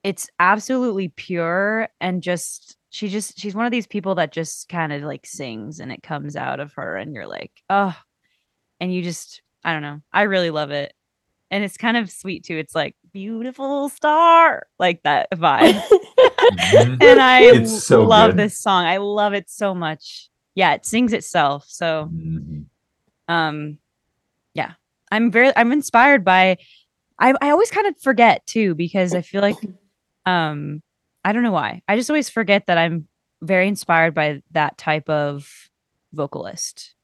it's 0.04 0.30
absolutely 0.40 1.10
pure 1.10 1.88
and 2.00 2.24
just 2.24 2.76
she 2.90 3.08
just 3.08 3.40
she's 3.40 3.56
one 3.56 3.66
of 3.66 3.72
these 3.72 3.88
people 3.88 4.16
that 4.16 4.32
just 4.32 4.68
kind 4.68 4.92
of 4.92 5.02
like 5.04 5.26
sings 5.26 5.80
and 5.80 5.92
it 5.92 6.04
comes 6.04 6.36
out 6.36 6.60
of 6.60 6.74
her 6.74 6.98
and 6.98 7.14
you're 7.14 7.28
like 7.28 7.52
oh 7.70 7.96
and 8.82 8.94
you 8.94 9.02
just 9.02 9.42
i 9.64 9.72
don't 9.72 9.82
know 9.84 10.02
i 10.12 10.24
really 10.24 10.50
love 10.50 10.72
it 10.72 10.92
and 11.52 11.64
it's 11.64 11.78
kind 11.78 11.96
of 11.96 12.10
sweet 12.12 12.44
too 12.44 12.58
it's 12.58 12.76
like 12.76 12.96
beautiful 13.14 13.88
star 13.90 14.68
like 14.80 15.02
that 15.04 15.30
vibe 15.32 15.82
Mhm. 16.52 17.02
and 17.04 17.22
i 17.22 17.64
so 17.66 18.04
love 18.04 18.32
good. 18.32 18.38
this 18.40 18.58
song 18.60 18.84
i 18.86 18.98
love 18.98 19.34
it 19.34 19.50
so 19.50 19.74
much 19.76 20.30
yeah 20.56 20.74
it 20.74 20.86
sings 20.86 21.14
itself 21.14 21.64
so 21.68 22.10
Mhm. 22.12 22.66
um 23.30 23.78
yeah 24.56 24.74
i'm 25.12 25.32
very 25.32 25.52
i'm 25.56 25.72
inspired 25.72 26.26
by 26.26 26.58
i 27.20 27.34
i 27.42 27.50
always 27.52 27.72
kind 27.72 27.88
of 27.88 27.96
forget 28.02 28.46
too 28.48 28.74
because 28.76 29.14
i 29.14 29.22
feel 29.22 29.42
like 29.42 29.58
um 30.26 30.82
i 31.24 31.32
don't 31.32 31.44
know 31.44 31.52
why 31.52 31.82
i 31.88 31.96
just 31.96 32.10
always 32.10 32.30
forget 32.30 32.66
that 32.68 32.78
i'm 32.78 33.08
very 33.42 33.68
inspired 33.68 34.14
by 34.14 34.42
that 34.52 34.78
type 34.78 35.08
of 35.10 35.48
vocalist 36.14 36.96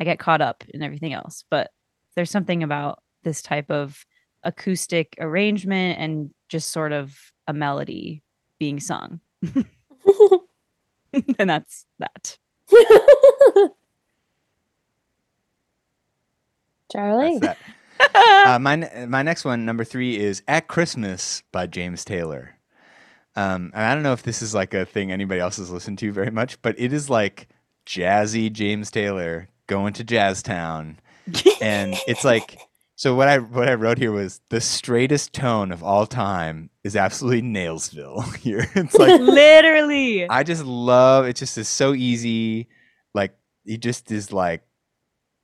i 0.00 0.04
get 0.04 0.18
caught 0.18 0.40
up 0.40 0.64
in 0.72 0.82
everything 0.82 1.12
else 1.12 1.44
but 1.50 1.70
there's 2.16 2.30
something 2.30 2.62
about 2.62 3.02
this 3.22 3.42
type 3.42 3.70
of 3.70 4.04
acoustic 4.42 5.14
arrangement 5.20 5.98
and 5.98 6.30
just 6.48 6.70
sort 6.70 6.92
of 6.92 7.16
a 7.46 7.52
melody 7.52 8.22
being 8.58 8.80
sung 8.80 9.20
and 11.38 11.50
that's 11.50 11.86
that 11.98 12.38
Charlie. 16.90 17.38
That's 17.38 17.58
that. 17.98 18.46
uh, 18.46 18.58
my 18.58 19.06
my 19.06 19.22
next 19.22 19.44
one, 19.44 19.64
number 19.64 19.84
three, 19.84 20.18
is 20.18 20.42
"At 20.48 20.68
Christmas" 20.68 21.42
by 21.52 21.66
James 21.66 22.04
Taylor. 22.04 22.56
Um, 23.36 23.70
and 23.74 23.84
I 23.84 23.94
don't 23.94 24.02
know 24.02 24.12
if 24.12 24.24
this 24.24 24.42
is 24.42 24.54
like 24.54 24.74
a 24.74 24.84
thing 24.84 25.12
anybody 25.12 25.40
else 25.40 25.58
has 25.58 25.70
listened 25.70 25.98
to 25.98 26.12
very 26.12 26.30
much, 26.30 26.60
but 26.62 26.74
it 26.78 26.92
is 26.92 27.08
like 27.08 27.48
jazzy 27.86 28.52
James 28.52 28.90
Taylor 28.90 29.48
going 29.70 29.92
to 29.94 30.04
Jazztown, 30.04 30.96
and 31.62 31.94
it's 32.06 32.24
like 32.24 32.58
so. 32.96 33.14
What 33.14 33.28
I 33.28 33.38
what 33.38 33.68
I 33.68 33.74
wrote 33.74 33.96
here 33.96 34.12
was 34.12 34.42
the 34.50 34.60
straightest 34.60 35.32
tone 35.32 35.72
of 35.72 35.82
all 35.82 36.06
time 36.06 36.68
is 36.84 36.96
absolutely 36.96 37.42
Nailsville. 37.42 38.36
Here, 38.36 38.68
it's 38.74 38.96
like 38.96 39.20
literally 39.20 40.28
I 40.28 40.42
just 40.42 40.64
love 40.64 41.24
it. 41.24 41.36
Just 41.36 41.56
is 41.56 41.68
so 41.68 41.94
easy. 41.94 42.68
Like 43.14 43.34
he 43.64 43.78
just 43.78 44.10
is 44.10 44.32
like 44.32 44.62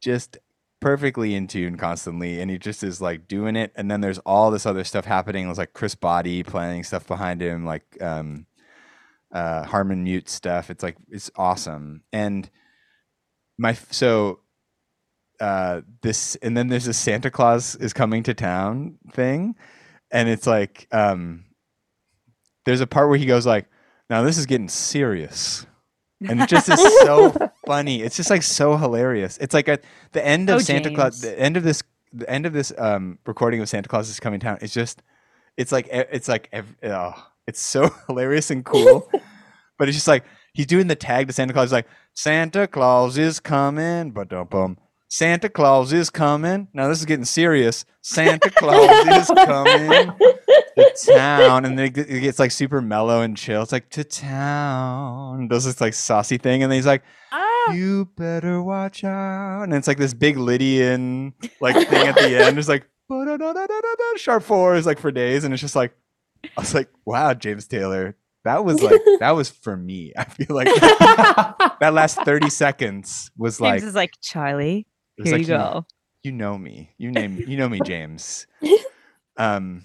just 0.03 0.37
perfectly 0.81 1.35
in 1.35 1.47
tune 1.47 1.79
constantly, 1.79 2.41
and 2.41 2.51
he 2.51 2.59
just 2.59 2.83
is 2.83 3.01
like 3.01 3.29
doing 3.29 3.57
it. 3.57 3.73
And 3.77 3.91
then 3.91 4.01
there's 4.01 4.19
all 4.19 4.51
this 4.51 4.67
other 4.67 4.85
stuff 4.85 5.05
happening. 5.05 5.49
It's 5.49 5.59
like 5.59 5.73
Chris 5.73 5.95
Botti 5.95 6.45
playing 6.45 6.83
stuff 6.83 7.07
behind 7.07 7.41
him, 7.41 7.65
like 7.65 7.85
um, 8.03 8.47
uh, 9.33 9.65
Harmon 9.65 10.03
Mute 10.03 10.29
stuff. 10.29 10.69
It's 10.69 10.83
like 10.83 10.97
it's 11.09 11.31
awesome. 11.37 12.03
And 12.13 12.51
my 13.59 13.75
so 13.91 14.41
uh 15.41 15.83
this 16.03 16.37
and 16.37 16.57
then 16.57 16.69
there's 16.69 16.87
a 16.87 16.93
Santa 16.95 17.31
Claus 17.31 17.75
is 17.77 17.93
coming 17.93 18.23
to 18.25 18.35
town 18.35 18.99
thing, 19.13 19.55
and 20.11 20.29
it's 20.29 20.47
like 20.47 20.89
um 20.93 21.45
there's 22.65 22.81
a 22.81 22.87
part 22.87 23.09
where 23.09 23.19
he 23.19 23.27
goes 23.27 23.47
like 23.47 23.67
now 24.11 24.23
this 24.23 24.39
is 24.39 24.47
getting 24.47 24.69
serious. 24.69 25.67
And 26.27 26.41
it 26.41 26.49
just 26.49 26.69
is 26.71 26.81
so 27.03 27.35
funny. 27.67 28.01
It's 28.03 28.17
just 28.17 28.31
like 28.31 28.43
so 28.43 28.77
hilarious. 28.79 29.37
It's 29.39 29.53
like 29.53 29.69
at 29.69 29.85
the 30.13 30.27
end 30.27 30.49
of 30.49 30.57
Oh, 30.57 30.59
santa 30.61 30.95
claus 30.95 31.21
the 31.21 31.39
end 31.39 31.59
of 31.59 31.63
this 31.63 31.83
the 32.13 32.29
end 32.31 32.47
of 32.47 32.55
this 32.55 32.73
um 32.79 33.19
recording 33.27 33.61
of 33.61 33.69
santa 33.69 33.89
claus 33.89 34.09
is 34.09 34.19
coming 34.19 34.41
to 34.41 34.45
town. 34.47 34.59
It's 34.63 34.73
just 34.73 35.03
it's 35.59 35.73
like 35.73 35.89
it's 35.91 36.29
like 36.29 36.49
oh, 36.83 37.13
it's 37.47 37.61
so 37.61 37.91
hilarious 38.07 38.51
and 38.51 38.65
cool. 38.65 39.11
But 39.79 39.89
it's 39.89 39.97
just 39.97 40.09
like 40.09 40.25
he's 40.57 40.67
doing 40.67 40.87
the 40.87 40.97
tag 40.97 41.27
to 41.27 41.33
santa 41.33 41.53
claus. 41.53 41.67
He's 41.67 41.73
like 41.73 41.89
santa 42.15 42.67
claus 42.67 43.19
is 43.19 43.39
coming. 43.41 44.11
But 44.11 44.29
bum 44.51 44.79
santa 45.09 45.49
claus 45.49 45.93
is 45.93 46.11
coming. 46.11 46.69
Now 46.73 46.89
this 46.89 46.99
is 46.99 47.05
getting 47.05 47.25
serious. 47.25 47.85
Santa 48.03 48.51
claus 48.51 49.07
is 49.07 49.29
coming 49.45 50.13
to 50.77 50.97
town. 51.07 51.65
And 51.65 51.79
then 51.79 51.87
it 51.87 51.93
gets 51.93 52.39
like 52.39 52.51
super 52.51 52.81
mellow 52.81 53.21
and 53.21 53.37
chill. 53.37 53.63
It's 53.63 53.73
like 53.73 53.91
to 53.91 54.05
town. 54.05 55.49
Does 55.49 55.67
this 55.67 55.81
like 55.81 55.95
saucy 55.95 56.39
thing. 56.39 56.63
And 56.63 56.73
then 56.73 56.79
he's 56.79 56.87
like 56.87 57.03
ah, 57.33 57.73
you 57.73 58.07
better 58.17 58.63
watch 58.63 59.05
out. 59.05 59.65
And 59.65 59.75
it's 59.75 59.87
like 59.87 59.99
this 59.99 60.15
big 60.15 60.39
lydian 60.39 61.35
like 61.61 61.89
thing 61.89 62.09
at 62.09 62.15
the 62.17 62.43
end. 62.43 62.59
It's 62.59 62.69
like 62.69 62.89
sharp 64.17 64.43
four 64.43 64.75
is 64.75 64.87
like 64.87 64.99
for 64.99 65.13
days. 65.13 65.45
And 65.45 65.53
it's 65.53 65.61
just 65.61 65.77
like 65.77 65.95
i 66.57 66.61
was 66.61 66.75
like 66.75 66.89
wow 67.05 67.35
james 67.35 67.67
taylor 67.67 68.17
that 68.47 68.65
was 68.65 68.83
like 68.83 69.01
that 69.21 69.33
was 69.33 69.51
for 69.51 69.77
me 69.77 70.13
i 70.17 70.25
feel 70.25 70.55
like 70.57 70.67
that 71.81 71.91
last 71.93 72.19
30 72.23 72.49
seconds 72.51 73.31
was 73.37 73.61
like 73.61 73.81
James 73.81 73.89
is 73.91 73.95
like 73.95 74.13
Charlie. 74.23 74.87
Here 75.23 75.33
like 75.33 75.41
you 75.43 75.47
go. 75.49 75.87
you 76.23 76.33
know 76.33 76.59
me. 76.59 76.91
You 76.99 77.11
name 77.11 77.43
you 77.47 77.57
know 77.57 77.69
me, 77.69 77.81
James. 77.81 78.47
Um 79.37 79.83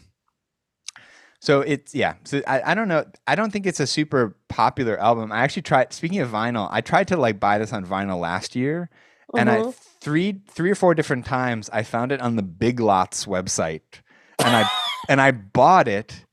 so 1.39 1.61
it's 1.61 1.95
yeah. 1.95 2.15
So 2.23 2.41
I, 2.45 2.71
I 2.71 2.73
don't 2.75 2.87
know. 2.87 3.03
I 3.27 3.33
don't 3.33 3.51
think 3.51 3.65
it's 3.65 3.79
a 3.79 3.87
super 3.87 4.37
popular 4.47 4.99
album. 4.99 5.31
I 5.31 5.39
actually 5.39 5.63
tried 5.63 5.91
speaking 5.91 6.19
of 6.19 6.29
vinyl, 6.29 6.67
I 6.71 6.81
tried 6.81 7.07
to 7.07 7.17
like 7.17 7.39
buy 7.39 7.57
this 7.57 7.73
on 7.73 7.83
vinyl 7.85 8.19
last 8.19 8.55
year. 8.55 8.89
And 9.35 9.49
I 9.49 9.61
Mhm. 9.61 9.73
three 10.01 10.41
three 10.49 10.69
or 10.69 10.75
four 10.75 10.93
different 10.93 11.25
times 11.25 11.69
I 11.73 11.81
found 11.83 12.11
it 12.11 12.21
on 12.21 12.35
the 12.35 12.43
Big 12.43 12.79
Lots 12.79 13.25
website. 13.25 14.01
And 14.39 14.55
I 14.55 14.69
and 15.09 15.19
I 15.21 15.31
bought 15.31 15.87
it. 15.87 16.25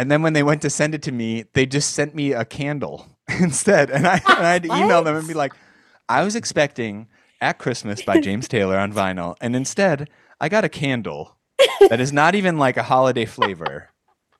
And 0.00 0.10
then 0.10 0.22
when 0.22 0.32
they 0.32 0.42
went 0.42 0.62
to 0.62 0.70
send 0.70 0.94
it 0.94 1.02
to 1.02 1.12
me, 1.12 1.44
they 1.52 1.66
just 1.66 1.92
sent 1.92 2.14
me 2.14 2.32
a 2.32 2.46
candle 2.46 3.06
instead. 3.38 3.90
And 3.90 4.06
I, 4.06 4.14
and 4.14 4.46
I 4.46 4.52
had 4.54 4.62
to 4.62 4.68
email 4.74 5.02
them 5.02 5.14
and 5.14 5.28
be 5.28 5.34
like, 5.34 5.52
I 6.08 6.24
was 6.24 6.34
expecting 6.34 7.06
At 7.42 7.58
Christmas 7.58 8.00
by 8.00 8.18
James 8.18 8.48
Taylor 8.48 8.78
on 8.78 8.94
vinyl. 8.94 9.36
And 9.42 9.54
instead, 9.54 10.08
I 10.40 10.48
got 10.48 10.64
a 10.64 10.70
candle 10.70 11.36
that 11.90 12.00
is 12.00 12.14
not 12.14 12.34
even 12.34 12.56
like 12.56 12.78
a 12.78 12.82
holiday 12.82 13.26
flavor. 13.26 13.90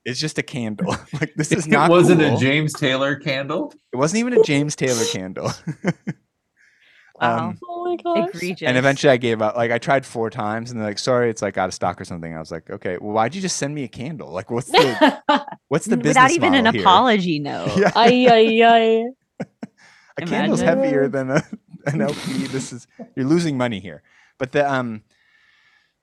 It's 0.07 0.19
just 0.19 0.39
a 0.39 0.43
candle. 0.43 0.97
like 1.21 1.35
this 1.37 1.53
is 1.53 1.67
it 1.67 1.71
not. 1.71 1.91
wasn't 1.91 2.23
cool. 2.23 2.39
a 2.39 2.41
James 2.41 2.73
Taylor 2.73 3.17
candle. 3.17 3.75
It 3.93 3.97
wasn't 3.97 4.21
even 4.21 4.33
a 4.33 4.43
James 4.43 4.75
Taylor 4.75 5.05
candle. 5.13 5.53
Wow. 7.21 7.49
Um, 7.49 7.59
Oh 7.63 7.85
my 7.85 7.97
gosh. 7.97 8.29
Egregious. 8.35 8.69
and 8.69 8.77
eventually 8.77 9.11
I 9.11 9.17
gave 9.17 9.43
up. 9.43 9.57
Like 9.57 9.71
I 9.71 9.79
tried 9.79 10.07
four 10.07 10.31
times, 10.31 10.71
and 10.71 10.79
they're 10.79 10.87
like, 10.89 10.99
"Sorry, 10.99 11.29
it's 11.31 11.43
like 11.43 11.59
out 11.59 11.69
of 11.69 11.75
stock 11.75 12.01
or 12.01 12.05
something." 12.05 12.35
I 12.35 12.39
was 12.39 12.53
like, 12.53 12.71
"Okay, 12.71 12.99
well, 13.01 13.13
why'd 13.13 13.35
you 13.35 13.41
just 13.41 13.57
send 13.57 13.75
me 13.75 13.83
a 13.85 13.89
candle? 13.89 14.31
Like, 14.31 14.51
what's 14.51 14.69
the 14.69 15.47
what's 15.69 15.87
the 15.87 15.97
business 15.97 16.15
without 16.15 16.31
even 16.31 16.55
an 16.55 16.73
here?" 16.73 16.83
apology 16.83 17.39
note. 17.41 17.77
Yeah, 17.77 17.91
ay, 17.97 18.27
ay, 18.31 18.63
ay. 18.63 19.05
a 20.19 20.27
candle's 20.27 20.61
heavier 20.61 21.09
than 21.09 21.31
a, 21.31 21.43
an 21.87 22.01
LP. 22.01 22.47
This 22.47 22.73
is 22.73 22.87
you're 23.17 23.27
losing 23.27 23.57
money 23.57 23.81
here. 23.81 24.03
But 24.39 24.53
the 24.53 24.71
um, 24.71 25.03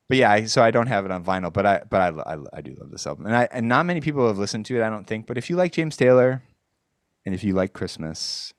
but 0.09 0.17
yeah, 0.17 0.31
I, 0.31 0.45
so 0.45 0.61
I 0.61 0.71
don't 0.71 0.87
have 0.87 1.05
it 1.05 1.11
on 1.11 1.23
vinyl, 1.23 1.53
but 1.53 1.65
I 1.65 1.81
but 1.89 2.01
I, 2.01 2.33
I, 2.33 2.37
I 2.53 2.61
do 2.61 2.75
love 2.79 2.91
this 2.91 3.05
album, 3.07 3.27
and 3.27 3.35
I 3.35 3.47
and 3.51 3.67
not 3.67 3.85
many 3.85 4.01
people 4.01 4.27
have 4.27 4.37
listened 4.37 4.65
to 4.67 4.77
it. 4.77 4.83
I 4.83 4.89
don't 4.89 5.05
think, 5.07 5.25
but 5.27 5.37
if 5.37 5.49
you 5.49 5.55
like 5.55 5.71
James 5.71 5.95
Taylor, 5.95 6.41
and 7.25 7.33
if 7.35 7.43
you 7.43 7.53
like 7.53 7.71
Christmas, 7.73 8.53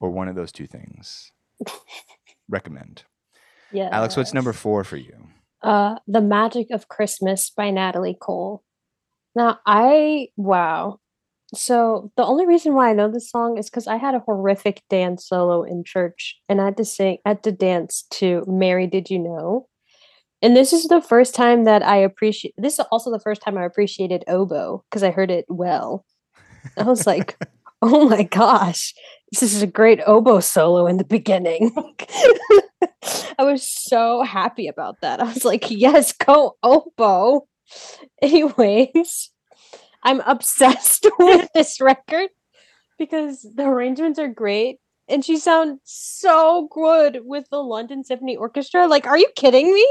or 0.00 0.10
one 0.10 0.28
of 0.28 0.34
those 0.34 0.52
two 0.52 0.66
things, 0.66 1.32
recommend. 2.48 3.04
Yeah. 3.72 3.88
Alex, 3.92 4.16
what's 4.16 4.34
number 4.34 4.52
four 4.52 4.84
for 4.84 4.96
you? 4.96 5.28
Uh, 5.62 5.96
The 6.06 6.20
Magic 6.20 6.70
of 6.70 6.88
Christmas 6.88 7.50
by 7.50 7.70
Natalie 7.70 8.16
Cole. 8.20 8.62
Now, 9.34 9.58
I, 9.66 10.28
wow. 10.36 11.00
So, 11.54 12.10
the 12.16 12.24
only 12.24 12.46
reason 12.46 12.74
why 12.74 12.90
I 12.90 12.92
know 12.92 13.10
this 13.10 13.30
song 13.30 13.56
is 13.58 13.70
because 13.70 13.86
I 13.86 13.96
had 13.96 14.14
a 14.14 14.20
horrific 14.20 14.82
dance 14.90 15.28
solo 15.28 15.62
in 15.62 15.84
church 15.84 16.40
and 16.48 16.60
I 16.60 16.66
had 16.66 16.76
to 16.78 16.84
sing, 16.84 17.18
I 17.24 17.30
had 17.30 17.42
to 17.44 17.52
dance 17.52 18.04
to 18.12 18.44
Mary 18.46 18.86
Did 18.86 19.10
You 19.10 19.18
Know? 19.18 19.68
And 20.42 20.56
this 20.56 20.72
is 20.72 20.84
the 20.84 21.00
first 21.00 21.34
time 21.34 21.64
that 21.64 21.82
I 21.82 21.96
appreciate, 21.96 22.54
this 22.58 22.78
is 22.78 22.86
also 22.90 23.10
the 23.10 23.20
first 23.20 23.42
time 23.42 23.56
I 23.56 23.64
appreciated 23.64 24.24
oboe 24.28 24.84
because 24.90 25.02
I 25.02 25.10
heard 25.10 25.30
it 25.30 25.46
well. 25.48 26.04
I 26.76 26.82
was 26.82 27.06
like, 27.06 27.36
oh 27.82 28.08
my 28.08 28.24
gosh, 28.24 28.94
this 29.32 29.42
is 29.42 29.62
a 29.62 29.66
great 29.66 30.00
oboe 30.06 30.40
solo 30.40 30.86
in 30.86 30.96
the 30.96 31.04
beginning. 31.04 31.72
I 33.38 33.44
was 33.44 33.68
so 33.68 34.22
happy 34.22 34.68
about 34.68 35.00
that. 35.02 35.20
I 35.20 35.24
was 35.24 35.44
like, 35.44 35.70
yes, 35.70 36.12
go 36.12 36.56
oboe. 36.62 37.46
Anyways, 38.22 39.30
I'm 40.02 40.20
obsessed 40.20 41.06
with 41.18 41.48
this 41.54 41.80
record 41.80 42.28
because 42.98 43.42
the 43.42 43.64
arrangements 43.64 44.18
are 44.18 44.28
great 44.28 44.78
and 45.08 45.24
she 45.24 45.36
sounds 45.36 45.80
so 45.84 46.68
good 46.72 47.20
with 47.24 47.48
the 47.50 47.62
London 47.62 48.04
Symphony 48.04 48.36
Orchestra. 48.36 48.86
Like, 48.86 49.06
are 49.06 49.18
you 49.18 49.28
kidding 49.36 49.72
me? 49.72 49.88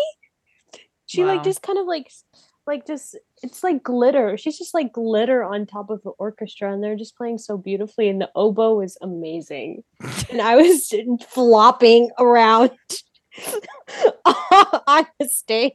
She 1.05 1.23
like 1.23 1.43
just 1.43 1.61
kind 1.61 1.77
of 1.77 1.85
like 1.85 2.11
like 2.65 2.87
just 2.87 3.17
it's 3.43 3.63
like 3.63 3.83
glitter. 3.83 4.37
She's 4.37 4.57
just 4.57 4.73
like 4.73 4.93
glitter 4.93 5.43
on 5.43 5.65
top 5.65 5.89
of 5.89 6.01
the 6.03 6.11
orchestra 6.11 6.71
and 6.71 6.83
they're 6.83 6.95
just 6.95 7.17
playing 7.17 7.37
so 7.37 7.57
beautifully 7.57 8.07
and 8.09 8.21
the 8.21 8.31
oboe 8.35 8.81
is 8.81 8.97
amazing. 9.01 9.83
and 10.31 10.41
I 10.41 10.55
was 10.55 10.93
flopping 11.27 12.11
around 12.17 12.71
on 14.25 15.05
the 15.19 15.27
stage. 15.27 15.73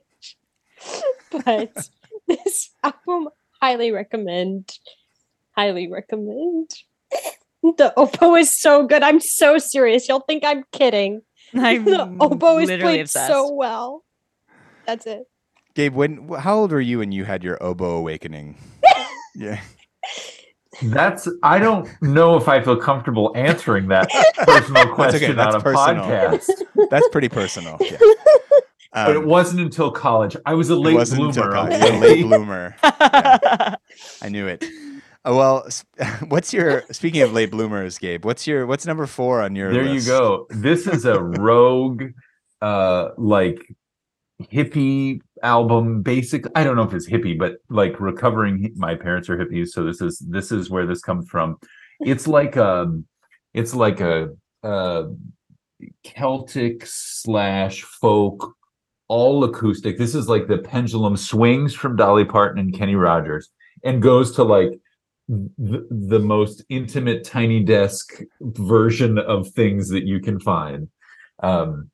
But 1.30 1.88
this 2.26 2.70
album 2.82 3.28
highly 3.60 3.92
recommend. 3.92 4.78
Highly 5.52 5.90
recommend. 5.90 6.70
The 7.62 7.92
oboe 7.96 8.36
is 8.36 8.58
so 8.58 8.86
good. 8.86 9.02
I'm 9.02 9.20
so 9.20 9.58
serious. 9.58 10.08
You'll 10.08 10.20
think 10.20 10.44
I'm 10.44 10.64
kidding. 10.72 11.20
I'm 11.54 11.84
the 11.84 12.16
oboe 12.20 12.58
is 12.58 12.68
played 12.80 13.02
obsessed. 13.02 13.30
so 13.30 13.52
well. 13.52 14.04
That's 14.86 15.06
it. 15.06 15.24
Gabe, 15.74 15.94
when 15.94 16.28
how 16.28 16.56
old 16.56 16.72
were 16.72 16.80
you 16.80 16.98
when 16.98 17.12
you 17.12 17.24
had 17.24 17.42
your 17.44 17.62
oboe 17.62 17.96
awakening? 17.96 18.56
yeah. 19.34 19.60
That's 20.82 21.28
I 21.42 21.58
don't 21.58 21.88
know 22.00 22.36
if 22.36 22.48
I 22.48 22.62
feel 22.62 22.76
comfortable 22.76 23.32
answering 23.36 23.88
that 23.88 24.08
personal 24.38 24.94
question 24.94 25.36
that's 25.36 25.54
on 25.54 25.60
a 25.60 25.64
personal. 25.64 26.04
podcast. 26.04 26.50
That's 26.90 27.08
pretty 27.10 27.28
personal. 27.28 27.76
Yeah. 27.80 27.98
But 28.92 29.10
it 29.10 29.16
Um, 29.18 29.26
wasn't 29.26 29.60
until 29.60 29.92
college. 29.92 30.36
I 30.44 30.54
was 30.54 30.68
a 30.68 30.72
it 30.72 30.76
late 30.78 30.94
wasn't 30.94 31.22
until 31.22 31.44
bloomer. 31.44 31.54
college. 31.54 31.74
okay? 31.80 31.96
A 31.96 32.00
late 32.00 32.22
bloomer. 32.24 32.76
I 32.82 34.28
knew 34.28 34.48
it. 34.48 34.64
Uh, 35.24 35.32
well, 35.32 35.68
what's 36.26 36.52
your 36.52 36.82
speaking 36.90 37.22
of 37.22 37.32
late 37.32 37.52
bloomers, 37.52 37.98
Gabe? 37.98 38.24
What's 38.24 38.48
your 38.48 38.66
what's 38.66 38.86
number 38.86 39.06
four 39.06 39.42
on 39.42 39.54
your 39.54 39.72
there 39.72 39.84
you 39.84 40.00
go. 40.02 40.48
This 40.50 40.88
is 40.88 41.04
a 41.04 41.22
rogue, 41.22 42.02
uh, 42.62 43.10
like 43.16 43.64
hippie 44.40 45.20
album. 45.42 46.02
Basic. 46.02 46.44
I 46.54 46.64
don't 46.64 46.76
know 46.76 46.82
if 46.82 46.94
it's 46.94 47.08
hippie, 47.08 47.38
but 47.38 47.56
like 47.68 48.00
recovering. 48.00 48.72
My 48.76 48.94
parents 48.94 49.28
are 49.28 49.36
hippies, 49.36 49.68
so 49.68 49.84
this 49.84 50.00
is 50.00 50.18
this 50.18 50.52
is 50.52 50.70
where 50.70 50.86
this 50.86 51.00
comes 51.00 51.28
from. 51.28 51.56
It's 52.00 52.26
like 52.26 52.56
um, 52.56 53.06
it's 53.54 53.74
like 53.74 54.00
a 54.00 54.30
Celtic 56.04 56.82
slash 56.84 57.82
folk, 57.82 58.54
all 59.08 59.44
acoustic. 59.44 59.98
This 59.98 60.14
is 60.14 60.28
like 60.28 60.46
the 60.46 60.58
pendulum 60.58 61.16
swings 61.16 61.74
from 61.74 61.96
Dolly 61.96 62.24
Parton 62.24 62.60
and 62.60 62.74
Kenny 62.76 62.94
Rogers 62.94 63.50
and 63.84 64.02
goes 64.02 64.32
to 64.32 64.44
like 64.44 64.70
the, 65.28 65.86
the 65.90 66.18
most 66.18 66.64
intimate 66.68 67.24
tiny 67.24 67.62
desk 67.62 68.20
version 68.40 69.18
of 69.18 69.48
things 69.50 69.88
that 69.88 70.04
you 70.04 70.20
can 70.20 70.40
find 70.40 70.88
um 71.42 71.90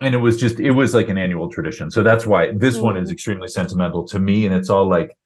and 0.00 0.14
it 0.14 0.18
was 0.18 0.36
just 0.38 0.60
it 0.60 0.70
was 0.70 0.94
like 0.94 1.08
an 1.08 1.18
annual 1.18 1.48
tradition 1.50 1.90
so 1.90 2.02
that's 2.02 2.26
why 2.26 2.52
this 2.52 2.76
one 2.78 2.96
is 2.96 3.08
Mm. 3.08 3.12
extremely 3.12 3.48
sentimental 3.48 4.06
to 4.08 4.18
me 4.18 4.46
and 4.46 4.54
it's 4.54 4.70
all 4.70 4.86
like 4.88 5.16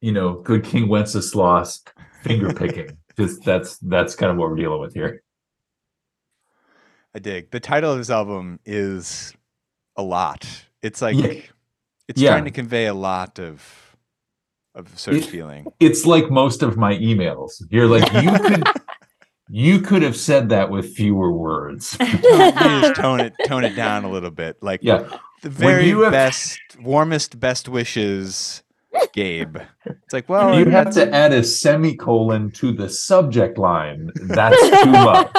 you 0.00 0.12
know 0.12 0.34
good 0.42 0.62
king 0.64 0.88
wenceslas 0.88 1.82
finger 2.22 2.52
picking 2.52 2.96
just 3.18 3.42
that's 3.44 3.78
that's 3.78 4.14
kind 4.14 4.30
of 4.30 4.38
what 4.38 4.50
we're 4.50 4.56
dealing 4.56 4.80
with 4.80 4.94
here 4.94 5.22
I 7.14 7.20
dig. 7.20 7.50
The 7.50 7.58
title 7.58 7.90
of 7.92 7.98
this 7.98 8.10
album 8.10 8.60
is 8.66 9.32
a 9.96 10.02
lot. 10.02 10.46
It's 10.82 11.00
like 11.02 11.16
Yeah. 11.16 11.40
it's 12.06 12.20
Yeah. 12.20 12.30
trying 12.32 12.44
to 12.44 12.50
convey 12.50 12.86
a 12.86 12.94
lot 12.94 13.38
of 13.40 13.96
of 14.74 14.92
a 14.94 14.96
certain 14.96 15.20
It- 15.20 15.26
feeling. 15.26 15.66
it's 15.80 16.06
like 16.06 16.30
most 16.30 16.62
of 16.62 16.76
my 16.76 16.94
emails 16.98 17.62
you're 17.70 17.86
like 17.88 18.04
you 18.22 18.30
could 18.38 18.62
you 19.48 19.80
could 19.80 20.02
have 20.02 20.16
said 20.16 20.48
that 20.50 20.70
with 20.70 20.94
fewer 20.94 21.32
words 21.32 21.96
You 22.00 22.06
just 22.22 22.94
tone 23.00 23.20
it 23.20 23.34
tone 23.46 23.64
it 23.64 23.74
down 23.74 24.04
a 24.04 24.10
little 24.10 24.30
bit. 24.30 24.56
Like 24.62 24.80
yeah 24.82 25.08
the 25.42 25.50
very 25.50 25.88
you 25.88 26.00
have- 26.00 26.12
best, 26.12 26.58
warmest, 26.80 27.38
best 27.38 27.68
wishes, 27.68 28.62
Gabe. 29.12 29.56
It's 29.86 30.12
like, 30.12 30.28
well, 30.28 30.58
you 30.58 30.64
have 30.70 30.90
to 30.94 31.08
add 31.14 31.32
a 31.32 31.44
semicolon 31.44 32.50
to 32.52 32.72
the 32.72 32.88
subject 32.88 33.56
line 33.56 34.10
that's 34.26 34.82
too 34.82 34.90
much 34.90 35.30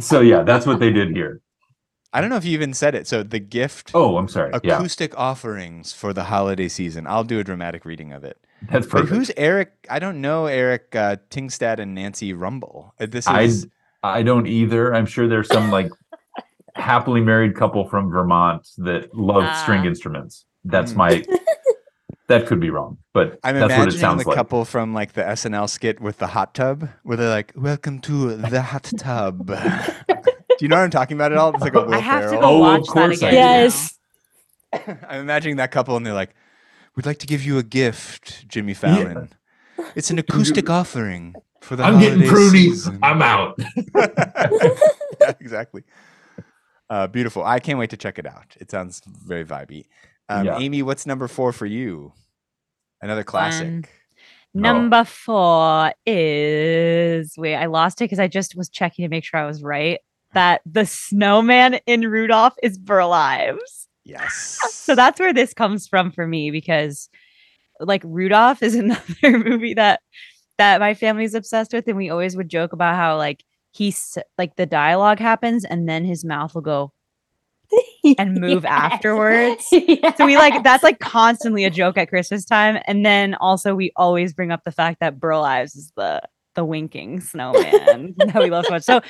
so 0.00 0.20
yeah 0.20 0.42
that's 0.42 0.64
what 0.66 0.80
they 0.80 0.90
did 0.90 1.10
here 1.14 1.40
I 2.14 2.20
don't 2.20 2.28
know 2.28 2.36
if 2.36 2.44
you 2.44 2.52
even 2.52 2.74
said 2.74 2.94
it. 2.94 3.06
So 3.06 3.22
the 3.22 3.38
gift 3.38 3.90
oh 3.94 4.16
i'm 4.16 4.28
sorry 4.28 4.52
yeah 4.64 4.76
acoustic 4.76 5.16
offerings 5.18 5.92
for 5.92 6.12
the 6.12 6.24
holiday 6.24 6.68
season. 6.68 7.06
I'll 7.06 7.24
do 7.24 7.38
a 7.38 7.44
dramatic 7.44 7.84
reading 7.84 8.12
of 8.12 8.24
it. 8.24 8.38
That's 8.70 8.86
But 8.86 9.06
who's 9.06 9.30
Eric? 9.36 9.72
I 9.90 9.98
don't 9.98 10.20
know 10.20 10.46
Eric 10.46 10.94
uh, 10.94 11.16
Tingstad 11.30 11.78
and 11.78 11.94
Nancy 11.94 12.32
Rumbel. 12.32 12.92
Uh, 13.00 13.06
This 13.06 13.26
I- 13.26 13.42
is 13.42 13.68
I 14.04 14.22
don't 14.22 14.46
either. 14.48 14.92
I'm 14.94 15.06
sure 15.06 15.28
there's 15.28 15.48
some 15.48 15.70
like 15.70 15.90
happily 16.74 17.20
married 17.20 17.54
couple 17.54 17.86
from 17.88 18.10
Vermont 18.10 18.66
that 18.78 19.14
love 19.14 19.44
string 19.58 19.82
Ah. 19.82 19.86
instruments. 19.86 20.44
That's 20.64 20.92
Mm. 20.92 20.96
my 20.96 21.24
that 22.28 22.46
could 22.46 22.60
be 22.60 22.70
wrong, 22.70 22.98
but 23.12 23.38
I'm 23.44 23.54
that's 23.56 23.76
what 23.78 23.88
it 23.88 23.92
sounds 23.98 24.22
the 24.22 24.28
like. 24.28 24.36
couple 24.36 24.64
from 24.64 24.94
like 24.94 25.12
the 25.12 25.22
SNL 25.22 25.68
skit 25.68 26.00
with 26.00 26.18
the 26.18 26.28
hot 26.28 26.54
tub, 26.54 26.88
where 27.02 27.16
they're 27.16 27.28
like, 27.28 27.52
"Welcome 27.56 28.00
to 28.00 28.36
the 28.36 28.62
hot 28.62 28.90
tub." 28.96 29.46
do 30.08 30.14
you 30.60 30.68
know 30.68 30.76
what 30.76 30.82
I'm 30.84 30.90
talking 30.90 31.16
about 31.16 31.32
at 31.32 31.38
all? 31.38 31.50
It's 31.52 31.60
like 31.62 31.74
a 31.74 31.82
Will 31.82 31.94
I 31.94 31.98
have 31.98 32.22
to 32.22 32.28
Ferrell. 32.30 32.40
go 32.42 32.48
Oh, 32.48 32.58
watch 32.58 32.86
that 32.94 33.10
again. 33.12 33.34
Yes. 33.34 33.98
I'm 35.08 35.20
imagining 35.20 35.56
that 35.56 35.70
couple, 35.72 35.96
and 35.96 36.06
they're 36.06 36.14
like, 36.14 36.34
"We'd 36.96 37.06
like 37.06 37.18
to 37.18 37.26
give 37.26 37.42
you 37.44 37.58
a 37.58 37.62
gift, 37.62 38.46
Jimmy 38.48 38.74
Fallon. 38.74 39.30
It's 39.94 40.10
an 40.10 40.18
acoustic 40.24 40.68
offering 40.70 41.34
for 41.60 41.76
the 41.76 41.84
I'm 41.84 41.98
getting 41.98 42.20
holiday 42.20 42.34
pruny. 42.34 42.50
season." 42.70 42.98
I'm 43.02 43.22
out. 43.22 43.58
yeah, 43.94 45.32
exactly. 45.40 45.84
Uh, 46.90 47.06
beautiful. 47.06 47.42
I 47.42 47.58
can't 47.58 47.78
wait 47.78 47.90
to 47.90 47.96
check 47.96 48.18
it 48.18 48.26
out. 48.26 48.54
It 48.60 48.70
sounds 48.70 49.00
very 49.06 49.44
vibey. 49.44 49.86
Um, 50.28 50.44
Yeah. 50.46 50.58
Amy, 50.58 50.82
what's 50.82 51.06
number 51.06 51.26
four 51.28 51.52
for 51.52 51.66
you? 51.66 52.12
Another 53.00 53.24
classic. 53.24 53.66
Fun. 53.66 53.84
Number 54.54 55.04
four 55.04 55.92
is 56.04 57.32
wait, 57.38 57.56
I 57.56 57.66
lost 57.66 58.02
it 58.02 58.04
because 58.04 58.18
I 58.18 58.28
just 58.28 58.54
was 58.54 58.68
checking 58.68 59.02
to 59.04 59.08
make 59.08 59.24
sure 59.24 59.40
I 59.40 59.46
was 59.46 59.62
right. 59.62 59.98
That 60.34 60.60
the 60.66 60.84
snowman 60.86 61.80
in 61.86 62.02
Rudolph 62.02 62.54
is 62.62 62.76
Burl 62.78 63.12
Ives. 63.12 63.88
Yes. 64.04 64.58
So 64.72 64.94
that's 64.94 65.20
where 65.20 65.32
this 65.32 65.54
comes 65.54 65.86
from 65.86 66.10
for 66.10 66.26
me 66.26 66.50
because 66.50 67.08
like 67.80 68.02
Rudolph 68.04 68.62
is 68.62 68.74
another 68.76 69.38
movie 69.38 69.74
that 69.74 70.00
that 70.58 70.80
my 70.80 70.94
family's 70.94 71.34
obsessed 71.34 71.72
with 71.72 71.86
and 71.88 71.96
we 71.96 72.10
always 72.10 72.36
would 72.36 72.48
joke 72.48 72.72
about 72.72 72.94
how 72.96 73.16
like 73.16 73.44
he's 73.72 74.18
like 74.38 74.56
the 74.56 74.66
dialogue 74.66 75.18
happens 75.18 75.64
and 75.64 75.88
then 75.88 76.04
his 76.04 76.24
mouth 76.24 76.54
will 76.54 76.62
go 76.62 76.92
and 78.18 78.38
move 78.38 78.64
Yes. 78.64 78.72
afterwards. 78.92 79.64
Yes. 79.72 80.18
So 80.18 80.26
we 80.26 80.36
like 80.36 80.62
that's 80.62 80.82
like 80.82 80.98
constantly 80.98 81.64
a 81.64 81.70
joke 81.70 81.96
at 81.96 82.08
Christmas 82.08 82.44
time. 82.44 82.82
And 82.86 83.06
then 83.06 83.34
also 83.36 83.74
we 83.74 83.92
always 83.96 84.34
bring 84.34 84.50
up 84.52 84.64
the 84.64 84.72
fact 84.72 85.00
that 85.00 85.18
Burl 85.18 85.42
Ives 85.42 85.74
is 85.74 85.92
the 85.96 86.20
the 86.54 86.64
winking 86.64 87.20
snowman 87.20 88.14
that 88.18 88.42
we 88.42 88.50
love 88.50 88.66
so 88.66 88.72
much. 88.72 88.82
So 88.82 89.00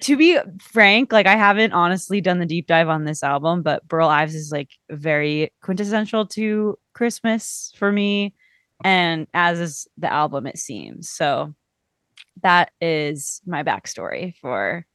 to 0.00 0.16
be 0.16 0.38
frank, 0.60 1.12
like 1.12 1.26
I 1.26 1.36
haven't 1.36 1.72
honestly 1.72 2.20
done 2.20 2.38
the 2.38 2.46
deep 2.46 2.66
dive 2.66 2.88
on 2.88 3.04
this 3.04 3.22
album, 3.22 3.62
but 3.62 3.86
Burl 3.88 4.08
Ives 4.08 4.34
is 4.34 4.50
like 4.52 4.70
very 4.90 5.52
quintessential 5.62 6.26
to 6.28 6.78
Christmas 6.94 7.72
for 7.76 7.90
me. 7.92 8.34
And 8.84 9.26
as 9.32 9.58
is 9.58 9.88
the 9.96 10.12
album, 10.12 10.46
it 10.46 10.58
seems. 10.58 11.08
So 11.08 11.54
that 12.42 12.72
is 12.80 13.40
my 13.46 13.62
backstory 13.62 14.34
for 14.36 14.86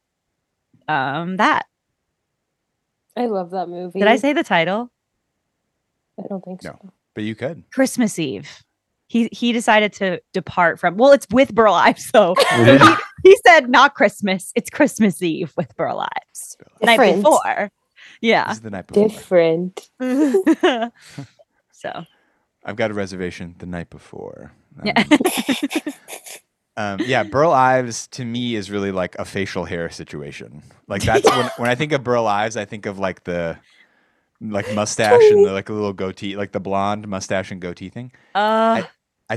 um 0.88 1.38
that. 1.38 1.66
I 3.18 3.26
love 3.26 3.52
that 3.52 3.68
movie. 3.70 4.00
Did 4.00 4.08
I 4.08 4.16
say 4.18 4.34
the 4.34 4.44
title? 4.44 4.92
I 6.20 6.28
don't 6.28 6.44
think 6.44 6.64
No. 6.64 6.78
so. 6.82 6.90
But 7.16 7.24
you 7.24 7.36
could. 7.36 7.64
Christmas 7.72 8.18
Eve. 8.20 8.50
He 9.12 9.28
he 9.34 9.52
decided 9.52 9.92
to 9.96 10.22
depart 10.32 10.80
from. 10.80 10.96
Well, 10.96 11.12
it's 11.12 11.28
with 11.32 11.54
Burl 11.54 11.74
Ives 11.74 12.10
though. 12.14 12.34
Yeah. 12.52 12.96
he 13.24 13.38
said 13.46 13.70
not 13.70 13.94
Christmas. 13.94 14.54
It's 14.56 14.70
Christmas 14.70 15.22
Eve 15.22 15.52
with 15.58 15.76
Burl 15.76 16.00
Ives. 16.00 16.56
The 16.80 16.86
night 16.86 17.16
before. 17.18 17.72
Yeah. 18.22 18.48
This 18.48 18.58
is 18.58 18.62
the 18.62 18.70
night 18.70 18.88
before. 18.88 19.10
Different. 19.10 19.90
so 21.74 22.06
I've 22.64 22.78
got 22.78 22.90
a 22.90 22.94
reservation 22.94 23.56
the 23.58 23.66
night 23.66 23.90
before. 23.90 24.54
yeah. 24.82 25.04
Um, 25.04 25.18
um, 26.78 27.00
yeah, 27.06 27.24
Burl 27.24 27.52
Ives 27.52 28.08
to 28.12 28.24
me 28.24 28.56
is 28.56 28.72
really 28.72 28.94
like 28.94 29.18
a 29.20 29.26
facial 29.26 29.66
hair 29.66 29.90
situation. 29.90 30.64
Like 30.88 31.02
that's 31.04 31.30
when 31.30 31.50
when 31.58 31.70
I 31.70 31.76
think 31.76 31.92
of 31.92 32.02
Burl 32.02 32.28
Ives, 32.28 32.56
I 32.56 32.64
think 32.64 32.86
of 32.86 32.98
like 32.98 33.26
the 33.26 33.58
like 34.40 34.74
mustache 34.74 35.22
and 35.32 35.46
the 35.46 35.52
like 35.52 35.68
a 35.68 35.74
little 35.74 35.92
goatee, 35.92 36.38
like 36.38 36.54
the 36.54 36.62
blonde 36.62 37.10
mustache 37.10 37.52
and 37.52 37.60
goatee 37.60 37.90
thing. 37.90 38.14
uh, 38.36 38.80
I 38.84 38.88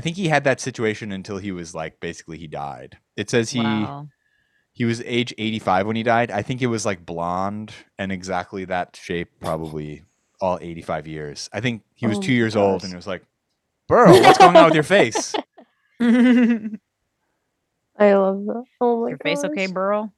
think 0.01 0.17
he 0.17 0.27
had 0.27 0.43
that 0.43 0.59
situation 0.59 1.11
until 1.11 1.37
he 1.37 1.51
was 1.51 1.75
like 1.75 1.99
basically 1.99 2.37
he 2.37 2.47
died. 2.47 2.97
It 3.15 3.29
says 3.29 3.49
he 3.49 3.61
wow. 3.61 4.07
he 4.73 4.85
was 4.85 5.01
age 5.05 5.33
85 5.37 5.87
when 5.87 5.95
he 5.95 6.03
died. 6.03 6.31
I 6.31 6.41
think 6.41 6.61
it 6.61 6.67
was 6.67 6.85
like 6.85 7.05
blonde 7.05 7.73
and 7.97 8.11
exactly 8.11 8.65
that 8.65 8.95
shape 9.01 9.29
probably 9.39 10.03
all 10.41 10.59
85 10.61 11.07
years. 11.07 11.49
I 11.53 11.61
think 11.61 11.83
he 11.93 12.07
was 12.07 12.17
Oh 12.17 12.21
2 12.21 12.31
my 12.31 12.35
years 12.35 12.55
old 12.55 12.83
and 12.83 12.93
it 12.93 12.95
was 12.95 13.07
like, 13.07 13.23
"Burl, 13.87 14.21
what's 14.21 14.37
going 14.37 14.55
on 14.55 14.65
with 14.65 14.73
your 14.73 14.83
face?" 14.83 15.33
I 17.97 18.13
love 18.13 18.45
that. 18.45 18.63
Oh 18.81 19.03
my 19.03 19.09
Your 19.09 19.17
face 19.19 19.43
okay, 19.43 19.67
gosh. 19.67 19.73
Burl? 19.73 20.13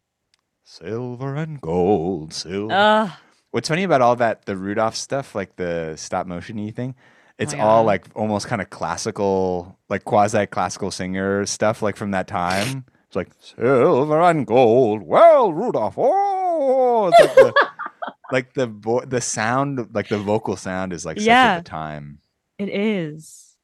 Silver 0.64 1.36
and 1.36 1.62
gold, 1.62 2.34
silver. 2.34 2.74
Uh, 2.74 3.12
What's 3.52 3.70
funny 3.70 3.84
about 3.84 4.02
all 4.02 4.16
that 4.18 4.46
the 4.46 4.56
Rudolph 4.56 4.96
stuff, 4.96 5.34
like 5.34 5.56
the 5.56 5.96
stop 5.96 6.28
motion-y 6.28 6.72
thing, 6.72 6.96
it's 7.40 7.54
my 7.54 7.60
all 7.60 7.84
God. 7.84 7.88
like 7.88 8.06
almost 8.16 8.48
kind 8.48 8.62
of 8.62 8.70
classical, 8.70 9.78
like 9.90 10.04
quasi 10.06 10.46
classical 10.48 10.92
singer 10.92 11.46
stuff, 11.46 11.82
like 11.82 11.96
from 11.96 12.12
that 12.12 12.28
time. 12.28 12.86
It's 13.08 13.16
like 13.16 13.30
silver 13.40 14.22
and 14.22 14.46
gold. 14.46 15.02
Well, 15.04 15.54
Rudolph, 15.54 15.98
oh, 15.98 16.04
oh, 16.04 17.06
oh. 17.06 17.08
it's 17.08 17.20
like 17.20 17.36
the, 17.36 17.54
like 18.32 18.54
the 18.54 18.68
vo- 18.68 19.06
the 19.06 19.22
sound, 19.22 19.90
like 19.94 20.10
the 20.10 20.18
vocal 20.18 20.58
sound 20.58 20.92
is 20.94 21.06
like 21.06 21.18
such 21.18 21.26
Yeah. 21.28 21.54
at 21.54 21.64
the 21.64 21.70
time. 21.70 22.20
it 22.58 22.70
is. 22.70 23.56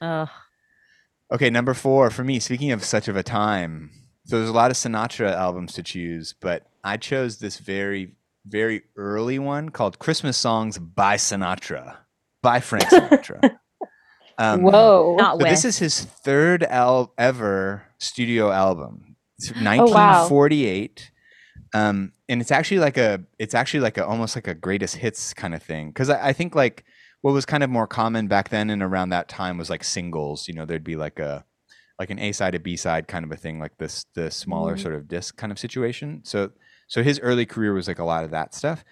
Ugh. 0.00 0.28
Okay, 1.32 1.50
number 1.50 1.74
four 1.74 2.10
for 2.10 2.22
me. 2.22 2.38
Speaking 2.38 2.70
of 2.70 2.84
such 2.84 3.08
of 3.08 3.16
a 3.16 3.22
time, 3.24 3.90
so 4.26 4.36
there's 4.38 4.50
a 4.50 4.52
lot 4.52 4.70
of 4.70 4.76
Sinatra 4.76 5.32
albums 5.32 5.72
to 5.72 5.82
choose, 5.82 6.34
but 6.40 6.66
I 6.84 6.98
chose 6.98 7.38
this 7.38 7.58
very, 7.58 8.14
very 8.46 8.82
early 8.96 9.38
one 9.40 9.70
called 9.70 9.98
"Christmas 9.98 10.36
Songs 10.36 10.78
by 10.78 11.16
Sinatra" 11.16 11.96
by 12.46 12.60
Frank 12.60 12.84
Sinatra. 12.84 13.40
Um, 14.38 14.60
Whoa. 14.64 15.16
Not 15.18 15.38
with. 15.38 15.48
this 15.48 15.64
is 15.64 15.78
his 15.78 16.04
third 16.04 16.62
al- 16.62 17.14
ever 17.16 17.84
studio 17.96 18.50
album. 18.52 19.16
It's 19.38 19.50
Oh, 19.56 19.88
wow. 19.90 20.28
1948. 20.28 21.10
Um, 21.74 22.12
and 22.28 22.42
it's 22.42 22.50
actually 22.50 22.80
like 22.80 22.98
a 22.98 23.22
it's 23.38 23.54
actually 23.54 23.80
like 23.80 23.96
a 23.96 24.04
almost 24.04 24.36
like 24.36 24.46
a 24.46 24.52
greatest 24.52 24.96
hits 24.96 25.32
kind 25.32 25.54
of 25.54 25.62
thing. 25.62 25.90
Cause 25.94 26.10
I, 26.10 26.28
I 26.28 26.32
think 26.34 26.54
like 26.54 26.84
what 27.22 27.32
was 27.32 27.46
kind 27.46 27.62
of 27.62 27.70
more 27.70 27.86
common 27.86 28.26
back 28.28 28.50
then 28.50 28.68
and 28.68 28.82
around 28.82 29.08
that 29.08 29.28
time 29.28 29.56
was 29.56 29.70
like 29.70 29.82
singles. 29.82 30.46
You 30.48 30.52
know, 30.54 30.66
there'd 30.66 30.84
be 30.84 30.96
like 30.96 31.18
a 31.18 31.46
like 31.98 32.10
an 32.10 32.18
A 32.18 32.32
side, 32.32 32.54
a 32.54 32.60
B 32.60 32.76
side 32.76 33.08
kind 33.08 33.24
of 33.24 33.32
a 33.32 33.36
thing, 33.38 33.58
like 33.58 33.78
this 33.78 34.04
the 34.14 34.30
smaller 34.30 34.76
Mhm. 34.76 34.82
sort 34.82 34.94
of 34.96 35.08
disc 35.08 35.38
kind 35.38 35.50
of 35.50 35.58
situation. 35.58 36.20
So 36.24 36.50
so 36.88 37.02
his 37.02 37.18
early 37.20 37.46
career 37.46 37.72
was 37.72 37.88
like 37.88 38.00
a 38.00 38.04
lot 38.04 38.24
of 38.24 38.32
that 38.32 38.54
stuff. 38.54 38.84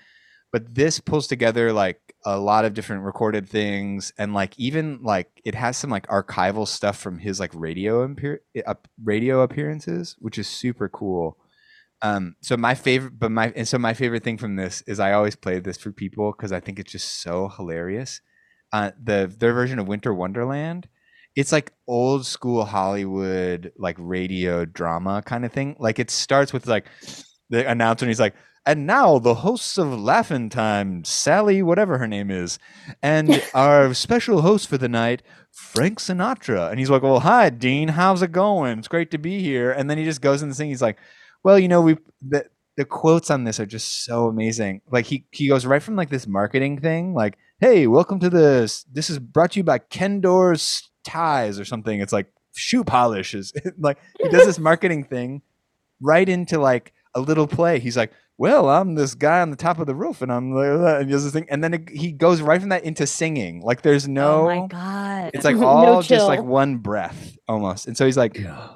But 0.54 0.72
this 0.72 1.00
pulls 1.00 1.26
together 1.26 1.72
like 1.72 1.98
a 2.24 2.38
lot 2.38 2.64
of 2.64 2.74
different 2.74 3.02
recorded 3.02 3.48
things 3.48 4.12
and 4.16 4.34
like 4.34 4.56
even 4.56 5.00
like 5.02 5.28
it 5.44 5.56
has 5.56 5.76
some 5.76 5.90
like 5.90 6.06
archival 6.06 6.68
stuff 6.68 6.96
from 6.96 7.18
his 7.18 7.40
like 7.40 7.50
radio 7.56 8.02
appear- 8.02 8.40
up 8.64 8.86
radio 9.02 9.40
appearances, 9.40 10.14
which 10.20 10.38
is 10.38 10.46
super 10.46 10.88
cool. 10.88 11.38
Um, 12.02 12.36
so 12.40 12.56
my 12.56 12.76
favorite, 12.76 13.18
but 13.18 13.32
my 13.32 13.52
and 13.56 13.66
so 13.66 13.78
my 13.78 13.94
favorite 13.94 14.22
thing 14.22 14.38
from 14.38 14.54
this 14.54 14.80
is 14.86 15.00
I 15.00 15.14
always 15.14 15.34
play 15.34 15.58
this 15.58 15.76
for 15.76 15.90
people 15.90 16.30
because 16.30 16.52
I 16.52 16.60
think 16.60 16.78
it's 16.78 16.92
just 16.92 17.20
so 17.20 17.48
hilarious. 17.48 18.20
Uh, 18.72 18.92
the 19.02 19.34
their 19.36 19.54
version 19.54 19.80
of 19.80 19.88
Winter 19.88 20.14
Wonderland, 20.14 20.86
it's 21.34 21.50
like 21.50 21.72
old 21.88 22.26
school 22.26 22.64
Hollywood 22.64 23.72
like 23.76 23.96
radio 23.98 24.64
drama 24.64 25.20
kind 25.26 25.44
of 25.44 25.50
thing. 25.52 25.74
Like 25.80 25.98
it 25.98 26.12
starts 26.12 26.52
with 26.52 26.68
like 26.68 26.86
the 27.50 27.68
announcer 27.68 28.04
and 28.04 28.10
he's 28.10 28.20
like, 28.20 28.36
and 28.66 28.86
now 28.86 29.18
the 29.18 29.36
hosts 29.36 29.76
of 29.76 29.98
Laughing 30.00 30.48
Time, 30.48 31.04
Sally, 31.04 31.62
whatever 31.62 31.98
her 31.98 32.06
name 32.06 32.30
is, 32.30 32.58
and 33.02 33.42
our 33.54 33.92
special 33.94 34.40
host 34.40 34.68
for 34.68 34.78
the 34.78 34.88
night, 34.88 35.22
Frank 35.50 35.98
Sinatra. 35.98 36.70
And 36.70 36.78
he's 36.78 36.90
like, 36.90 37.02
Well, 37.02 37.20
hi, 37.20 37.50
Dean, 37.50 37.88
how's 37.88 38.22
it 38.22 38.32
going? 38.32 38.78
It's 38.78 38.88
great 38.88 39.10
to 39.10 39.18
be 39.18 39.40
here. 39.40 39.70
And 39.70 39.90
then 39.90 39.98
he 39.98 40.04
just 40.04 40.20
goes 40.20 40.42
in 40.42 40.48
the 40.48 40.54
thing. 40.54 40.68
He's 40.68 40.82
like, 40.82 40.98
Well, 41.42 41.58
you 41.58 41.68
know, 41.68 41.82
we 41.82 41.98
the 42.26 42.46
the 42.76 42.84
quotes 42.84 43.30
on 43.30 43.44
this 43.44 43.60
are 43.60 43.66
just 43.66 44.04
so 44.04 44.26
amazing. 44.26 44.80
Like 44.90 45.06
he 45.06 45.26
he 45.30 45.48
goes 45.48 45.66
right 45.66 45.82
from 45.82 45.96
like 45.96 46.10
this 46.10 46.26
marketing 46.26 46.80
thing, 46.80 47.14
like, 47.14 47.36
hey, 47.60 47.86
welcome 47.86 48.18
to 48.20 48.30
this. 48.30 48.84
This 48.84 49.10
is 49.10 49.18
brought 49.18 49.52
to 49.52 49.60
you 49.60 49.64
by 49.64 49.78
Kendor's 49.78 50.90
ties 51.04 51.60
or 51.60 51.64
something. 51.64 52.00
It's 52.00 52.12
like 52.12 52.32
shoe 52.54 52.84
polish 52.84 53.34
is 53.34 53.52
like 53.78 53.98
he 54.20 54.28
does 54.28 54.46
this 54.46 54.58
marketing 54.70 55.04
thing 55.04 55.42
right 56.00 56.28
into 56.28 56.58
like 56.58 56.92
a 57.14 57.20
little 57.20 57.46
play. 57.46 57.78
He's 57.78 57.96
like, 57.96 58.12
"Well, 58.38 58.68
I'm 58.68 58.94
this 58.94 59.14
guy 59.14 59.40
on 59.40 59.50
the 59.50 59.56
top 59.56 59.78
of 59.78 59.86
the 59.86 59.94
roof, 59.94 60.22
and 60.22 60.32
I'm 60.32 60.52
like 60.52 60.78
that," 60.80 61.00
and 61.02 61.10
this 61.10 61.30
thing, 61.32 61.46
and 61.50 61.62
then 61.62 61.74
it, 61.74 61.88
he 61.90 62.12
goes 62.12 62.40
right 62.42 62.60
from 62.60 62.70
that 62.70 62.84
into 62.84 63.06
singing. 63.06 63.60
Like 63.62 63.82
there's 63.82 64.08
no, 64.08 64.42
oh 64.50 64.60
my 64.60 64.66
god. 64.66 65.30
it's 65.34 65.44
like 65.44 65.56
No 65.64 65.66
all 65.66 66.02
just 66.02 66.26
like 66.26 66.42
one 66.42 66.76
breath 66.78 67.36
almost. 67.48 67.86
And 67.86 67.96
so 67.96 68.04
he's 68.06 68.16
like, 68.16 68.36
Yeah. 68.36 68.68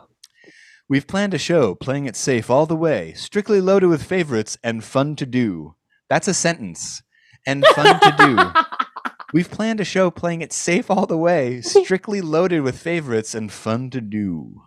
"We've 0.88 1.06
planned 1.06 1.34
a 1.34 1.38
show, 1.38 1.74
playing 1.74 2.06
it 2.06 2.16
safe 2.16 2.50
all 2.50 2.66
the 2.66 2.76
way, 2.76 3.12
strictly 3.14 3.60
loaded 3.60 3.88
with 3.88 4.02
favorites 4.02 4.56
and 4.62 4.84
fun 4.84 5.16
to 5.16 5.26
do." 5.26 5.74
That's 6.08 6.28
a 6.28 6.34
sentence. 6.34 7.02
And 7.46 7.64
fun 7.66 7.98
to 8.00 8.14
do. 8.18 8.60
We've 9.32 9.50
planned 9.50 9.80
a 9.80 9.84
show 9.84 10.10
playing 10.10 10.40
it 10.40 10.52
safe 10.52 10.90
all 10.90 11.06
the 11.06 11.16
way, 11.18 11.60
strictly 11.62 12.20
loaded 12.20 12.60
with 12.62 12.78
favorites 12.78 13.34
and 13.34 13.52
fun 13.52 13.90
to 13.90 14.00
do. 14.00 14.62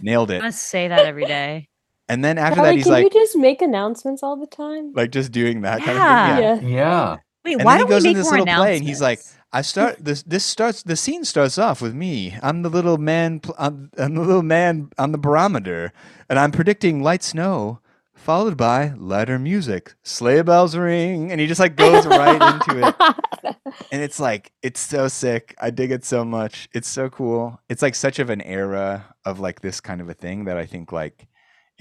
Nailed 0.00 0.30
it. 0.30 0.42
I 0.42 0.50
say 0.50 0.88
that 0.88 1.06
every 1.06 1.24
day. 1.24 1.68
And 2.12 2.24
then 2.24 2.38
after 2.38 2.56
Kelly, 2.56 2.68
that, 2.68 2.74
he's 2.76 2.84
can 2.84 2.92
like, 2.92 3.04
you 3.04 3.10
just 3.20 3.36
make 3.36 3.62
announcements 3.62 4.22
all 4.22 4.36
the 4.36 4.46
time? 4.46 4.92
like 4.94 5.10
just 5.10 5.32
doing 5.32 5.62
that 5.62 5.78
kind 5.80 5.90
of 5.90 5.96
Yeah. 5.96 6.56
thing. 6.58 6.68
Yeah. 6.68 6.68
yeah. 6.68 6.76
Yeah. 6.76 7.16
Wait, 7.44 7.54
And 7.54 7.64
why 7.64 7.72
then 7.78 7.78
he 7.78 7.82
don't 7.82 7.90
goes 7.90 8.02
we 8.02 8.08
in 8.10 8.14
make 8.14 8.16
this 8.22 8.30
more 8.30 8.38
little 8.40 8.54
play 8.54 8.76
and 8.76 8.84
he's 8.84 9.00
like. 9.00 9.20
I 9.54 9.60
start 9.60 10.02
this. 10.02 10.22
This 10.22 10.46
starts. 10.46 10.82
The 10.82 10.96
scene 10.96 11.26
starts 11.26 11.58
off 11.58 11.82
with 11.82 11.94
me. 11.94 12.38
I'm 12.42 12.62
the 12.62 12.70
little 12.70 12.96
man. 12.96 13.42
I'm, 13.58 13.90
I'm 13.98 14.14
the 14.14 14.22
little 14.22 14.42
man 14.42 14.88
on 14.96 15.12
the 15.12 15.18
barometer, 15.18 15.92
and 16.30 16.38
I'm 16.38 16.52
predicting 16.52 17.02
light 17.02 17.22
snow, 17.22 17.80
followed 18.14 18.56
by 18.56 18.94
lighter 18.96 19.38
music. 19.38 19.92
Sleigh 20.04 20.40
bells 20.40 20.74
ring, 20.74 21.30
and 21.30 21.38
he 21.38 21.46
just 21.46 21.60
like 21.60 21.76
goes 21.76 22.06
right 22.06 22.40
into 22.40 22.88
it. 22.88 23.56
and 23.92 24.00
it's 24.00 24.18
like 24.18 24.52
it's 24.62 24.80
so 24.80 25.06
sick 25.08 25.54
i 25.60 25.68
dig 25.68 25.90
it 25.90 26.04
so 26.04 26.24
much 26.24 26.68
it's 26.72 26.88
so 26.88 27.10
cool 27.10 27.60
it's 27.68 27.82
like 27.82 27.94
such 27.94 28.18
of 28.20 28.30
an 28.30 28.40
era 28.42 29.04
of 29.24 29.40
like 29.40 29.60
this 29.60 29.80
kind 29.80 30.00
of 30.00 30.08
a 30.08 30.14
thing 30.14 30.44
that 30.44 30.56
i 30.56 30.64
think 30.64 30.92
like 30.92 31.26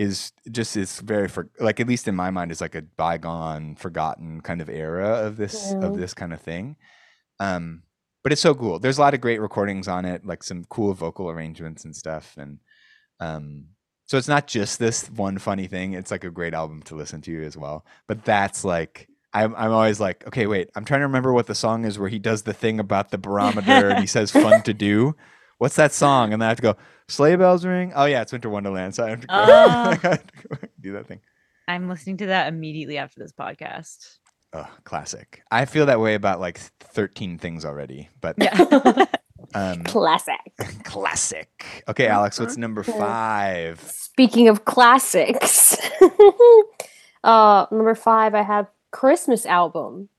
is 0.01 0.31
just 0.57 0.75
is 0.77 0.99
very 1.01 1.27
for 1.27 1.43
like 1.59 1.79
at 1.79 1.87
least 1.87 2.07
in 2.07 2.15
my 2.15 2.29
mind 2.31 2.51
is 2.51 2.61
like 2.65 2.75
a 2.75 2.81
bygone 3.03 3.75
forgotten 3.75 4.41
kind 4.41 4.61
of 4.61 4.69
era 4.69 5.09
of 5.27 5.37
this 5.37 5.55
Yeah. 5.71 5.87
of 5.87 5.91
this 6.01 6.13
kind 6.13 6.33
of 6.33 6.41
thing 6.41 6.75
um 7.39 7.83
but 8.23 8.31
it's 8.31 8.41
so 8.41 8.53
cool 8.55 8.79
there's 8.79 8.97
a 8.97 9.01
lot 9.01 9.13
of 9.13 9.21
great 9.21 9.41
recordings 9.41 9.87
on 9.87 10.05
it 10.05 10.25
like 10.25 10.43
some 10.43 10.63
cool 10.75 10.93
vocal 10.93 11.29
arrangements 11.29 11.85
and 11.85 11.95
stuff 11.95 12.35
and 12.37 12.59
um 13.19 13.65
so 14.07 14.17
it's 14.17 14.27
not 14.35 14.47
just 14.47 14.79
this 14.79 15.09
one 15.11 15.37
funny 15.37 15.67
thing 15.67 15.93
it's 15.93 16.11
like 16.11 16.23
a 16.25 16.31
great 16.39 16.53
album 16.53 16.81
to 16.83 16.95
listen 16.95 17.21
to 17.21 17.43
as 17.45 17.55
well 17.57 17.85
but 18.07 18.23
that's 18.25 18.63
like 18.65 19.07
I'm, 19.33 19.55
I'm 19.55 19.71
always 19.71 19.97
like, 20.01 20.27
okay, 20.27 20.45
wait, 20.45 20.69
I'm 20.75 20.83
trying 20.83 20.99
to 20.99 21.05
remember 21.07 21.31
what 21.31 21.47
the 21.47 21.55
song 21.55 21.85
is 21.85 21.97
where 21.97 22.09
he 22.09 22.19
does 22.19 22.41
the 22.43 22.51
thing 22.53 22.81
about 22.81 23.11
the 23.11 23.17
barometer 23.17 23.87
and 23.89 23.99
he 23.99 24.05
says 24.05 24.29
fun 24.29 24.61
to 24.63 24.73
do. 24.73 25.15
What's 25.61 25.75
that 25.75 25.93
song? 25.93 26.33
And 26.33 26.41
then 26.41 26.47
I 26.47 26.49
have 26.49 26.57
to 26.57 26.63
go, 26.63 26.75
sleigh 27.07 27.35
bells 27.35 27.63
ring. 27.63 27.93
Oh 27.95 28.05
yeah, 28.05 28.23
it's 28.23 28.31
Winter 28.31 28.49
Wonderland. 28.49 28.95
So 28.95 29.05
I 29.05 29.09
have 29.11 29.21
to 29.21 29.27
go. 29.27 29.33
I 29.37 29.93
have 30.01 30.25
to 30.25 30.47
go 30.47 30.57
do 30.79 30.93
that 30.93 31.05
thing. 31.05 31.19
I'm 31.67 31.87
listening 31.87 32.17
to 32.17 32.25
that 32.25 32.47
immediately 32.47 32.97
after 32.97 33.19
this 33.19 33.31
podcast. 33.31 34.17
Oh, 34.53 34.67
classic. 34.85 35.43
I 35.51 35.65
feel 35.65 35.85
that 35.85 35.99
way 35.99 36.15
about 36.15 36.39
like 36.39 36.57
13 36.57 37.37
things 37.37 37.63
already, 37.63 38.09
but 38.21 38.37
Yeah. 38.39 38.57
um, 39.53 39.83
Classic. 39.83 40.39
classic. 40.83 41.83
Okay, 41.87 42.07
Alex, 42.07 42.39
what's 42.39 42.57
number 42.57 42.81
five? 42.81 43.79
Speaking 43.81 44.47
of 44.47 44.65
classics, 44.65 45.77
uh, 47.23 47.67
number 47.69 47.93
five, 47.93 48.33
I 48.33 48.41
have 48.41 48.65
Christmas 48.91 49.45
album. 49.45 50.09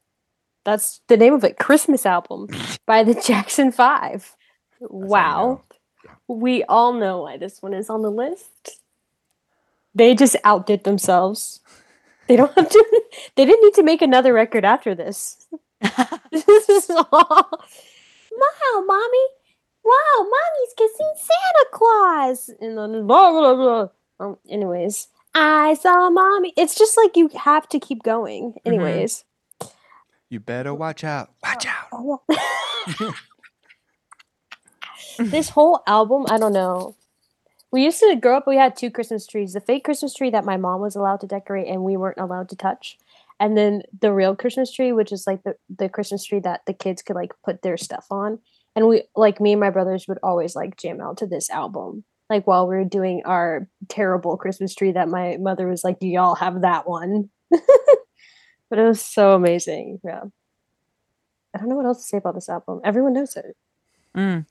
That's 0.65 1.01
the 1.09 1.17
name 1.17 1.35
of 1.35 1.43
it, 1.43 1.59
Christmas 1.59 2.07
album 2.07 2.47
by 2.87 3.03
the 3.03 3.15
Jackson 3.15 3.73
Five. 3.73 4.37
Wow, 4.91 5.63
we 6.29 6.65
all 6.65 6.93
know 6.93 7.23
why 7.23 7.37
this 7.37 7.63
one 7.63 7.75
is 7.75 7.89
on 7.91 8.03
the 8.03 8.11
list. 8.11 8.81
They 9.95 10.15
just 10.15 10.37
outdid 10.45 10.85
themselves. 10.85 11.61
They 12.29 12.37
don't 12.37 12.53
have 12.55 12.69
to. 12.69 12.85
They 13.37 13.45
didn't 13.45 13.63
need 13.63 13.75
to 13.75 13.83
make 13.83 14.01
another 14.03 14.33
record 14.33 14.65
after 14.65 14.95
this. 14.95 15.47
this 16.31 16.69
is 16.69 16.91
all. 16.91 17.07
Wow, 17.11 18.85
mommy! 18.87 19.27
Wow, 19.85 20.19
mommy's 20.21 20.75
kissing 20.77 21.13
Santa 21.17 21.67
Claus, 21.73 22.51
and 22.61 22.79
then 22.79 23.07
blah 23.07 23.31
blah 23.31 23.55
blah. 23.55 23.89
Um, 24.21 24.39
anyways, 24.49 25.09
I 25.35 25.75
saw 25.75 26.09
mommy. 26.11 26.53
It's 26.57 26.75
just 26.75 26.97
like 26.97 27.17
you 27.17 27.29
have 27.37 27.69
to 27.71 27.79
keep 27.81 28.03
going. 28.03 28.55
Anyways, 28.65 29.25
You 30.31 30.41
better 30.41 30.73
watch 30.73 31.05
out. 31.05 31.33
Watch 31.43 31.67
out. 31.67 32.23
This 35.19 35.51
whole 35.51 35.83
album, 35.87 36.27
I 36.29 36.39
don't 36.39 36.53
know. 36.53 36.95
We 37.71 37.85
used 37.85 38.01
to 38.01 38.17
grow 38.17 38.37
up. 38.37 38.47
We 38.47 38.57
had 38.57 38.77
two 38.77 38.91
Christmas 38.91 39.27
trees: 39.27 39.55
the 39.55 39.61
fake 39.61 39.85
Christmas 39.85 40.15
tree 40.15 40.31
that 40.31 40.45
my 40.45 40.57
mom 40.57 40.81
was 40.81 40.95
allowed 40.95 41.21
to 41.21 41.27
decorate 41.27 41.69
and 41.69 41.83
we 41.83 41.97
weren't 41.97 42.19
allowed 42.19 42.49
to 42.51 42.57
touch, 42.57 42.99
and 43.41 43.57
then 43.57 43.83
the 43.99 44.13
real 44.13 44.37
Christmas 44.37 44.71
tree, 44.71 44.93
which 44.93 45.11
is 45.11 45.27
like 45.27 45.43
the 45.43 45.57
the 45.75 45.89
Christmas 45.89 46.25
tree 46.25 46.41
that 46.41 46.61
the 46.67 46.75
kids 46.75 47.03
could 47.03 47.17
like 47.17 47.33
put 47.45 47.63
their 47.63 47.77
stuff 47.77 48.07
on. 48.11 48.39
And 48.75 48.89
we, 48.89 49.03
like 49.17 49.41
me 49.41 49.53
and 49.53 49.61
my 49.61 49.71
brothers, 49.71 50.07
would 50.09 50.19
always 50.23 50.55
like 50.55 50.77
jam 50.77 51.01
out 51.01 51.19
to 51.19 51.27
this 51.27 51.51
album, 51.51 52.05
like 52.31 52.47
while 52.47 52.67
we 52.67 52.77
were 52.77 52.85
doing 52.85 53.23
our 53.25 53.69
terrible 53.89 54.37
Christmas 54.37 54.75
tree. 54.75 54.93
That 54.93 55.09
my 55.09 55.39
mother 55.39 55.67
was 55.67 55.83
like, 55.83 55.99
"Do 55.99 56.07
y'all 56.07 56.35
have 56.37 56.61
that 56.61 56.87
one?" 56.87 57.31
but 57.51 58.79
it 58.79 58.85
was 58.85 59.01
so 59.01 59.35
amazing. 59.35 60.01
Yeah. 60.05 60.25
I 61.55 61.59
don't 61.59 61.69
know 61.69 61.77
what 61.77 61.87
else 61.87 62.03
to 62.03 62.09
say 62.09 62.17
about 62.17 62.35
this 62.35 62.49
album. 62.49 62.81
Everyone 62.85 63.13
knows 63.13 63.37
it. 63.37 63.57
Mm. 64.17 64.47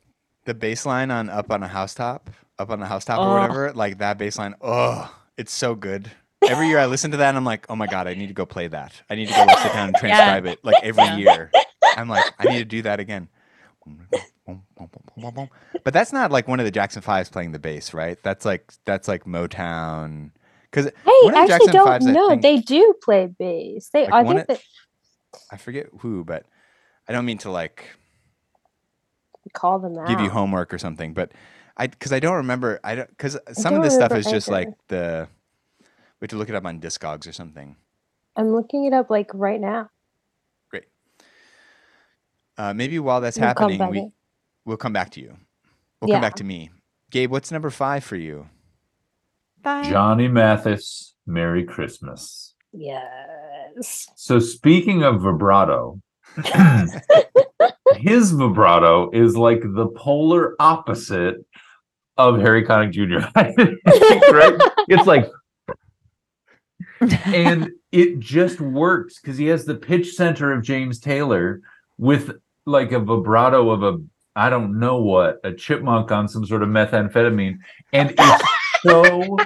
The 0.46 0.54
bass 0.54 0.86
line 0.86 1.12
on 1.12 1.30
Up 1.30 1.52
on 1.52 1.62
a 1.64 1.68
Housetop, 1.68 2.30
Up 2.58 2.70
on 2.72 2.82
a 2.82 2.86
Housetop 2.86 3.20
Oh. 3.20 3.24
or 3.24 3.34
whatever, 3.40 3.74
like 3.74 4.00
that 4.00 4.18
bass 4.18 4.38
line, 4.38 4.56
oh, 4.62 5.14
it's 5.38 5.54
so 5.54 5.76
good. 5.76 6.12
Every 6.48 6.68
year 6.68 6.80
I 6.80 6.88
listen 6.88 7.12
to 7.12 7.18
that 7.18 7.30
and 7.30 7.38
I'm 7.38 7.46
like, 7.46 7.68
oh 7.70 7.76
my 7.76 7.86
God, 7.86 8.08
I 8.08 8.16
need 8.16 8.28
to 8.28 8.34
go 8.34 8.46
play 8.48 8.68
that. 8.68 8.94
I 9.10 9.16
need 9.16 9.28
to 9.28 9.34
go 9.34 9.46
sit 9.62 9.74
down 9.74 9.90
and 9.90 9.96
transcribe 10.00 10.46
it 10.48 10.64
like 10.66 10.84
every 10.84 11.04
Yeah. 11.04 11.18
year. 11.18 11.52
I'm 11.96 12.10
like, 12.10 12.26
I 12.40 12.46
need 12.46 12.60
to 12.60 12.66
do 12.66 12.82
that 12.84 13.00
again. 13.00 13.28
But 15.84 15.94
that's 15.94 16.12
not 16.14 16.32
like 16.32 16.48
one 16.48 16.60
of 16.60 16.66
the 16.66 16.72
Jackson 16.72 17.02
Fives 17.02 17.30
playing 17.30 17.52
the 17.52 17.60
bass, 17.60 17.94
right? 17.94 18.18
That's 18.24 18.46
like 18.46 18.72
that's 18.86 19.08
like 19.08 19.26
Motown. 19.26 20.32
Because 20.70 20.88
of 20.88 20.94
actually, 21.06 21.48
Jackson 21.48 21.74
don't 21.74 21.88
Fives, 21.88 22.08
I 22.08 22.12
no, 22.12 22.30
think- 22.30 22.42
they 22.42 22.58
do 22.58 22.94
play 23.04 23.28
bass. 23.28 23.90
They, 23.94 24.06
Like 24.08 24.14
I 24.14 24.24
think 24.28 24.40
of- 24.42 24.48
that 24.48 24.62
I 25.52 25.58
forget 25.58 25.88
who, 26.00 26.24
but 26.24 26.46
I 27.08 27.14
don't 27.14 27.26
mean 27.26 27.38
to 27.40 27.52
like 27.52 27.86
call 29.50 29.80
them 29.80 29.98
out. 29.98 30.08
give 30.08 30.20
you 30.22 30.30
homework 30.30 30.74
or 30.74 30.78
something, 30.78 31.14
but 31.14 31.32
I 31.78 31.88
because 31.88 32.14
I 32.14 32.20
don't 32.20 32.36
remember. 32.36 32.80
I 32.84 32.96
don't 32.96 33.10
because 33.10 33.38
some 33.54 33.74
of 33.74 33.78
don't 33.78 33.84
this 33.84 33.96
stuff 33.96 34.12
remember 34.12 34.28
is 34.28 34.34
just 34.34 34.48
like 34.50 34.70
the 34.88 35.28
we 36.20 36.26
have 36.26 36.30
to 36.30 36.38
look 36.38 36.50
it 36.50 36.56
up 36.56 36.66
on 36.66 36.80
Discogs 36.80 37.28
or 37.28 37.32
something. 37.32 37.76
I'm 38.36 38.52
looking 38.54 38.86
it 38.86 38.94
up 38.94 39.10
like 39.10 39.32
right 39.34 39.60
now. 39.60 39.90
Great. 40.70 40.86
Uh, 42.58 42.74
maybe 42.74 43.00
while 43.00 43.22
that's 43.22 43.38
We'll 43.38 43.48
happening, 43.48 43.80
back 43.80 43.92
we 43.92 43.98
in. 44.00 44.14
we'll 44.66 44.78
come 44.78 44.94
back 44.94 45.10
to 45.12 45.22
you. 45.22 45.38
We'll 46.00 46.12
come 46.12 46.22
back 46.22 46.36
to 46.36 46.44
me. 46.44 46.72
Gabe, 47.12 47.32
what's 47.32 47.52
number 47.52 47.70
five 47.70 48.04
for 48.04 48.16
you? 48.16 48.48
Bye. 49.62 49.84
Johnny 49.84 50.28
Mathis, 50.28 51.14
Merry 51.28 51.64
Christmas. 51.66 52.56
Yes. 52.74 54.08
So 54.16 54.40
speaking 54.40 55.04
of 55.04 55.22
vibrato, 55.22 56.00
his 58.02 58.32
vibrato 58.32 59.10
is 59.12 59.38
like 59.38 59.62
the 59.62 59.88
polar 59.96 60.56
opposite 60.60 61.46
of 62.18 62.40
Harry 62.40 62.64
Connick 62.64 62.92
Jr. 62.92 63.28
Right? 64.32 64.62
It's 64.88 65.08
like, 65.08 65.30
and 67.26 67.72
it 67.92 68.20
just 68.20 68.62
works 68.62 69.20
because 69.20 69.38
he 69.38 69.48
has 69.48 69.66
the 69.66 69.76
pitch 69.76 70.14
center 70.14 70.52
of 70.52 70.64
James 70.64 71.00
Taylor 71.00 71.62
with 71.98 72.32
like 72.66 72.92
a 72.92 73.00
vibrato 73.00 73.70
of 73.70 73.84
a 73.84 74.00
I 74.36 74.50
don't 74.50 74.80
know 74.80 75.02
what 75.02 75.40
a 75.44 75.52
chipmunk 75.52 76.12
on 76.12 76.28
some 76.28 76.46
sort 76.46 76.64
of 76.64 76.70
methamphetamine, 76.70 77.58
and 77.92 78.14
it's 78.18 78.44
so 78.82 79.38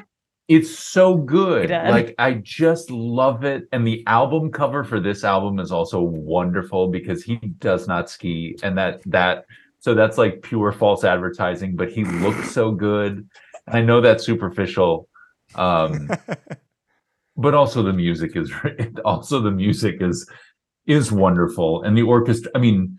it's 0.47 0.77
so 0.77 1.15
good. 1.15 1.69
Like 1.69 2.15
I 2.19 2.33
just 2.33 2.91
love 2.91 3.43
it, 3.43 3.67
and 3.71 3.85
the 3.85 4.03
album 4.07 4.51
cover 4.51 4.83
for 4.83 4.99
this 4.99 5.23
album 5.23 5.59
is 5.59 5.71
also 5.71 6.01
wonderful 6.01 6.89
because 6.89 7.23
he 7.23 7.37
does 7.37 7.87
not 7.87 8.09
ski, 8.09 8.57
and 8.63 8.77
that 8.77 9.01
that 9.05 9.45
so 9.79 9.93
that's 9.93 10.17
like 10.17 10.41
pure 10.41 10.71
false 10.71 11.03
advertising, 11.03 11.75
but 11.75 11.91
he 11.91 12.03
looks 12.05 12.51
so 12.51 12.71
good. 12.71 13.27
I 13.67 13.81
know 13.81 14.01
that's 14.01 14.25
superficial. 14.25 15.07
Um, 15.55 16.09
but 17.37 17.53
also 17.53 17.83
the 17.83 17.93
music 17.93 18.35
is 18.35 18.51
also 19.05 19.41
the 19.41 19.51
music 19.51 19.97
is 20.01 20.29
is 20.85 21.11
wonderful 21.11 21.81
and 21.83 21.97
the 21.97 22.01
orchestra 22.01 22.51
i 22.55 22.59
mean 22.59 22.97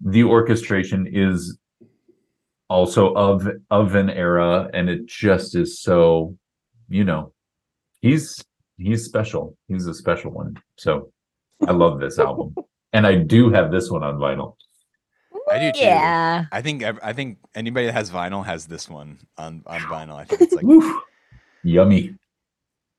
the 0.00 0.22
orchestration 0.22 1.06
is 1.10 1.58
also 2.68 3.12
of 3.14 3.48
of 3.70 3.94
an 3.94 4.10
era 4.10 4.70
and 4.72 4.88
it 4.88 5.06
just 5.06 5.54
is 5.54 5.80
so 5.80 6.36
you 6.88 7.04
know 7.04 7.32
he's 8.00 8.44
he's 8.78 9.04
special 9.04 9.56
he's 9.68 9.86
a 9.86 9.94
special 9.94 10.30
one 10.30 10.54
so 10.76 11.10
i 11.66 11.72
love 11.72 12.00
this 12.00 12.18
album 12.28 12.54
and 12.92 13.06
i 13.06 13.14
do 13.14 13.50
have 13.50 13.70
this 13.70 13.90
one 13.90 14.02
on 14.02 14.16
vinyl 14.16 14.56
I 15.48 15.58
do 15.60 15.72
too. 15.72 15.84
Yeah. 15.84 16.46
I 16.50 16.60
think 16.60 16.82
I 16.82 17.12
think 17.12 17.38
anybody 17.54 17.86
that 17.86 17.92
has 17.92 18.10
vinyl 18.10 18.44
has 18.44 18.66
this 18.66 18.88
one 18.88 19.18
on 19.38 19.62
on 19.66 19.80
vinyl. 19.92 20.16
I 20.16 20.24
think 20.24 20.40
it's 20.40 20.52
like 20.52 20.64
Woof. 20.64 21.02
yummy 21.62 22.14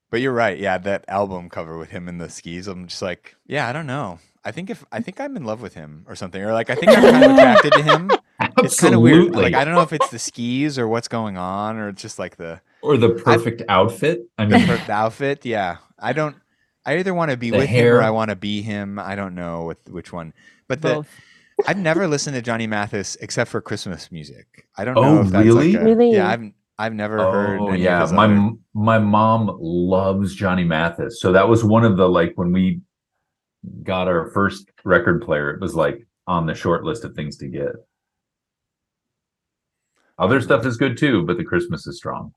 But 0.09 0.21
you're 0.21 0.33
right. 0.33 0.57
Yeah, 0.57 0.77
that 0.77 1.05
album 1.07 1.49
cover 1.49 1.77
with 1.77 1.89
him 1.89 2.07
in 2.07 2.17
the 2.19 2.29
skis. 2.29 2.67
I'm 2.67 2.87
just 2.87 3.01
like, 3.01 3.35
yeah, 3.45 3.67
I 3.67 3.73
don't 3.73 3.87
know. 3.87 4.19
I 4.45 4.51
think 4.51 4.69
if 4.69 4.85
I 4.91 5.01
think 5.01 5.19
I'm 5.19 5.35
in 5.35 5.43
love 5.43 5.61
with 5.61 5.73
him 5.73 6.05
or 6.07 6.15
something, 6.15 6.41
or 6.41 6.53
like 6.53 6.69
I 6.69 6.75
think 6.75 6.89
I'm 6.89 7.03
kind 7.03 7.25
of 7.25 7.31
attracted 7.37 7.73
to 7.73 7.83
him. 7.83 8.11
It's 8.63 8.79
kind 8.79 8.93
of 8.95 9.01
weird. 9.01 9.35
Like 9.35 9.53
I 9.53 9.63
don't 9.65 9.73
know 9.75 9.81
if 9.81 9.93
it's 9.93 10.09
the 10.09 10.19
skis 10.19 10.77
or 10.77 10.87
what's 10.87 11.07
going 11.07 11.37
on, 11.37 11.77
or 11.77 11.89
it's 11.89 12.01
just 12.01 12.19
like 12.19 12.37
the 12.37 12.61
or 12.81 12.95
the 12.97 13.09
perfect 13.09 13.63
outfit 13.69 14.21
i 14.37 14.45
mean 14.45 14.65
per- 14.67 14.77
the 14.85 14.91
outfit. 14.91 15.45
Yeah, 15.45 15.77
I 15.99 16.13
don't. 16.13 16.35
I 16.85 16.97
either 16.99 17.13
want 17.13 17.31
to 17.31 17.37
be 17.37 17.49
The 17.49 17.57
with 17.57 17.69
him 17.69 17.85
or 17.87 18.01
I 18.01 18.11
want 18.11 18.29
to 18.29 18.35
be 18.35 18.61
him. 18.61 18.97
I 18.99 19.15
don't 19.15 19.35
know 19.35 19.65
with 19.65 19.77
which 19.89 20.13
one. 20.13 20.33
But 20.67 20.81
the, 20.81 21.05
I've 21.67 21.77
never 21.77 22.07
listened 22.07 22.35
to 22.35 22.41
Johnny 22.41 22.67
Mathis 22.67 23.17
except 23.19 23.49
for 23.51 23.59
Christmas 23.61 24.11
music. 24.11 24.67
I 24.77 24.85
don't 24.85 24.97
Oh, 24.97 25.01
know 25.15 25.21
if 25.21 25.27
that's 25.29 25.45
really? 25.45 25.73
like 25.73 25.81
a, 25.81 25.85
Really? 25.95 26.13
yeah. 26.13 26.29
I've 26.29 26.51
I've 26.79 26.93
never 26.93 27.17
heard. 27.17 27.59
Oh 27.59 27.69
any 27.69 27.81
yeah, 27.83 27.97
of 28.03 28.09
his 28.09 28.13
my 28.13 28.25
other- 28.25 28.51
my 28.73 28.99
mom 28.99 29.57
loves 29.59 30.35
Johnny 30.35 30.63
Mathis. 30.63 31.19
So 31.19 31.31
that 31.31 31.49
was 31.49 31.63
one 31.63 31.83
of 31.83 31.97
the 31.97 32.07
like 32.07 32.33
when 32.35 32.51
we 32.51 32.81
got 33.83 34.07
our 34.07 34.29
first 34.31 34.69
record 34.85 35.23
player, 35.23 35.49
it 35.51 35.59
was 35.59 35.73
like 35.75 36.05
on 36.27 36.45
the 36.45 36.53
short 36.53 36.83
list 36.83 37.03
of 37.03 37.15
things 37.15 37.37
to 37.37 37.47
get. 37.47 37.71
Other 40.19 40.41
stuff 40.41 40.65
is 40.65 40.77
good 40.77 40.97
too, 40.97 41.23
but 41.25 41.37
the 41.37 41.43
Christmas 41.43 41.85
is 41.85 41.97
strong. 41.97 42.33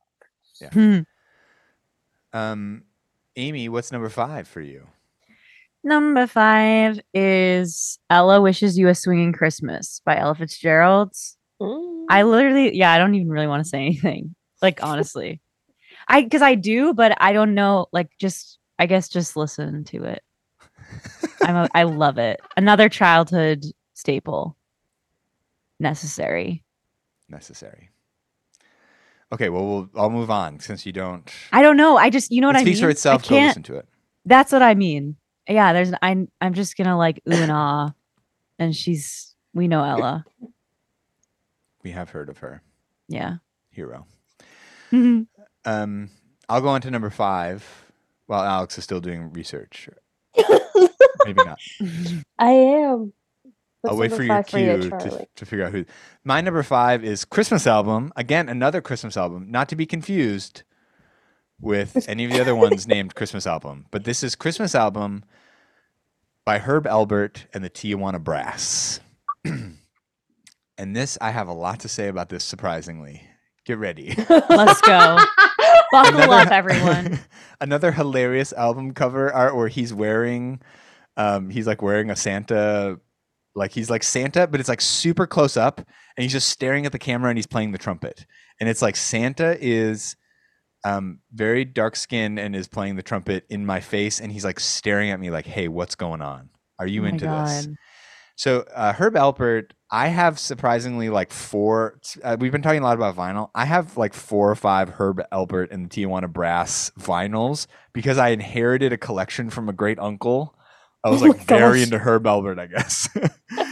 Hmm. 0.72 1.00
Um, 2.32 2.82
Amy, 3.36 3.68
what's 3.68 3.90
number 3.90 4.08
five 4.08 4.46
for 4.46 4.60
you? 4.60 4.86
Number 5.82 6.26
five 6.26 7.00
is 7.14 7.98
Ella 8.10 8.40
Wishes 8.40 8.78
You 8.78 8.88
a 8.88 8.94
Swinging 8.94 9.32
Christmas 9.32 10.02
by 10.04 10.18
Ella 10.18 10.34
Fitzgerald. 10.34 11.14
Mm. 11.60 12.04
I 12.10 12.22
literally, 12.22 12.76
yeah, 12.76 12.92
I 12.92 12.98
don't 12.98 13.14
even 13.14 13.30
really 13.30 13.46
want 13.46 13.64
to 13.64 13.68
say 13.68 13.78
anything. 13.78 14.34
Like, 14.60 14.80
honestly, 14.82 15.40
I, 16.06 16.22
because 16.22 16.42
I 16.42 16.54
do, 16.54 16.92
but 16.92 17.16
I 17.18 17.32
don't 17.32 17.54
know. 17.54 17.86
Like, 17.92 18.10
just, 18.18 18.58
I 18.78 18.84
guess, 18.84 19.08
just 19.08 19.36
listen 19.36 19.84
to 19.84 20.04
it. 20.04 20.22
I'm, 21.42 21.56
a, 21.56 21.68
I 21.74 21.84
love 21.84 22.18
it. 22.18 22.40
Another 22.58 22.90
childhood 22.90 23.64
staple. 23.94 24.56
Necessary. 25.78 26.62
Necessary. 27.30 27.90
Okay, 29.32 29.48
well, 29.48 29.64
we'll 29.66 29.90
I'll 29.96 30.10
move 30.10 30.30
on 30.30 30.58
since 30.58 30.84
you 30.84 30.92
don't. 30.92 31.30
I 31.52 31.62
don't 31.62 31.76
know. 31.76 31.96
I 31.96 32.10
just, 32.10 32.32
you 32.32 32.40
know 32.40 32.48
what 32.48 32.56
it 32.56 32.60
I 32.60 32.64
mean. 32.64 32.74
speaks 32.74 32.80
for 32.80 32.90
itself. 32.90 33.22
I 33.22 33.22
Go 33.22 33.28
can't. 33.28 33.46
listen 33.50 33.62
to 33.64 33.76
it. 33.76 33.86
That's 34.26 34.50
what 34.52 34.62
I 34.62 34.74
mean. 34.74 35.16
Yeah, 35.48 35.72
there's. 35.72 35.92
I'm. 36.02 36.28
I'm 36.40 36.52
just 36.54 36.76
gonna 36.76 36.98
like 36.98 37.20
ooh 37.28 37.32
and 37.32 37.50
ah, 37.52 37.92
and 38.58 38.74
she's. 38.74 39.34
We 39.54 39.68
know 39.68 39.82
Ella. 39.84 40.24
We 41.82 41.90
have 41.92 42.10
heard 42.10 42.28
of 42.28 42.38
her. 42.38 42.62
Yeah. 43.08 43.36
Hero. 43.70 44.06
Mhm. 44.92 45.26
Um, 45.64 46.10
I'll 46.48 46.60
go 46.60 46.68
on 46.68 46.80
to 46.82 46.90
number 46.90 47.10
five, 47.10 47.64
while 48.26 48.42
Alex 48.42 48.76
is 48.78 48.84
still 48.84 49.00
doing 49.00 49.32
research. 49.32 49.88
Maybe 51.24 51.42
not. 51.44 51.58
I 52.38 52.50
am. 52.50 53.12
I'll 53.88 53.96
wait 53.96 54.12
for 54.12 54.22
your 54.22 54.42
five 54.42 54.60
you, 54.60 54.78
cue 54.78 54.90
to, 54.90 55.28
to 55.36 55.46
figure 55.46 55.64
out 55.64 55.72
who. 55.72 55.84
My 56.24 56.40
number 56.40 56.62
five 56.62 57.02
is 57.02 57.24
Christmas 57.24 57.66
album. 57.66 58.12
Again, 58.16 58.48
another 58.48 58.80
Christmas 58.80 59.16
album, 59.16 59.50
not 59.50 59.68
to 59.70 59.76
be 59.76 59.86
confused 59.86 60.62
with 61.60 62.04
any 62.08 62.24
of 62.26 62.32
the 62.32 62.40
other 62.40 62.54
ones 62.54 62.86
named 62.86 63.14
Christmas 63.14 63.46
album. 63.46 63.86
But 63.90 64.04
this 64.04 64.22
is 64.22 64.34
Christmas 64.34 64.74
album 64.74 65.24
by 66.44 66.58
Herb 66.58 66.84
Alpert 66.84 67.44
and 67.54 67.64
the 67.64 67.70
Tijuana 67.70 68.22
Brass. 68.22 69.00
and 69.44 69.76
this, 70.78 71.16
I 71.20 71.30
have 71.30 71.48
a 71.48 71.52
lot 71.54 71.80
to 71.80 71.88
say 71.88 72.08
about 72.08 72.28
this. 72.28 72.44
Surprisingly, 72.44 73.22
get 73.64 73.78
ready. 73.78 74.14
Let's 74.28 74.80
go. 74.82 75.18
Buckle 75.92 76.20
Another- 76.20 76.34
up, 76.34 76.52
everyone. 76.52 77.18
another 77.60 77.92
hilarious 77.92 78.52
album 78.52 78.92
cover 78.94 79.32
art 79.32 79.56
where 79.56 79.68
he's 79.68 79.92
wearing 79.92 80.60
um 81.16 81.50
he's 81.50 81.66
like 81.66 81.82
wearing 81.82 82.10
a 82.10 82.16
santa 82.16 83.00
like 83.54 83.72
he's 83.72 83.90
like 83.90 84.02
santa 84.02 84.46
but 84.46 84.60
it's 84.60 84.68
like 84.68 84.80
super 84.80 85.26
close 85.26 85.56
up 85.56 85.78
and 85.78 86.22
he's 86.22 86.32
just 86.32 86.48
staring 86.48 86.86
at 86.86 86.92
the 86.92 86.98
camera 86.98 87.30
and 87.30 87.38
he's 87.38 87.46
playing 87.46 87.72
the 87.72 87.78
trumpet 87.78 88.26
and 88.60 88.68
it's 88.68 88.82
like 88.82 88.96
santa 88.96 89.56
is 89.60 90.16
um 90.84 91.18
very 91.32 91.64
dark 91.64 91.96
skinned 91.96 92.38
and 92.38 92.54
is 92.54 92.68
playing 92.68 92.96
the 92.96 93.02
trumpet 93.02 93.44
in 93.50 93.66
my 93.66 93.80
face 93.80 94.20
and 94.20 94.32
he's 94.32 94.44
like 94.44 94.60
staring 94.60 95.10
at 95.10 95.20
me 95.20 95.30
like 95.30 95.46
hey 95.46 95.68
what's 95.68 95.94
going 95.94 96.22
on 96.22 96.48
are 96.78 96.86
you 96.86 97.02
Oh 97.02 97.08
into 97.08 97.26
this 97.26 97.68
so 98.40 98.64
uh, 98.74 98.94
Herb 98.94 99.16
Alpert, 99.16 99.72
I 99.90 100.08
have 100.08 100.38
surprisingly 100.38 101.10
like 101.10 101.30
four. 101.30 102.00
Uh, 102.24 102.38
we've 102.40 102.50
been 102.50 102.62
talking 102.62 102.80
a 102.80 102.84
lot 102.84 102.96
about 102.96 103.14
vinyl. 103.14 103.50
I 103.54 103.66
have 103.66 103.98
like 103.98 104.14
four 104.14 104.50
or 104.50 104.54
five 104.54 104.88
Herb 104.88 105.20
Alpert 105.30 105.70
and 105.70 105.84
the 105.84 105.90
Tijuana 105.90 106.32
Brass 106.32 106.90
vinyls 106.98 107.66
because 107.92 108.16
I 108.16 108.30
inherited 108.30 108.94
a 108.94 108.96
collection 108.96 109.50
from 109.50 109.68
a 109.68 109.74
great 109.74 109.98
uncle. 109.98 110.54
I 111.04 111.10
was 111.10 111.22
Oh 111.22 111.26
like 111.26 111.40
very 111.44 111.78
gosh. 111.78 111.84
into 111.84 111.98
Herb 111.98 112.24
Alpert, 112.24 112.58
I 112.58 112.66
guess. 112.66 113.08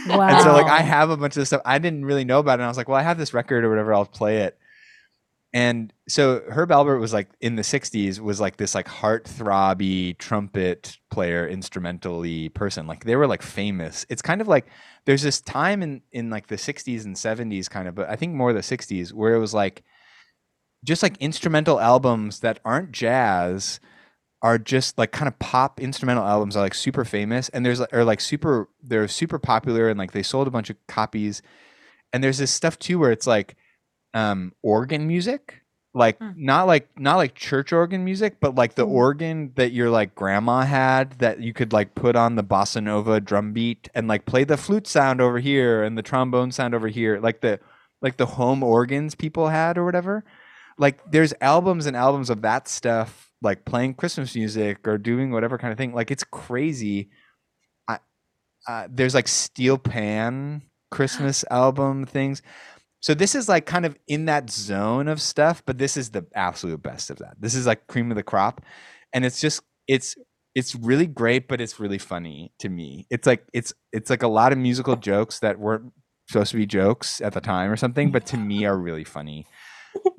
Wow. 0.07 0.27
and 0.29 0.41
so 0.41 0.53
like 0.53 0.67
I 0.67 0.81
have 0.81 1.09
a 1.09 1.17
bunch 1.17 1.37
of 1.37 1.45
stuff 1.47 1.61
I 1.65 1.79
didn't 1.79 2.05
really 2.05 2.25
know 2.25 2.39
about 2.39 2.53
it. 2.53 2.61
And 2.61 2.63
I 2.63 2.67
was 2.67 2.77
like, 2.77 2.87
well, 2.87 2.97
I 2.97 3.03
have 3.03 3.17
this 3.17 3.33
record 3.33 3.63
or 3.63 3.69
whatever. 3.69 3.93
I'll 3.93 4.05
play 4.05 4.37
it. 4.39 4.57
And 5.51 5.91
so 6.07 6.43
Herb 6.47 6.69
Alpert 6.69 6.99
was 6.99 7.11
like 7.11 7.27
in 7.41 7.55
the 7.55 7.63
'60s 7.63 8.19
was 8.19 8.39
like 8.39 8.57
this 8.57 8.75
like 8.75 8.87
heart-throbby 8.87 10.17
trumpet 10.19 10.97
player, 11.09 11.47
instrumentally 11.47 12.49
person. 12.49 12.85
Like 12.85 13.03
they 13.03 13.15
were 13.15 13.25
like 13.25 13.41
famous. 13.41 14.05
It's 14.09 14.21
kind 14.21 14.41
of 14.41 14.47
like 14.47 14.67
there's 15.05 15.23
this 15.23 15.41
time 15.41 15.81
in 15.81 16.03
in 16.11 16.29
like 16.29 16.47
the 16.47 16.55
'60s 16.55 17.03
and 17.05 17.15
'70s, 17.15 17.67
kind 17.67 17.87
of, 17.87 17.95
but 17.95 18.07
I 18.09 18.15
think 18.15 18.35
more 18.35 18.53
the 18.53 18.59
'60s, 18.59 19.11
where 19.11 19.33
it 19.33 19.39
was 19.39 19.53
like 19.53 19.83
just 20.83 21.01
like 21.01 21.17
instrumental 21.17 21.79
albums 21.79 22.41
that 22.41 22.59
aren't 22.63 22.91
jazz 22.91 23.79
are 24.41 24.57
just 24.57 24.97
like 24.97 25.11
kind 25.11 25.27
of 25.27 25.37
pop 25.39 25.81
instrumental 25.81 26.23
albums 26.23 26.55
are 26.55 26.61
like 26.61 26.73
super 26.73 27.03
famous 27.03 27.49
and 27.49 27.65
there's 27.65 27.81
are 27.81 28.05
like 28.05 28.21
super 28.21 28.69
they're 28.81 29.07
super 29.07 29.37
popular 29.39 29.89
and 29.89 29.97
like 29.99 30.11
they 30.11 30.23
sold 30.23 30.47
a 30.47 30.51
bunch 30.51 30.69
of 30.69 30.77
copies 30.87 31.41
and 32.13 32.23
there's 32.23 32.37
this 32.37 32.51
stuff 32.51 32.79
too 32.79 32.97
where 32.99 33.11
it's 33.11 33.27
like 33.27 33.55
um 34.13 34.53
organ 34.63 35.07
music 35.07 35.61
like 35.93 36.17
Hmm. 36.19 36.31
not 36.35 36.67
like 36.67 36.87
not 36.97 37.17
like 37.17 37.35
church 37.35 37.73
organ 37.73 38.05
music 38.05 38.37
but 38.39 38.55
like 38.55 38.75
the 38.75 38.85
Hmm. 38.85 38.91
organ 38.93 39.51
that 39.55 39.71
your 39.73 39.89
like 39.89 40.15
grandma 40.15 40.61
had 40.61 41.13
that 41.19 41.41
you 41.41 41.51
could 41.53 41.73
like 41.73 41.93
put 41.95 42.15
on 42.15 42.35
the 42.35 42.43
bossa 42.43 42.81
nova 42.81 43.19
drum 43.19 43.53
beat 43.53 43.89
and 43.93 44.07
like 44.07 44.25
play 44.25 44.43
the 44.45 44.57
flute 44.57 44.87
sound 44.87 45.19
over 45.19 45.39
here 45.39 45.83
and 45.83 45.97
the 45.97 46.01
trombone 46.03 46.51
sound 46.51 46.73
over 46.73 46.87
here 46.87 47.19
like 47.19 47.41
the 47.41 47.59
like 48.01 48.17
the 48.17 48.25
home 48.25 48.63
organs 48.63 49.15
people 49.15 49.49
had 49.49 49.77
or 49.77 49.83
whatever 49.83 50.23
like 50.77 50.99
there's 51.11 51.33
albums 51.41 51.85
and 51.85 51.97
albums 51.97 52.29
of 52.29 52.41
that 52.41 52.67
stuff 52.67 53.28
like 53.41 53.65
playing 53.65 53.93
christmas 53.93 54.35
music 54.35 54.87
or 54.87 54.97
doing 54.97 55.31
whatever 55.31 55.57
kind 55.57 55.71
of 55.71 55.77
thing 55.77 55.93
like 55.93 56.11
it's 56.11 56.23
crazy. 56.23 57.09
I, 57.87 57.99
uh, 58.67 58.87
there's 58.89 59.15
like 59.15 59.27
steel 59.27 59.77
pan 59.77 60.63
christmas 60.91 61.45
album 61.51 62.05
things. 62.05 62.41
So 63.01 63.13
this 63.13 63.33
is 63.33 63.47
like 63.47 63.65
kind 63.65 63.85
of 63.85 63.95
in 64.07 64.25
that 64.25 64.49
zone 64.49 65.07
of 65.07 65.21
stuff 65.21 65.63
but 65.65 65.77
this 65.77 65.95
is 65.97 66.11
the 66.11 66.25
absolute 66.35 66.83
best 66.83 67.09
of 67.09 67.17
that. 67.19 67.35
This 67.39 67.55
is 67.55 67.65
like 67.65 67.87
cream 67.87 68.11
of 68.11 68.17
the 68.17 68.23
crop. 68.23 68.61
And 69.13 69.25
it's 69.25 69.39
just 69.39 69.61
it's 69.87 70.15
it's 70.55 70.75
really 70.75 71.07
great 71.07 71.47
but 71.47 71.61
it's 71.61 71.79
really 71.79 71.97
funny 71.97 72.51
to 72.59 72.69
me. 72.69 73.07
It's 73.09 73.25
like 73.25 73.45
it's 73.53 73.73
it's 73.93 74.09
like 74.09 74.23
a 74.23 74.27
lot 74.27 74.51
of 74.51 74.57
musical 74.57 74.95
jokes 74.95 75.39
that 75.39 75.59
weren't 75.59 75.93
supposed 76.29 76.51
to 76.51 76.57
be 76.57 76.65
jokes 76.65 77.21
at 77.21 77.33
the 77.33 77.41
time 77.41 77.71
or 77.71 77.75
something 77.75 78.11
but 78.11 78.25
to 78.27 78.37
me 78.37 78.65
are 78.65 78.77
really 78.77 79.05
funny. 79.05 79.45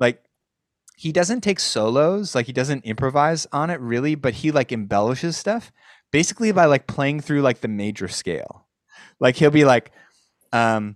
Like 0.01 0.21
he 1.01 1.11
doesn't 1.11 1.41
take 1.41 1.59
solos, 1.59 2.35
like 2.35 2.45
he 2.45 2.53
doesn't 2.53 2.85
improvise 2.85 3.47
on 3.51 3.71
it 3.71 3.79
really, 3.79 4.13
but 4.13 4.35
he 4.35 4.51
like 4.51 4.71
embellishes 4.71 5.35
stuff 5.35 5.71
basically 6.11 6.51
by 6.51 6.65
like 6.65 6.85
playing 6.85 7.21
through 7.21 7.41
like 7.41 7.61
the 7.61 7.67
major 7.67 8.07
scale. 8.07 8.67
Like 9.19 9.35
he'll 9.35 9.49
be 9.49 9.65
like, 9.65 9.91
um, 10.53 10.95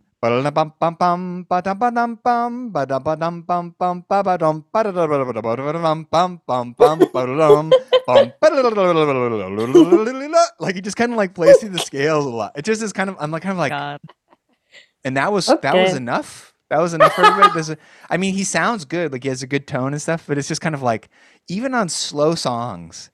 like 10.60 10.76
he 10.76 10.82
just 10.82 10.97
kind 10.97 11.14
of 11.14 11.18
like 11.18 11.34
plays 11.34 11.58
through 11.58 11.70
the 11.70 11.80
scales 11.80 12.28
a 12.28 12.30
lot. 12.30 12.51
It 12.56 12.64
just 12.64 12.84
is 12.84 12.93
kind 12.93 13.10
of 13.10 13.16
I'm 13.20 13.32
like 13.32 13.41
kind 13.41 13.53
of 13.53 13.58
like, 13.58 13.72
God. 13.72 13.99
and 15.03 15.18
that 15.18 15.34
was 15.34 15.49
okay. 15.49 15.62
that 15.64 15.76
was 15.76 15.95
enough 15.95 16.55
that 16.70 16.80
was 16.80 16.93
enough 16.93 17.13
for 17.13 17.26
everybody 17.26 17.53
There's 17.53 17.70
a, 17.70 17.78
i 18.09 18.18
mean 18.18 18.34
he 18.34 18.43
sounds 18.43 18.86
good 18.86 19.11
like 19.11 19.24
he 19.24 19.30
has 19.30 19.43
a 19.43 19.47
good 19.47 19.68
tone 19.68 19.93
and 19.93 20.01
stuff 20.01 20.26
but 20.28 20.38
it's 20.38 20.47
just 20.47 20.61
kind 20.61 20.76
of 20.76 20.82
like 20.82 21.09
even 21.47 21.74
on 21.74 21.89
slow 21.89 22.36
songs 22.36 23.09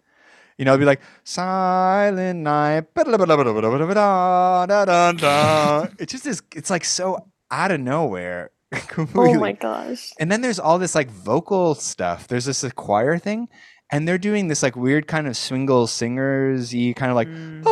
you 0.58 0.66
know 0.66 0.72
it'd 0.72 0.82
be 0.82 0.86
like 0.86 1.02
silent 1.24 2.40
night 2.42 2.94
ba-da-da-ba-da-ba-da-ba-da, 2.94 5.88
it 6.00 6.10
just 6.10 6.26
is 6.26 6.42
it's 6.56 6.70
like 6.70 6.86
so 6.86 7.28
out 7.52 7.72
of 7.72 7.80
nowhere 7.80 8.52
Oh 9.16 9.40
my 9.40 9.52
gosh. 9.52 10.12
and 10.20 10.32
then 10.32 10.42
there's 10.42 10.60
all 10.60 10.80
this 10.80 10.96
like 10.96 11.10
vocal 11.10 11.76
stuff. 11.76 12.28
There's 12.30 12.46
this 12.46 12.64
choir 12.74 13.18
thing, 13.18 13.50
and 13.92 14.08
they're 14.08 14.18
doing 14.18 14.48
this 14.48 14.64
like 14.64 14.76
weird 14.76 15.06
kind 15.08 15.28
of 15.28 15.36
swingle 15.38 15.86
singers 15.88 16.74
y 16.74 16.94
kind 16.96 17.12
of 17.12 17.16
like 17.16 17.28
Mm. 17.28 17.64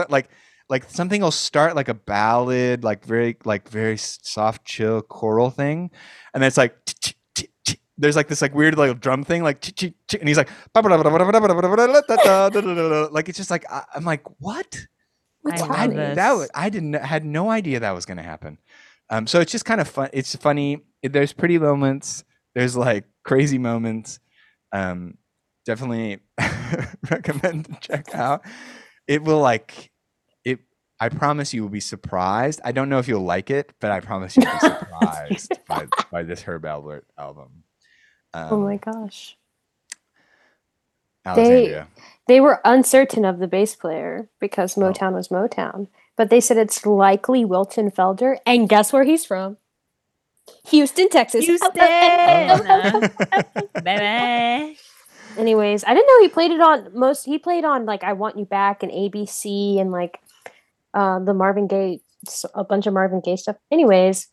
like 0.00 0.10
like 0.10 0.28
like 0.68 0.84
something 0.90 1.22
will 1.22 1.30
start 1.30 1.76
like 1.76 1.88
a 1.88 1.94
ballad, 1.94 2.84
like 2.84 3.04
very 3.04 3.36
like 3.44 3.68
very 3.68 3.96
soft, 3.96 4.64
chill 4.64 5.00
choral 5.02 5.50
thing, 5.50 5.90
and 6.34 6.42
then 6.42 6.48
it's 6.48 6.56
like 6.56 6.76
there's 7.98 8.16
like 8.16 8.28
this 8.28 8.42
like 8.42 8.54
weird 8.54 8.76
like 8.76 9.00
drum 9.00 9.24
thing 9.24 9.42
like 9.42 9.64
and 9.82 10.28
he's 10.28 10.36
like 10.36 10.50
like 13.12 13.28
it's 13.28 13.38
just 13.38 13.50
like 13.50 13.64
I'm 13.94 14.04
like 14.04 14.22
what 14.38 14.86
What's 15.40 15.62
I 15.62 15.86
that 16.16 16.32
was, 16.32 16.50
I 16.54 16.68
didn't 16.70 16.94
had 16.94 17.24
no 17.24 17.50
idea 17.50 17.80
that 17.80 17.92
was 17.92 18.04
going 18.04 18.16
to 18.16 18.22
happen. 18.22 18.58
Um, 19.08 19.28
so 19.28 19.38
it's 19.40 19.52
just 19.52 19.64
kind 19.64 19.80
of 19.80 19.86
fun. 19.88 20.10
It's 20.12 20.34
funny. 20.34 20.80
There's 21.02 21.32
pretty 21.32 21.56
moments. 21.58 22.24
There's 22.56 22.74
like 22.76 23.04
crazy 23.22 23.58
moments. 23.58 24.18
Um, 24.72 25.18
definitely 25.66 26.20
recommend 27.10 27.66
to 27.66 27.76
check 27.82 28.14
out. 28.14 28.46
It 29.06 29.22
will 29.22 29.40
like 29.40 29.92
it. 30.42 30.60
I 30.98 31.10
promise 31.10 31.52
you 31.52 31.60
will 31.62 31.68
be 31.68 31.80
surprised. 31.80 32.60
I 32.64 32.72
don't 32.72 32.88
know 32.88 32.98
if 32.98 33.08
you'll 33.08 33.20
like 33.24 33.50
it, 33.50 33.72
but 33.78 33.90
I 33.90 34.00
promise 34.00 34.36
you'll 34.38 34.46
be 34.50 34.58
surprised 34.60 35.52
by, 35.68 35.86
by 36.10 36.22
this 36.22 36.40
Herb 36.42 36.62
Alpert 36.62 37.02
album. 37.18 37.62
Um, 38.32 38.48
Oh 38.50 38.56
my 38.60 38.78
gosh. 38.78 39.36
Alexandria. 41.26 41.88
They 42.28 42.40
were 42.40 42.60
uncertain 42.64 43.26
of 43.26 43.38
the 43.38 43.48
bass 43.48 43.76
player 43.76 44.30
because 44.40 44.78
Oh. 44.78 44.80
Motown 44.80 45.12
was 45.12 45.28
Motown, 45.28 45.88
but 46.16 46.30
they 46.30 46.40
said 46.40 46.56
it's 46.56 46.86
likely 46.86 47.44
Wilton 47.44 47.90
Felder. 47.90 48.38
And 48.46 48.66
guess 48.68 48.94
where 48.94 49.04
he's 49.04 49.26
from? 49.26 49.58
Houston, 50.68 51.08
Texas. 51.08 51.44
Houston. 51.44 51.70
Baby. 53.82 54.78
Anyways, 55.38 55.84
I 55.84 55.94
didn't 55.94 56.06
know 56.06 56.20
he 56.22 56.28
played 56.28 56.50
it 56.50 56.60
on 56.60 56.88
most. 56.98 57.24
He 57.24 57.38
played 57.38 57.64
on 57.64 57.84
like 57.84 58.02
"I 58.02 58.14
Want 58.14 58.38
You 58.38 58.46
Back" 58.46 58.82
and 58.82 58.90
ABC 58.90 59.78
and 59.80 59.92
like 59.92 60.18
uh, 60.94 61.18
the 61.20 61.34
Marvin 61.34 61.66
Gaye, 61.66 62.00
a 62.54 62.64
bunch 62.64 62.86
of 62.86 62.94
Marvin 62.94 63.20
Gaye 63.20 63.36
stuff. 63.36 63.56
Anyways, 63.70 64.28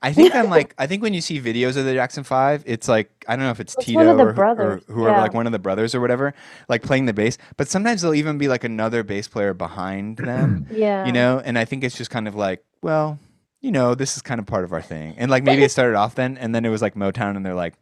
I 0.00 0.12
think 0.14 0.34
I'm 0.34 0.48
like 0.48 0.74
I 0.78 0.86
think 0.86 1.02
when 1.02 1.12
you 1.12 1.20
see 1.20 1.38
videos 1.40 1.76
of 1.76 1.84
the 1.84 1.92
Jackson 1.92 2.24
Five, 2.24 2.62
it's 2.66 2.88
like 2.88 3.10
I 3.28 3.36
don't 3.36 3.44
know 3.44 3.50
if 3.50 3.60
it's 3.60 3.74
It's 3.74 3.84
Tito 3.84 3.98
one 3.98 4.08
of 4.08 4.16
the 4.16 4.24
or, 4.24 4.32
who- 4.32 4.62
or 4.62 4.80
whoever, 4.86 5.10
yeah. 5.16 5.20
like 5.20 5.34
one 5.34 5.44
of 5.46 5.52
the 5.52 5.58
brothers 5.58 5.94
or 5.94 6.00
whatever, 6.00 6.32
like 6.68 6.82
playing 6.82 7.04
the 7.04 7.12
bass. 7.12 7.36
But 7.58 7.68
sometimes 7.68 8.00
there'll 8.00 8.14
even 8.14 8.38
be 8.38 8.48
like 8.48 8.64
another 8.64 9.02
bass 9.02 9.28
player 9.28 9.52
behind 9.52 10.16
them, 10.16 10.66
yeah, 10.70 11.04
you 11.04 11.12
know. 11.12 11.42
And 11.44 11.58
I 11.58 11.66
think 11.66 11.84
it's 11.84 11.96
just 11.96 12.10
kind 12.10 12.26
of 12.26 12.34
like, 12.34 12.64
well, 12.80 13.18
you 13.60 13.72
know, 13.72 13.94
this 13.94 14.16
is 14.16 14.22
kind 14.22 14.38
of 14.38 14.46
part 14.46 14.64
of 14.64 14.72
our 14.72 14.82
thing. 14.82 15.14
And 15.18 15.30
like 15.30 15.42
maybe 15.44 15.62
it 15.64 15.70
started 15.70 15.96
off 15.96 16.14
then, 16.14 16.38
and 16.38 16.54
then 16.54 16.64
it 16.64 16.68
was 16.70 16.82
like 16.82 16.94
Motown, 16.94 17.36
and 17.36 17.44
they're 17.44 17.54
like, 17.54 17.74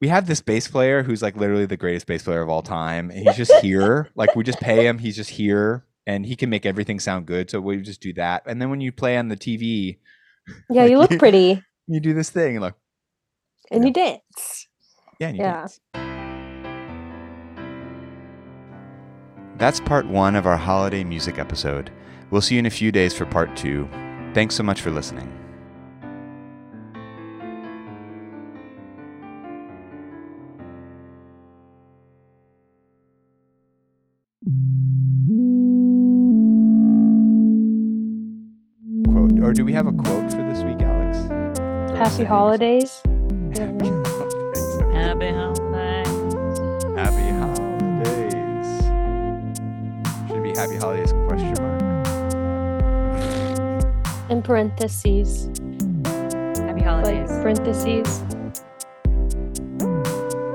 we 0.00 0.08
have 0.08 0.26
this 0.26 0.40
bass 0.40 0.68
player 0.68 1.02
who's 1.02 1.22
like 1.22 1.36
literally 1.36 1.66
the 1.66 1.76
greatest 1.76 2.06
bass 2.06 2.22
player 2.22 2.42
of 2.42 2.48
all 2.48 2.62
time, 2.62 3.10
and 3.10 3.20
he's 3.26 3.36
just 3.36 3.52
here. 3.62 4.08
like 4.14 4.34
we 4.36 4.44
just 4.44 4.60
pay 4.60 4.86
him, 4.86 4.98
he's 4.98 5.16
just 5.16 5.30
here, 5.30 5.84
and 6.06 6.24
he 6.26 6.36
can 6.36 6.50
make 6.50 6.66
everything 6.66 6.98
sound 7.00 7.26
good. 7.26 7.50
So 7.50 7.60
we 7.60 7.76
just 7.78 8.00
do 8.00 8.12
that. 8.14 8.42
And 8.46 8.60
then 8.60 8.70
when 8.70 8.80
you 8.80 8.92
play 8.92 9.16
on 9.16 9.28
the 9.28 9.36
TV, 9.36 9.98
yeah. 10.70 10.84
You 10.86 10.98
look 10.98 11.16
pretty 11.18 11.62
you 11.86 12.00
do 12.00 12.14
this 12.14 12.30
thing, 12.30 12.56
and 12.56 12.62
like. 12.62 12.74
and 13.70 13.82
Yeah. 13.82 13.86
you 13.88 13.92
dance. 13.92 14.68
Yeah, 15.20 15.28
and 15.28 15.36
you 15.36 15.42
Yeah. 15.44 15.52
dance. 15.52 15.80
That's 19.58 19.78
part 19.80 20.06
one 20.06 20.34
of 20.34 20.46
our 20.46 20.56
holiday 20.56 21.04
music 21.04 21.38
episode. 21.38 21.90
We'll 22.30 22.40
see 22.40 22.56
you 22.56 22.60
in 22.60 22.66
a 22.66 22.70
few 22.70 22.90
days 22.90 23.14
for 23.14 23.24
part 23.26 23.54
two. 23.56 23.88
Thanks 24.34 24.54
so 24.54 24.62
much 24.62 24.80
for 24.80 24.90
listening. 24.90 25.30
Quote, 39.06 39.38
or 39.40 39.52
do 39.52 39.64
we 39.64 39.72
have 39.72 39.86
a 39.86 39.92
quote 39.92 40.30
for 40.30 40.42
this 40.48 40.62
week, 40.62 40.80
Alex? 40.80 41.18
Or 41.30 41.96
Happy 41.96 42.24
holidays. 42.24 43.02
Happy 43.54 43.88
holidays. 43.88 44.80
Happy 44.92 45.30
holidays. 45.30 46.08
Happy 46.96 47.28
holidays. 47.38 48.68
Should 50.28 50.42
be 50.42 50.52
happy 50.56 50.76
holidays 50.76 51.12
question 51.28 51.54
mark? 51.60 51.71
In 54.32 54.40
parentheses. 54.40 55.50
Happy 56.06 56.80
Like 56.80 56.84
holidays. 56.84 57.28
parentheses. 57.28 58.20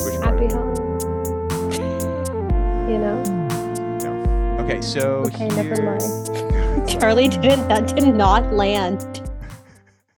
Which? 0.02 0.16
Happy 0.24 0.48
holidays. 0.48 1.06
You 2.90 2.98
know? 2.98 3.22
No. 4.02 4.64
Okay, 4.64 4.82
so 4.82 5.22
Okay, 5.28 5.48
never 5.50 5.80
mind. 5.84 6.90
Charlie 6.90 7.28
didn't 7.28 7.68
that 7.68 7.96
did 7.96 8.16
not 8.16 8.52
land. 8.52 9.27